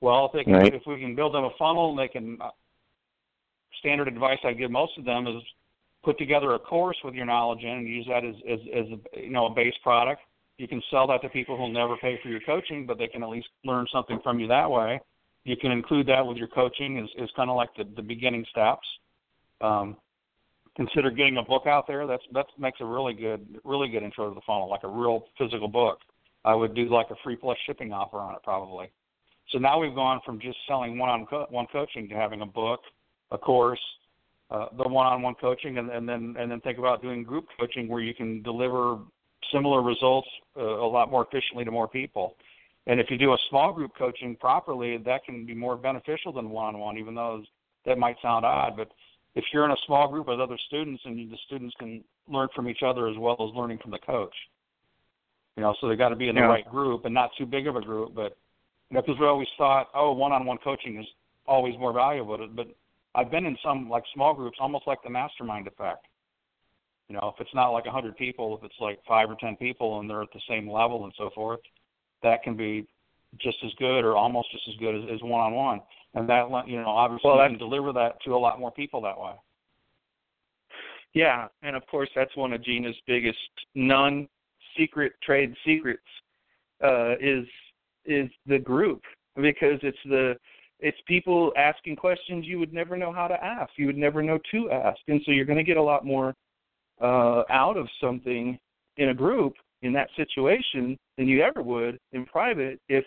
Well, 0.00 0.26
if 0.26 0.32
they 0.32 0.44
can, 0.44 0.54
Right. 0.54 0.74
if 0.74 0.84
we 0.86 0.98
can 0.98 1.14
build 1.14 1.32
them 1.34 1.44
a 1.44 1.50
funnel, 1.50 1.90
and 1.90 1.98
they 1.98 2.08
can. 2.08 2.40
Uh, 2.40 2.50
standard 3.78 4.08
advice 4.08 4.38
I 4.42 4.52
give 4.54 4.70
most 4.70 4.96
of 4.98 5.04
them 5.04 5.26
is 5.26 5.42
put 6.02 6.16
together 6.18 6.54
a 6.54 6.58
course 6.58 6.96
with 7.04 7.14
your 7.14 7.26
knowledge 7.26 7.62
in 7.62 7.70
and 7.70 7.86
use 7.86 8.06
that 8.06 8.24
as 8.24 8.34
as, 8.48 8.58
as 8.74 8.86
a, 8.90 9.20
you 9.20 9.30
know 9.30 9.46
a 9.46 9.50
base 9.50 9.74
product. 9.82 10.22
You 10.58 10.66
can 10.66 10.82
sell 10.90 11.06
that 11.08 11.20
to 11.22 11.28
people 11.28 11.56
who'll 11.56 11.68
never 11.68 11.96
pay 11.98 12.18
for 12.22 12.28
your 12.28 12.40
coaching, 12.40 12.86
but 12.86 12.98
they 12.98 13.06
can 13.06 13.22
at 13.22 13.28
least 13.28 13.48
learn 13.64 13.86
something 13.92 14.18
from 14.22 14.40
you 14.40 14.48
that 14.48 14.70
way. 14.70 15.00
You 15.46 15.56
can 15.56 15.70
include 15.70 16.08
that 16.08 16.26
with 16.26 16.38
your 16.38 16.48
coaching 16.48 16.98
is, 16.98 17.08
as 17.22 17.28
kind 17.36 17.48
of 17.48 17.54
like 17.54 17.68
the, 17.76 17.84
the 17.94 18.02
beginning 18.02 18.44
steps. 18.50 18.86
Um, 19.60 19.96
consider 20.74 21.08
getting 21.08 21.36
a 21.36 21.42
book 21.42 21.68
out 21.68 21.86
there. 21.86 22.04
That's 22.04 22.24
that 22.32 22.46
makes 22.58 22.80
a 22.80 22.84
really 22.84 23.14
good 23.14 23.60
really 23.62 23.88
good 23.88 24.02
intro 24.02 24.28
to 24.28 24.34
the 24.34 24.40
funnel, 24.44 24.68
like 24.68 24.82
a 24.82 24.88
real 24.88 25.26
physical 25.38 25.68
book. 25.68 25.98
I 26.44 26.52
would 26.52 26.74
do 26.74 26.88
like 26.88 27.10
a 27.10 27.14
free 27.22 27.36
plus 27.36 27.56
shipping 27.64 27.92
offer 27.92 28.16
on 28.18 28.34
it 28.34 28.42
probably. 28.42 28.90
So 29.50 29.58
now 29.58 29.78
we've 29.78 29.94
gone 29.94 30.20
from 30.26 30.40
just 30.40 30.58
selling 30.66 30.98
one 30.98 31.10
on 31.10 31.46
one 31.50 31.66
coaching 31.70 32.08
to 32.08 32.16
having 32.16 32.40
a 32.40 32.46
book, 32.46 32.80
a 33.30 33.38
course, 33.38 33.80
uh, 34.50 34.66
the 34.76 34.88
one-on-one 34.88 35.36
coaching, 35.40 35.78
and, 35.78 35.90
and 35.90 36.08
then 36.08 36.34
and 36.36 36.50
then 36.50 36.60
think 36.62 36.78
about 36.78 37.02
doing 37.02 37.22
group 37.22 37.46
coaching 37.58 37.86
where 37.86 38.02
you 38.02 38.14
can 38.14 38.42
deliver 38.42 38.98
similar 39.52 39.80
results 39.80 40.28
uh, 40.56 40.60
a 40.60 40.88
lot 40.88 41.08
more 41.08 41.24
efficiently 41.24 41.64
to 41.64 41.70
more 41.70 41.86
people. 41.86 42.34
And 42.86 43.00
if 43.00 43.10
you 43.10 43.18
do 43.18 43.32
a 43.32 43.38
small 43.50 43.72
group 43.72 43.92
coaching 43.98 44.36
properly, 44.36 44.96
that 44.98 45.24
can 45.24 45.44
be 45.44 45.54
more 45.54 45.76
beneficial 45.76 46.32
than 46.32 46.50
one-on-one, 46.50 46.98
even 46.98 47.14
though 47.14 47.42
that 47.84 47.98
might 47.98 48.16
sound 48.22 48.44
odd. 48.44 48.76
But 48.76 48.92
if 49.34 49.44
you're 49.52 49.64
in 49.64 49.72
a 49.72 49.76
small 49.86 50.08
group 50.08 50.28
with 50.28 50.40
other 50.40 50.58
students 50.66 51.02
and 51.04 51.30
the 51.30 51.36
students 51.46 51.74
can 51.78 52.04
learn 52.28 52.48
from 52.54 52.68
each 52.68 52.82
other 52.84 53.08
as 53.08 53.16
well 53.18 53.36
as 53.40 53.54
learning 53.56 53.78
from 53.78 53.90
the 53.90 53.98
coach, 53.98 54.34
you 55.56 55.62
know, 55.62 55.74
so 55.80 55.88
they 55.88 55.96
got 55.96 56.10
to 56.10 56.16
be 56.16 56.28
in 56.28 56.34
the 56.34 56.42
Yeah. 56.42 56.48
right 56.48 56.68
group 56.68 57.06
and 57.06 57.14
not 57.14 57.34
too 57.36 57.46
big 57.46 57.66
of 57.66 57.76
a 57.76 57.80
group. 57.80 58.14
But 58.14 58.36
you 58.90 58.94
know, 58.94 59.02
because 59.02 59.18
we 59.18 59.26
always 59.26 59.48
thought, 59.58 59.88
oh, 59.94 60.12
one-on-one 60.12 60.58
coaching 60.58 60.98
is 61.00 61.06
always 61.46 61.76
more 61.78 61.92
valuable. 61.92 62.46
But 62.48 62.68
I've 63.14 63.30
been 63.30 63.46
in 63.46 63.56
some 63.64 63.88
like 63.88 64.04
small 64.14 64.32
groups, 64.34 64.58
almost 64.60 64.86
like 64.86 65.02
the 65.02 65.10
mastermind 65.10 65.66
effect. 65.66 66.06
You 67.08 67.14
know, 67.14 67.32
if 67.34 67.40
it's 67.40 67.54
not 67.54 67.70
like 67.70 67.86
a 67.86 67.90
hundred 67.90 68.16
people, 68.16 68.56
if 68.58 68.64
it's 68.64 68.80
like 68.80 69.02
five 69.06 69.30
or 69.30 69.36
ten 69.36 69.56
people 69.56 70.00
and 70.00 70.10
they're 70.10 70.22
at 70.22 70.32
the 70.32 70.40
same 70.48 70.70
level 70.70 71.04
and 71.04 71.12
so 71.16 71.30
forth, 71.34 71.60
that 72.26 72.42
can 72.42 72.56
be 72.56 72.86
just 73.40 73.56
as 73.64 73.72
good 73.78 74.04
or 74.04 74.16
almost 74.16 74.50
just 74.50 74.64
as 74.68 74.74
good 74.76 74.94
as, 74.94 75.02
as 75.14 75.22
one-on-one. 75.22 75.80
And 76.14 76.28
that, 76.28 76.48
you 76.66 76.76
know, 76.76 76.88
obviously 76.88 77.30
Well, 77.30 77.42
you 77.42 77.50
can 77.50 77.58
deliver 77.58 77.92
that 77.92 78.20
to 78.24 78.34
a 78.34 78.38
lot 78.38 78.58
more 78.58 78.70
people 78.70 79.00
that 79.02 79.18
way. 79.18 79.32
Yeah, 81.14 81.48
and 81.62 81.76
of 81.76 81.86
course 81.86 82.10
that's 82.14 82.34
one 82.36 82.52
of 82.52 82.62
Gina's 82.62 82.96
biggest 83.06 83.38
non-secret 83.74 85.12
trade 85.22 85.54
secrets 85.64 86.02
uh, 86.84 87.14
is 87.20 87.46
is 88.04 88.28
the 88.46 88.58
group 88.58 89.02
because 89.36 89.78
it's 89.82 89.98
the 90.04 90.36
it's 90.80 90.98
people 91.06 91.52
asking 91.56 91.96
questions 91.96 92.44
you 92.46 92.58
would 92.58 92.74
never 92.74 92.96
know 92.98 93.12
how 93.12 93.28
to 93.28 93.42
ask, 93.42 93.70
you 93.76 93.86
would 93.86 93.96
never 93.96 94.22
know 94.22 94.38
to 94.50 94.70
ask, 94.70 94.98
and 95.08 95.22
so 95.24 95.32
you're 95.32 95.46
going 95.46 95.64
to 95.64 95.64
get 95.64 95.78
a 95.78 95.82
lot 95.82 96.04
more 96.04 96.34
uh, 97.00 97.42
out 97.48 97.76
of 97.78 97.88
something 97.98 98.58
in 98.98 99.08
a 99.08 99.14
group 99.14 99.54
in 99.82 99.92
that 99.92 100.08
situation 100.16 100.96
than 101.18 101.28
you 101.28 101.42
ever 101.42 101.62
would 101.62 101.98
in 102.12 102.24
private 102.26 102.80
if 102.88 103.04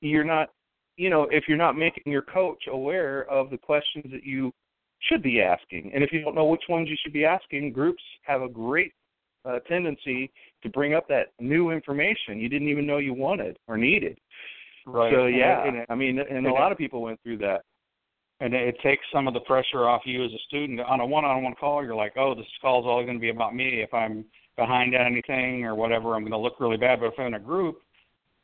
you're 0.00 0.24
not 0.24 0.50
you 0.96 1.10
know 1.10 1.24
if 1.30 1.44
you're 1.48 1.56
not 1.56 1.76
making 1.76 2.12
your 2.12 2.22
coach 2.22 2.62
aware 2.70 3.28
of 3.30 3.50
the 3.50 3.58
questions 3.58 4.04
that 4.12 4.24
you 4.24 4.52
should 5.00 5.22
be 5.22 5.42
asking. 5.42 5.90
And 5.94 6.02
if 6.02 6.10
you 6.12 6.22
don't 6.22 6.34
know 6.34 6.46
which 6.46 6.62
ones 6.68 6.88
you 6.88 6.96
should 7.02 7.12
be 7.12 7.24
asking 7.24 7.72
groups 7.72 8.02
have 8.22 8.40
a 8.42 8.48
great 8.48 8.92
uh, 9.44 9.58
tendency 9.68 10.32
to 10.62 10.68
bring 10.70 10.94
up 10.94 11.06
that 11.08 11.28
new 11.38 11.70
information 11.70 12.38
you 12.40 12.48
didn't 12.48 12.68
even 12.68 12.86
know 12.86 12.98
you 12.98 13.14
wanted 13.14 13.56
or 13.68 13.76
needed. 13.76 14.18
Right. 14.86 15.12
so 15.12 15.26
yeah 15.26 15.62
it- 15.64 15.68
and 15.68 15.86
i 15.88 15.94
mean 15.94 16.18
and 16.18 16.46
a 16.46 16.52
lot 16.52 16.72
of 16.72 16.78
people 16.78 17.02
went 17.02 17.20
through 17.22 17.38
that. 17.38 17.62
And 18.40 18.52
it 18.52 18.76
takes 18.82 19.02
some 19.14 19.26
of 19.26 19.32
the 19.34 19.40
pressure 19.40 19.88
off 19.88 20.02
you 20.04 20.22
as 20.22 20.30
a 20.30 20.38
student. 20.46 20.78
On 20.80 21.00
a 21.00 21.06
one-on-one 21.06 21.54
call 21.58 21.82
you're 21.84 21.94
like 21.94 22.14
oh 22.16 22.34
this 22.34 22.46
call's 22.60 22.86
all 22.86 23.02
going 23.02 23.16
to 23.16 23.20
be 23.20 23.30
about 23.30 23.54
me 23.54 23.82
if 23.82 23.92
i'm 23.92 24.24
behind 24.56 24.94
on 24.94 25.06
anything 25.06 25.64
or 25.64 25.74
whatever 25.74 26.14
i'm 26.14 26.22
going 26.22 26.32
to 26.32 26.38
look 26.38 26.60
really 26.60 26.76
bad. 26.76 27.00
But 27.00 27.06
if 27.08 27.14
i'm 27.18 27.26
in 27.26 27.34
a 27.34 27.40
group 27.40 27.80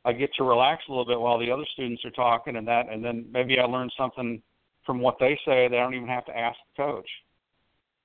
i 0.05 0.13
get 0.13 0.33
to 0.35 0.45
relax 0.45 0.83
a 0.89 0.91
little 0.93 1.07
bit 1.07 1.21
while 1.21 1.39
the 1.39 1.51
other 1.51 1.65
students 1.73 2.05
are 2.05 2.11
talking 2.11 2.57
and 2.57 2.67
that 2.69 2.89
and 2.91 3.05
then 3.05 3.27
maybe 3.33 3.59
i 3.59 3.65
learn 3.65 3.91
something 3.97 4.43
from 4.85 5.01
what 5.01 5.17
they 5.19 5.39
say 5.45 5.69
that 5.69 5.77
i 5.77 5.83
don't 5.83 5.95
even 5.95 6.09
have 6.09 6.25
to 6.27 6.37
ask 6.37 6.59
the 6.77 6.83
coach. 6.83 7.09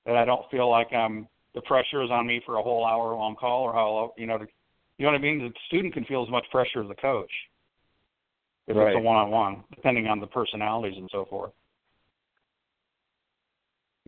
That 0.06 0.16
i 0.16 0.24
don't 0.24 0.48
feel 0.50 0.70
like 0.70 0.92
i'm 0.92 1.28
the 1.54 1.60
pressure 1.62 2.02
is 2.02 2.10
on 2.10 2.26
me 2.26 2.40
for 2.46 2.56
a 2.56 2.62
whole 2.62 2.86
hour 2.86 3.14
long 3.14 3.34
call 3.36 3.62
or 3.64 3.72
how 3.72 4.12
you 4.16 4.26
know 4.26 4.38
to, 4.38 4.46
you 4.96 5.04
know 5.06 5.12
what 5.12 5.18
i 5.18 5.22
mean? 5.22 5.38
The 5.38 5.52
student 5.66 5.94
can 5.94 6.04
feel 6.04 6.22
as 6.22 6.30
much 6.30 6.44
pressure 6.50 6.82
as 6.82 6.88
the 6.88 6.94
coach 6.94 7.30
if 8.66 8.76
Right. 8.76 8.88
it's 8.88 8.96
a 8.96 9.00
one-on-one 9.00 9.64
depending 9.74 10.06
on 10.06 10.20
the 10.20 10.26
personalities 10.26 10.96
and 10.96 11.08
so 11.10 11.24
forth 11.24 11.52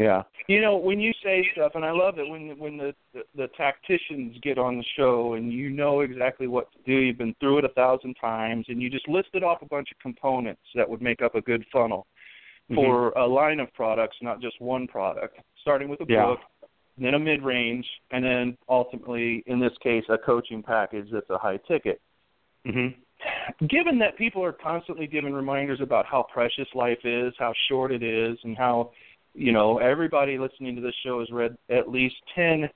Yeah. 0.00 0.22
You 0.48 0.62
know, 0.62 0.78
when 0.78 0.98
you 0.98 1.12
say 1.22 1.46
stuff, 1.52 1.72
and 1.74 1.84
I 1.84 1.90
love 1.90 2.18
it 2.18 2.26
when 2.26 2.58
when 2.58 2.78
the, 2.78 2.94
the 3.12 3.20
the 3.36 3.48
tacticians 3.48 4.34
get 4.42 4.56
on 4.56 4.78
the 4.78 4.84
show, 4.96 5.34
and 5.34 5.52
you 5.52 5.68
know 5.68 6.00
exactly 6.00 6.46
what 6.46 6.72
to 6.72 6.78
do. 6.86 6.98
You've 6.98 7.18
been 7.18 7.36
through 7.38 7.58
it 7.58 7.64
a 7.66 7.68
thousand 7.68 8.14
times, 8.14 8.64
and 8.68 8.80
you 8.80 8.88
just 8.88 9.06
listed 9.08 9.44
off 9.44 9.60
a 9.60 9.66
bunch 9.66 9.88
of 9.92 9.98
components 9.98 10.62
that 10.74 10.88
would 10.88 11.02
make 11.02 11.20
up 11.20 11.34
a 11.34 11.42
good 11.42 11.64
funnel 11.70 12.06
for 12.74 13.10
a 13.10 13.26
line 13.26 13.60
of 13.60 13.72
products, 13.74 14.16
not 14.22 14.40
just 14.40 14.58
one 14.60 14.86
product. 14.86 15.36
Starting 15.60 15.88
with 15.88 16.00
a 16.00 16.06
Yeah. 16.08 16.24
book, 16.26 16.40
then 16.96 17.14
a 17.14 17.18
mid-range, 17.18 17.86
and 18.12 18.24
then 18.24 18.56
ultimately, 18.68 19.42
in 19.46 19.58
this 19.58 19.76
case, 19.82 20.04
a 20.08 20.16
coaching 20.16 20.62
package 20.62 21.08
that's 21.10 21.28
a 21.30 21.38
high 21.38 21.58
ticket. 21.68 22.00
Mm-hmm. 22.66 23.66
given 23.66 23.98
that 23.98 24.16
people 24.16 24.42
are 24.44 24.52
constantly 24.52 25.06
given 25.06 25.34
reminders 25.34 25.80
about 25.80 26.06
how 26.06 26.22
precious 26.32 26.68
life 26.74 27.04
is, 27.04 27.34
how 27.38 27.52
short 27.68 27.90
it 27.92 28.02
is, 28.02 28.38
and 28.44 28.56
how 28.56 28.92
you 29.34 29.52
know 29.52 29.78
everybody 29.78 30.38
listening 30.38 30.76
to 30.76 30.82
this 30.82 30.94
show 31.04 31.20
has 31.20 31.30
read 31.30 31.56
at 31.70 31.88
least 31.88 32.16
ten 32.34 32.68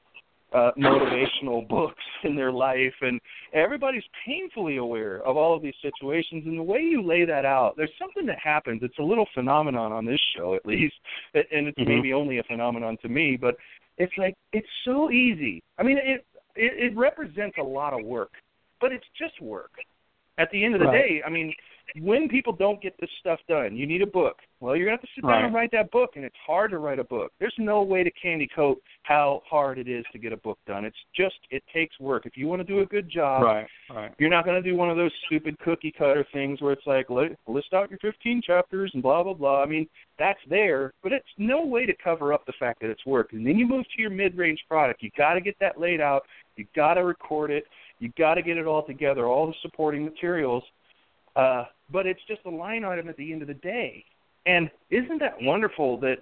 uh, 0.53 0.71
motivational 0.79 1.67
books 1.69 2.03
in 2.23 2.37
their 2.37 2.53
life, 2.53 2.95
and 3.01 3.21
everybody's 3.53 4.05
painfully 4.25 4.77
aware 4.77 5.21
of 5.23 5.37
all 5.37 5.55
of 5.57 5.63
these 5.63 5.75
situations. 5.83 6.45
And 6.47 6.59
the 6.59 6.63
way 6.63 6.79
you 6.81 7.03
lay 7.03 7.25
that 7.25 7.45
out, 7.45 7.75
there's 7.77 7.91
something 7.99 8.25
that 8.27 8.39
happens. 8.39 8.81
It's 8.83 8.99
a 8.99 9.03
little 9.03 9.27
phenomenon 9.35 9.93
on 9.93 10.05
this 10.05 10.21
show, 10.37 10.55
at 10.55 10.65
least, 10.65 10.95
and 11.35 11.67
it's 11.69 11.79
Mhm. 11.79 11.89
maybe 11.89 12.13
only 12.13 12.39
a 12.39 12.45
phenomenon 12.45 12.97
to 12.99 13.09
me, 13.09 13.37
but 13.37 13.57
it's 13.99 14.17
like 14.17 14.35
it's 14.53 14.69
so 14.85 15.11
easy. 15.11 15.63
I 15.79 15.83
mean, 15.83 15.99
it 15.99 16.25
it, 16.57 16.93
it 16.93 16.97
represents 16.97 17.59
a 17.59 17.63
lot 17.63 17.93
of 17.93 18.05
work, 18.05 18.31
but 18.81 18.93
it's 18.93 19.09
just 19.19 19.41
work 19.41 19.73
at 20.39 20.51
the 20.51 20.65
end 20.65 20.75
of 20.75 20.81
the 20.81 20.87
Right. 20.87 21.09
day, 21.09 21.23
I 21.25 21.31
mean, 21.31 21.55
when 22.01 22.29
people 22.29 22.53
don't 22.53 22.81
get 22.83 22.95
this 23.01 23.11
stuff 23.21 23.39
done, 23.49 23.77
you 23.77 23.87
need 23.87 24.03
a 24.03 24.07
book. 24.07 24.37
Well, 24.61 24.75
you're 24.75 24.87
gonna 24.87 24.97
have 24.97 25.03
to 25.03 25.09
sit 25.15 25.23
down 25.27 25.45
and 25.45 25.55
write 25.55 25.71
that 25.73 25.91
book, 25.91 26.13
and 26.17 26.25
it's 26.25 26.37
hard 26.47 26.71
to 26.71 26.79
write 26.79 26.99
a 26.99 27.05
book. 27.05 27.33
There's 27.39 27.55
no 27.59 27.83
way 27.83 28.03
to 28.03 28.11
candy 28.11 28.49
coat 28.55 28.81
how 29.03 29.43
hard 29.49 29.79
it 29.79 29.89
is 29.89 30.05
to 30.13 30.19
get 30.19 30.33
a 30.33 30.39
book 30.39 30.59
done. 30.67 30.85
It's 30.85 30.97
just 31.15 31.35
it 31.51 31.63
takes 31.73 31.99
work. 32.01 32.25
If 32.25 32.37
you 32.37 32.47
want 32.49 32.61
to 32.61 32.65
do 32.65 32.81
a 32.81 32.87
good 32.87 33.11
job, 33.11 33.43
Right, 33.43 33.67
right. 33.91 34.13
you're 34.19 34.31
not 34.31 34.47
going 34.47 34.61
to 34.61 34.69
do 34.69 34.77
one 34.77 34.89
of 34.89 34.97
those 34.97 35.13
stupid 35.27 35.59
cookie 35.59 35.93
cutter 35.97 36.27
things 36.33 36.63
where 36.63 36.73
it's 36.73 36.87
like 36.87 37.11
list 37.11 37.75
out 37.75 37.91
your 37.91 37.99
15 38.01 38.41
chapters 38.43 38.91
and 38.95 39.03
blah 39.03 39.23
blah 39.23 39.35
blah. 39.35 39.63
I 39.63 39.67
mean, 39.67 39.87
that's 40.19 40.41
there, 40.49 40.93
but 41.03 41.13
it's 41.13 41.27
no 41.37 41.65
way 41.65 41.85
to 41.85 41.93
cover 42.03 42.33
up 42.33 42.47
the 42.47 42.55
fact 42.59 42.81
that 42.81 42.91
it's 42.91 43.05
work. 43.05 43.33
And 43.33 43.47
then 43.47 43.59
you 43.59 43.67
move 43.67 43.85
to 43.95 44.01
your 44.01 44.11
mid-range 44.11 44.61
product. 44.69 45.03
You 45.03 45.11
got 45.17 45.35
to 45.35 45.41
get 45.41 45.57
that 45.61 45.79
laid 45.79 46.01
out. 46.01 46.23
You 46.57 46.65
got 46.75 46.95
to 46.95 47.05
record 47.05 47.51
it. 47.51 47.65
You 47.99 48.11
got 48.17 48.35
to 48.35 48.43
get 48.43 48.57
it 48.57 48.67
all 48.67 48.85
together, 48.87 49.27
all 49.27 49.47
the 49.47 49.55
supporting 49.63 50.05
materials. 50.05 50.65
Uh, 51.37 51.65
but 51.91 52.07
it's 52.07 52.21
just 52.29 52.41
a 52.47 52.51
line 52.51 52.85
item 52.85 53.09
at 53.09 53.17
the 53.17 53.33
end 53.33 53.43
of 53.43 53.49
the 53.49 53.55
day. 53.55 54.05
And 54.47 54.71
isn't 54.91 55.19
that 55.21 55.35
wonderful 55.41 55.99
that 56.01 56.19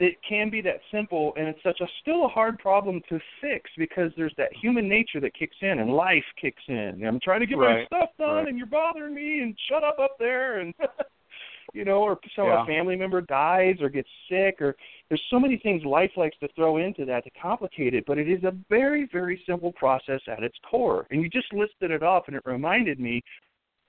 it 0.00 0.16
can 0.26 0.48
be 0.48 0.60
that 0.60 0.80
simple 0.92 1.32
and 1.36 1.48
it's 1.48 1.62
such 1.62 1.80
a 1.80 1.86
still 2.00 2.24
a 2.24 2.28
hard 2.28 2.58
problem 2.58 3.00
to 3.08 3.18
fix 3.40 3.70
because 3.76 4.12
there's 4.16 4.34
that 4.36 4.50
human 4.54 4.88
nature 4.88 5.20
that 5.20 5.34
kicks 5.34 5.56
in 5.60 5.80
and 5.80 5.92
life 5.92 6.24
kicks 6.40 6.62
in. 6.68 7.04
I'm 7.04 7.18
trying 7.20 7.40
to 7.40 7.46
get 7.46 7.58
my 7.58 7.84
stuff 7.86 8.10
done 8.18 8.28
right. 8.28 8.48
and 8.48 8.56
you're 8.56 8.66
bothering 8.66 9.14
me 9.14 9.40
and 9.40 9.58
shut 9.68 9.82
up 9.82 9.98
up 9.98 10.16
there 10.18 10.60
and 10.60 10.72
you 11.74 11.84
know, 11.84 12.02
or 12.02 12.18
so 12.36 12.46
Yeah. 12.46 12.62
a 12.62 12.66
family 12.66 12.96
member 12.96 13.20
dies 13.20 13.76
or 13.80 13.88
gets 13.88 14.08
sick 14.28 14.60
or 14.60 14.76
there's 15.08 15.22
so 15.30 15.40
many 15.40 15.58
things 15.58 15.84
life 15.84 16.12
likes 16.16 16.36
to 16.38 16.48
throw 16.54 16.76
into 16.76 17.04
that 17.04 17.24
to 17.24 17.30
complicate 17.30 17.94
it, 17.94 18.04
but 18.06 18.18
it 18.18 18.28
is 18.28 18.44
a 18.44 18.54
very, 18.70 19.08
very 19.12 19.42
simple 19.46 19.72
process 19.72 20.20
at 20.28 20.42
its 20.42 20.56
core. 20.68 21.06
And 21.10 21.22
you 21.22 21.28
just 21.28 21.52
listed 21.52 21.90
it 21.90 22.02
off 22.02 22.24
and 22.28 22.36
it 22.36 22.42
reminded 22.46 23.00
me 23.00 23.22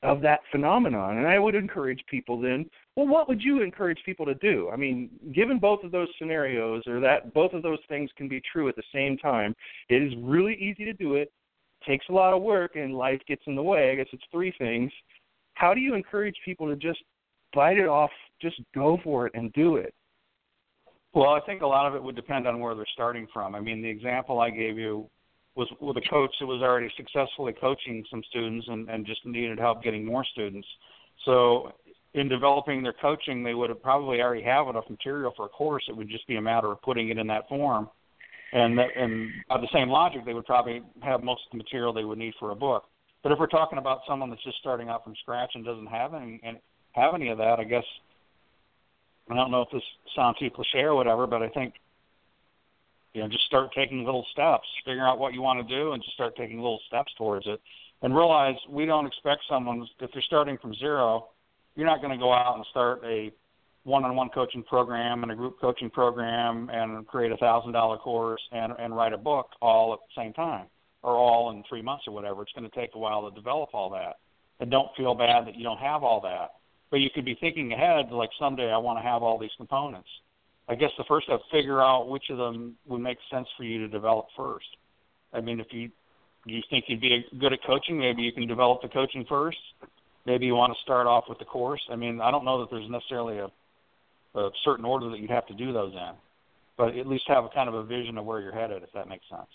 of 0.02 0.22
that 0.22 0.40
phenomenon. 0.52 1.18
And 1.18 1.28
I 1.28 1.40
would 1.40 1.56
encourage 1.56 2.02
people 2.10 2.40
then, 2.40 2.70
well, 2.96 3.08
what 3.08 3.28
would 3.28 3.42
you 3.42 3.62
encourage 3.62 4.00
people 4.06 4.26
to 4.26 4.36
do? 4.36 4.70
I 4.72 4.78
mean, 4.78 5.10
given 5.34 5.60
both 5.60 5.84
of 5.84 5.92
those 5.92 6.08
scenarios 6.18 6.84
or 6.88 7.00
that 7.02 7.34
both 7.34 7.54
of 7.54 7.64
those 7.64 7.80
things 7.90 8.10
can 8.16 8.28
be 8.30 8.42
true 8.52 8.70
at 8.70 8.76
the 8.76 8.84
same 8.94 9.18
time, 9.18 9.54
it 9.90 10.02
is 10.02 10.14
really 10.22 10.56
easy 10.56 10.86
to 10.86 10.94
do 10.94 11.16
it, 11.16 11.32
takes 11.86 12.06
a 12.10 12.14
lot 12.14 12.34
of 12.34 12.42
work, 12.42 12.76
and 12.76 12.96
life 12.96 13.22
gets 13.28 13.42
in 13.46 13.56
the 13.56 13.64
way. 13.64 13.92
I 13.92 13.96
guess 13.96 14.08
it's 14.14 14.24
three 14.32 14.54
things. 14.58 14.92
How 15.56 15.74
do 15.74 15.82
you 15.82 15.96
encourage 15.96 16.36
people 16.46 16.68
to 16.68 16.76
just 16.76 17.00
bite 17.54 17.78
it 17.78 17.88
off, 17.88 18.12
just 18.42 18.62
go 18.74 19.00
for 19.04 19.28
it 19.28 19.34
and 19.36 19.52
do 19.54 19.76
it? 19.76 19.94
Well, 21.14 21.32
I 21.32 21.42
think 21.42 21.62
a 21.62 21.68
lot 21.68 21.88
of 21.88 21.96
it 21.96 22.04
would 22.04 22.16
depend 22.16 22.48
on 22.48 22.60
where 22.60 22.76
they're 22.76 22.86
starting 22.94 23.28
from. 23.34 23.56
I 23.56 23.60
mean, 23.60 23.82
the 23.82 23.90
example 23.90 24.40
I 24.40 24.50
gave 24.52 24.78
you 24.78 25.10
was 25.60 25.68
with 25.82 25.98
a 25.98 26.10
coach 26.10 26.32
that 26.40 26.46
was 26.46 26.62
already 26.62 26.90
successfully 26.96 27.54
coaching 27.60 28.06
some 28.10 28.24
students 28.30 28.66
and, 28.70 28.90
and 28.90 29.06
just 29.06 29.26
needed 29.26 29.60
help 29.60 29.84
getting 29.84 30.06
more 30.06 30.24
students. 30.24 30.68
So, 31.26 31.74
in 32.14 32.28
developing 32.28 32.82
their 32.82 32.94
coaching, 32.94 33.44
they 33.44 33.54
would 33.54 33.70
have 33.70 33.84
probably 33.84 34.20
already 34.22 34.42
have 34.44 34.68
enough 34.68 34.90
material 34.90 35.32
for 35.36 35.46
a 35.46 35.50
course. 35.50 35.84
It 35.88 35.96
would 35.96 36.10
just 36.10 36.26
be 36.28 36.38
a 36.38 36.42
matter 36.42 36.72
of 36.72 36.82
putting 36.82 37.10
it 37.10 37.20
in 37.20 37.28
that 37.28 37.48
form. 37.48 37.88
And 38.52 38.80
that, 38.80 38.88
and 38.96 39.30
by 39.48 39.60
the 39.60 39.68
same 39.72 39.90
logic, 39.90 40.26
they 40.26 40.34
would 40.34 40.46
probably 40.46 40.82
have 41.04 41.22
most 41.24 41.42
of 41.46 41.52
the 41.52 41.64
material 41.64 41.94
they 41.94 42.06
would 42.06 42.18
need 42.18 42.34
for 42.40 42.50
a 42.50 42.56
book. 42.56 42.86
But 43.22 43.32
if 43.32 43.38
we're 43.38 43.48
talking 43.48 43.78
about 43.78 44.00
someone 44.08 44.32
that's 44.32 44.44
just 44.44 44.58
starting 44.58 44.90
out 44.90 45.04
from 45.04 45.14
scratch 45.22 45.52
and 45.54 45.64
doesn't 45.64 45.88
have 45.88 46.16
any 46.16 46.40
and 46.42 46.58
have 46.94 47.14
any 47.14 47.30
of 47.30 47.38
that, 47.38 47.60
I 47.60 47.64
guess 47.64 47.84
I 49.30 49.36
don't 49.36 49.52
know 49.52 49.62
if 49.62 49.70
this 49.72 49.84
sounds 50.16 50.40
too 50.40 50.50
cliche 50.50 50.80
or 50.80 50.96
whatever, 50.96 51.28
but 51.28 51.44
I 51.44 51.50
think 51.50 51.76
you 53.14 53.22
know 53.22 53.28
just 53.28 53.46
start 53.46 53.70
taking 53.76 54.04
little 54.04 54.26
steps, 54.32 54.68
figure 54.86 55.06
out 55.06 55.20
what 55.20 55.34
you 55.34 55.42
want 55.42 55.66
to 55.68 55.76
do, 55.76 55.94
and 55.94 56.04
just 56.04 56.14
start 56.14 56.36
taking 56.36 56.58
little 56.58 56.80
steps 56.88 57.12
towards 57.18 57.46
it. 57.48 57.60
And 58.02 58.16
realize 58.16 58.56
we 58.70 58.86
don't 58.86 59.06
expect 59.06 59.42
someone 59.50 59.88
if 60.00 60.12
they're 60.14 60.22
starting 60.22 60.58
from 60.62 60.74
zero, 60.76 61.30
you're 61.76 61.86
not 61.86 62.02
going 62.02 62.18
to 62.18 62.18
go 62.18 62.32
out 62.34 62.56
and 62.56 62.66
start 62.70 63.02
a 63.04 63.32
one-on-one 63.84 64.30
coaching 64.30 64.64
program 64.64 65.24
and 65.24 65.32
a 65.32 65.36
group 65.36 65.60
coaching 65.60 65.90
program 65.90 66.70
and 66.72 67.06
create 67.08 67.32
a 67.32 67.38
thousand 67.38 67.74
dollar 67.74 67.98
course 67.98 68.42
and 68.52 68.74
and 68.80 68.96
write 68.96 69.14
a 69.14 69.18
book 69.18 69.48
all 69.62 69.94
at 69.94 70.00
the 70.00 70.22
same 70.22 70.34
time 70.34 70.68
or 71.02 71.16
all 71.16 71.52
in 71.52 71.64
three 71.68 71.82
months 71.82 72.06
or 72.08 72.14
whatever. 72.14 72.42
It's 72.42 72.52
going 72.54 72.70
to 72.70 72.76
take 72.76 72.92
a 72.96 73.00
while 73.00 73.30
to 73.30 73.36
develop 73.36 73.70
all 73.74 73.90
that. 73.92 74.18
And 74.60 74.70
don't 74.70 74.90
feel 74.98 75.16
bad 75.16 75.48
that 75.48 75.56
you 75.56 75.64
don't 75.64 75.80
have 75.80 76.04
all 76.04 76.20
that 76.22 76.52
but 76.90 77.00
you 77.00 77.10
could 77.14 77.26
be 77.26 77.38
thinking 77.40 77.72
ahead 77.72 78.12
like 78.12 78.30
someday 78.40 78.72
I 78.72 78.78
want 78.78 79.00
to 79.00 79.04
have 79.04 79.24
all 79.24 79.38
these 79.38 79.52
components. 79.58 80.10
I 80.70 80.76
guess 80.76 80.92
the 80.98 81.04
first 81.08 81.26
step 81.26 81.42
figure 81.52 81.82
out 81.82 82.10
which 82.10 82.30
of 82.30 82.38
them 82.38 82.76
would 82.88 83.02
make 83.02 83.18
sense 83.32 83.48
for 83.58 83.64
you 83.64 83.80
to 83.80 83.88
develop 83.88 84.28
first. 84.38 84.68
I 85.34 85.42
mean, 85.42 85.60
if 85.60 85.68
you 85.72 85.90
you 86.46 86.62
think 86.70 86.86
you'd 86.88 87.02
be 87.02 87.26
good 87.40 87.54
at 87.54 87.60
coaching, 87.66 88.00
maybe 88.00 88.22
you 88.22 88.32
can 88.32 88.48
develop 88.48 88.82
the 88.82 88.88
coaching 88.88 89.26
first. 89.28 89.58
Maybe 90.26 90.46
you 90.46 90.56
want 90.56 90.72
to 90.74 90.80
start 90.84 91.08
off 91.08 91.26
with 91.28 91.40
the 91.40 91.46
course. 91.46 91.82
I 91.92 91.96
mean, 91.96 92.22
I 92.22 92.32
don't 92.32 92.46
know 92.46 92.60
that 92.62 92.70
there's 92.70 92.90
necessarily 92.90 93.40
a, 93.40 93.50
a 94.40 94.50
certain 94.64 94.86
order 94.86 95.10
that 95.10 95.20
you'd 95.20 95.32
have 95.32 95.48
to 95.48 95.54
do 95.54 95.74
those 95.74 95.94
in, 95.94 96.12
but 96.78 96.96
at 96.96 97.08
least 97.08 97.24
have 97.28 97.46
a 97.46 97.50
kind 97.50 97.68
of 97.68 97.76
a 97.76 97.84
vision 97.84 98.18
of 98.18 98.26
where 98.26 98.40
you're 98.40 98.54
headed, 98.54 98.84
if 98.84 98.92
that 98.94 99.10
makes 99.10 99.26
sense. 99.30 99.50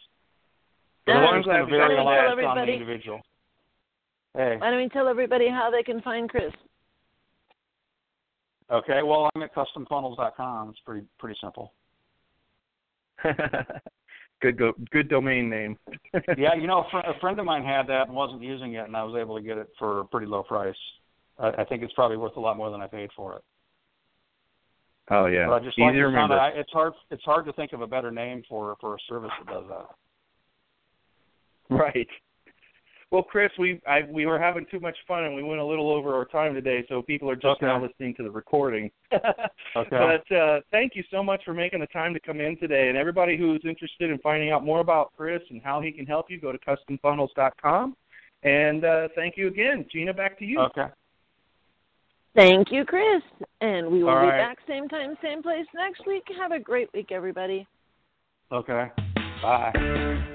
Yeah, 1.06 1.18
Otherwise, 1.18 1.38
it's 1.38 1.46
going 1.46 1.64
to 1.64 1.70
vary 1.70 1.96
a 1.96 2.02
lot 2.02 2.44
on 2.44 2.66
the 2.66 2.72
individual. 2.72 3.20
Hey. 4.34 4.56
Why 4.58 4.70
don't 4.70 4.82
we 4.82 4.88
tell 4.88 5.06
everybody 5.06 5.48
how 5.48 5.70
they 5.70 5.82
can 5.82 6.02
find 6.02 6.28
Chris? 6.28 6.52
Okay. 8.74 9.00
Well, 9.04 9.30
I'm 9.34 9.42
at 9.42 9.54
customfunnels.com. 9.54 10.70
It's 10.70 10.80
pretty 10.84 11.06
pretty 11.18 11.38
simple. 11.40 11.72
good 14.42 14.58
go, 14.58 14.72
good 14.90 15.08
domain 15.08 15.48
name. 15.48 15.78
yeah, 16.36 16.54
you 16.54 16.66
know, 16.66 16.80
a, 16.80 16.90
fr- 16.90 17.08
a 17.08 17.18
friend 17.20 17.38
of 17.38 17.46
mine 17.46 17.64
had 17.64 17.86
that 17.86 18.08
and 18.08 18.16
wasn't 18.16 18.42
using 18.42 18.74
it, 18.74 18.84
and 18.86 18.96
I 18.96 19.04
was 19.04 19.16
able 19.18 19.36
to 19.36 19.42
get 19.42 19.56
it 19.58 19.68
for 19.78 20.00
a 20.00 20.04
pretty 20.04 20.26
low 20.26 20.42
price. 20.42 20.74
I, 21.38 21.48
I 21.58 21.64
think 21.64 21.82
it's 21.82 21.92
probably 21.94 22.16
worth 22.16 22.36
a 22.36 22.40
lot 22.40 22.56
more 22.56 22.70
than 22.70 22.80
I 22.82 22.86
paid 22.88 23.10
for 23.16 23.36
it. 23.36 23.42
Oh 25.10 25.26
yeah, 25.26 25.46
But 25.46 25.54
I 25.54 25.58
just 25.64 25.78
easy 25.78 25.84
like 25.84 25.92
to 25.94 25.98
sound 26.00 26.14
remember. 26.14 26.34
of- 26.34 26.40
I, 26.40 26.48
it's 26.50 26.72
hard. 26.72 26.92
It's 27.10 27.22
hard 27.24 27.46
to 27.46 27.52
think 27.52 27.72
of 27.72 27.80
a 27.82 27.86
better 27.86 28.10
name 28.10 28.42
for 28.48 28.74
for 28.80 28.94
a 28.94 28.98
service 29.08 29.30
that 29.46 29.52
does 29.52 29.64
that. 29.68 29.86
Right. 31.76 32.08
Well, 33.14 33.22
Chris, 33.22 33.52
we 33.60 33.80
I, 33.86 34.00
we 34.10 34.26
were 34.26 34.40
having 34.40 34.66
too 34.68 34.80
much 34.80 34.96
fun 35.06 35.22
and 35.22 35.36
we 35.36 35.44
went 35.44 35.60
a 35.60 35.64
little 35.64 35.88
over 35.88 36.16
our 36.16 36.24
time 36.24 36.52
today, 36.52 36.84
so 36.88 37.00
people 37.00 37.30
are 37.30 37.36
just 37.36 37.58
Okay. 37.62 37.66
now 37.66 37.80
listening 37.80 38.12
to 38.16 38.24
the 38.24 38.30
recording. 38.30 38.90
Okay. 39.76 40.20
But 40.28 40.36
uh, 40.36 40.60
thank 40.70 40.92
you 40.94 41.02
so 41.10 41.20
much 41.22 41.42
for 41.44 41.52
making 41.52 41.80
the 41.80 41.86
time 41.88 42.14
to 42.14 42.20
come 42.20 42.40
in 42.40 42.56
today. 42.58 42.88
And 42.88 42.96
everybody 42.96 43.36
who's 43.36 43.60
interested 43.64 44.08
in 44.08 44.18
finding 44.18 44.52
out 44.52 44.64
more 44.64 44.78
about 44.78 45.12
Chris 45.16 45.42
and 45.50 45.60
how 45.62 45.80
he 45.80 45.90
can 45.90 46.06
help 46.06 46.26
you, 46.30 46.40
go 46.40 46.52
to 46.52 46.58
customfunnels.com. 46.58 47.96
And 48.44 48.84
uh, 48.84 49.08
thank 49.16 49.36
you 49.36 49.48
again, 49.48 49.84
Gina. 49.90 50.14
Back 50.14 50.38
to 50.38 50.44
you. 50.44 50.60
Okay. 50.60 50.86
Thank 52.36 52.70
you, 52.70 52.84
Chris. 52.84 53.22
And 53.60 53.88
we 53.88 54.04
will 54.04 54.10
All 54.10 54.20
be 54.20 54.28
right. 54.28 54.38
back 54.38 54.58
same 54.68 54.88
time, 54.88 55.16
same 55.22 55.42
place 55.42 55.66
next 55.74 56.06
week. 56.06 56.22
Have 56.40 56.52
a 56.52 56.60
great 56.60 56.88
week, 56.94 57.10
everybody. 57.10 57.66
Okay. 58.52 58.90
Bye. 59.42 60.34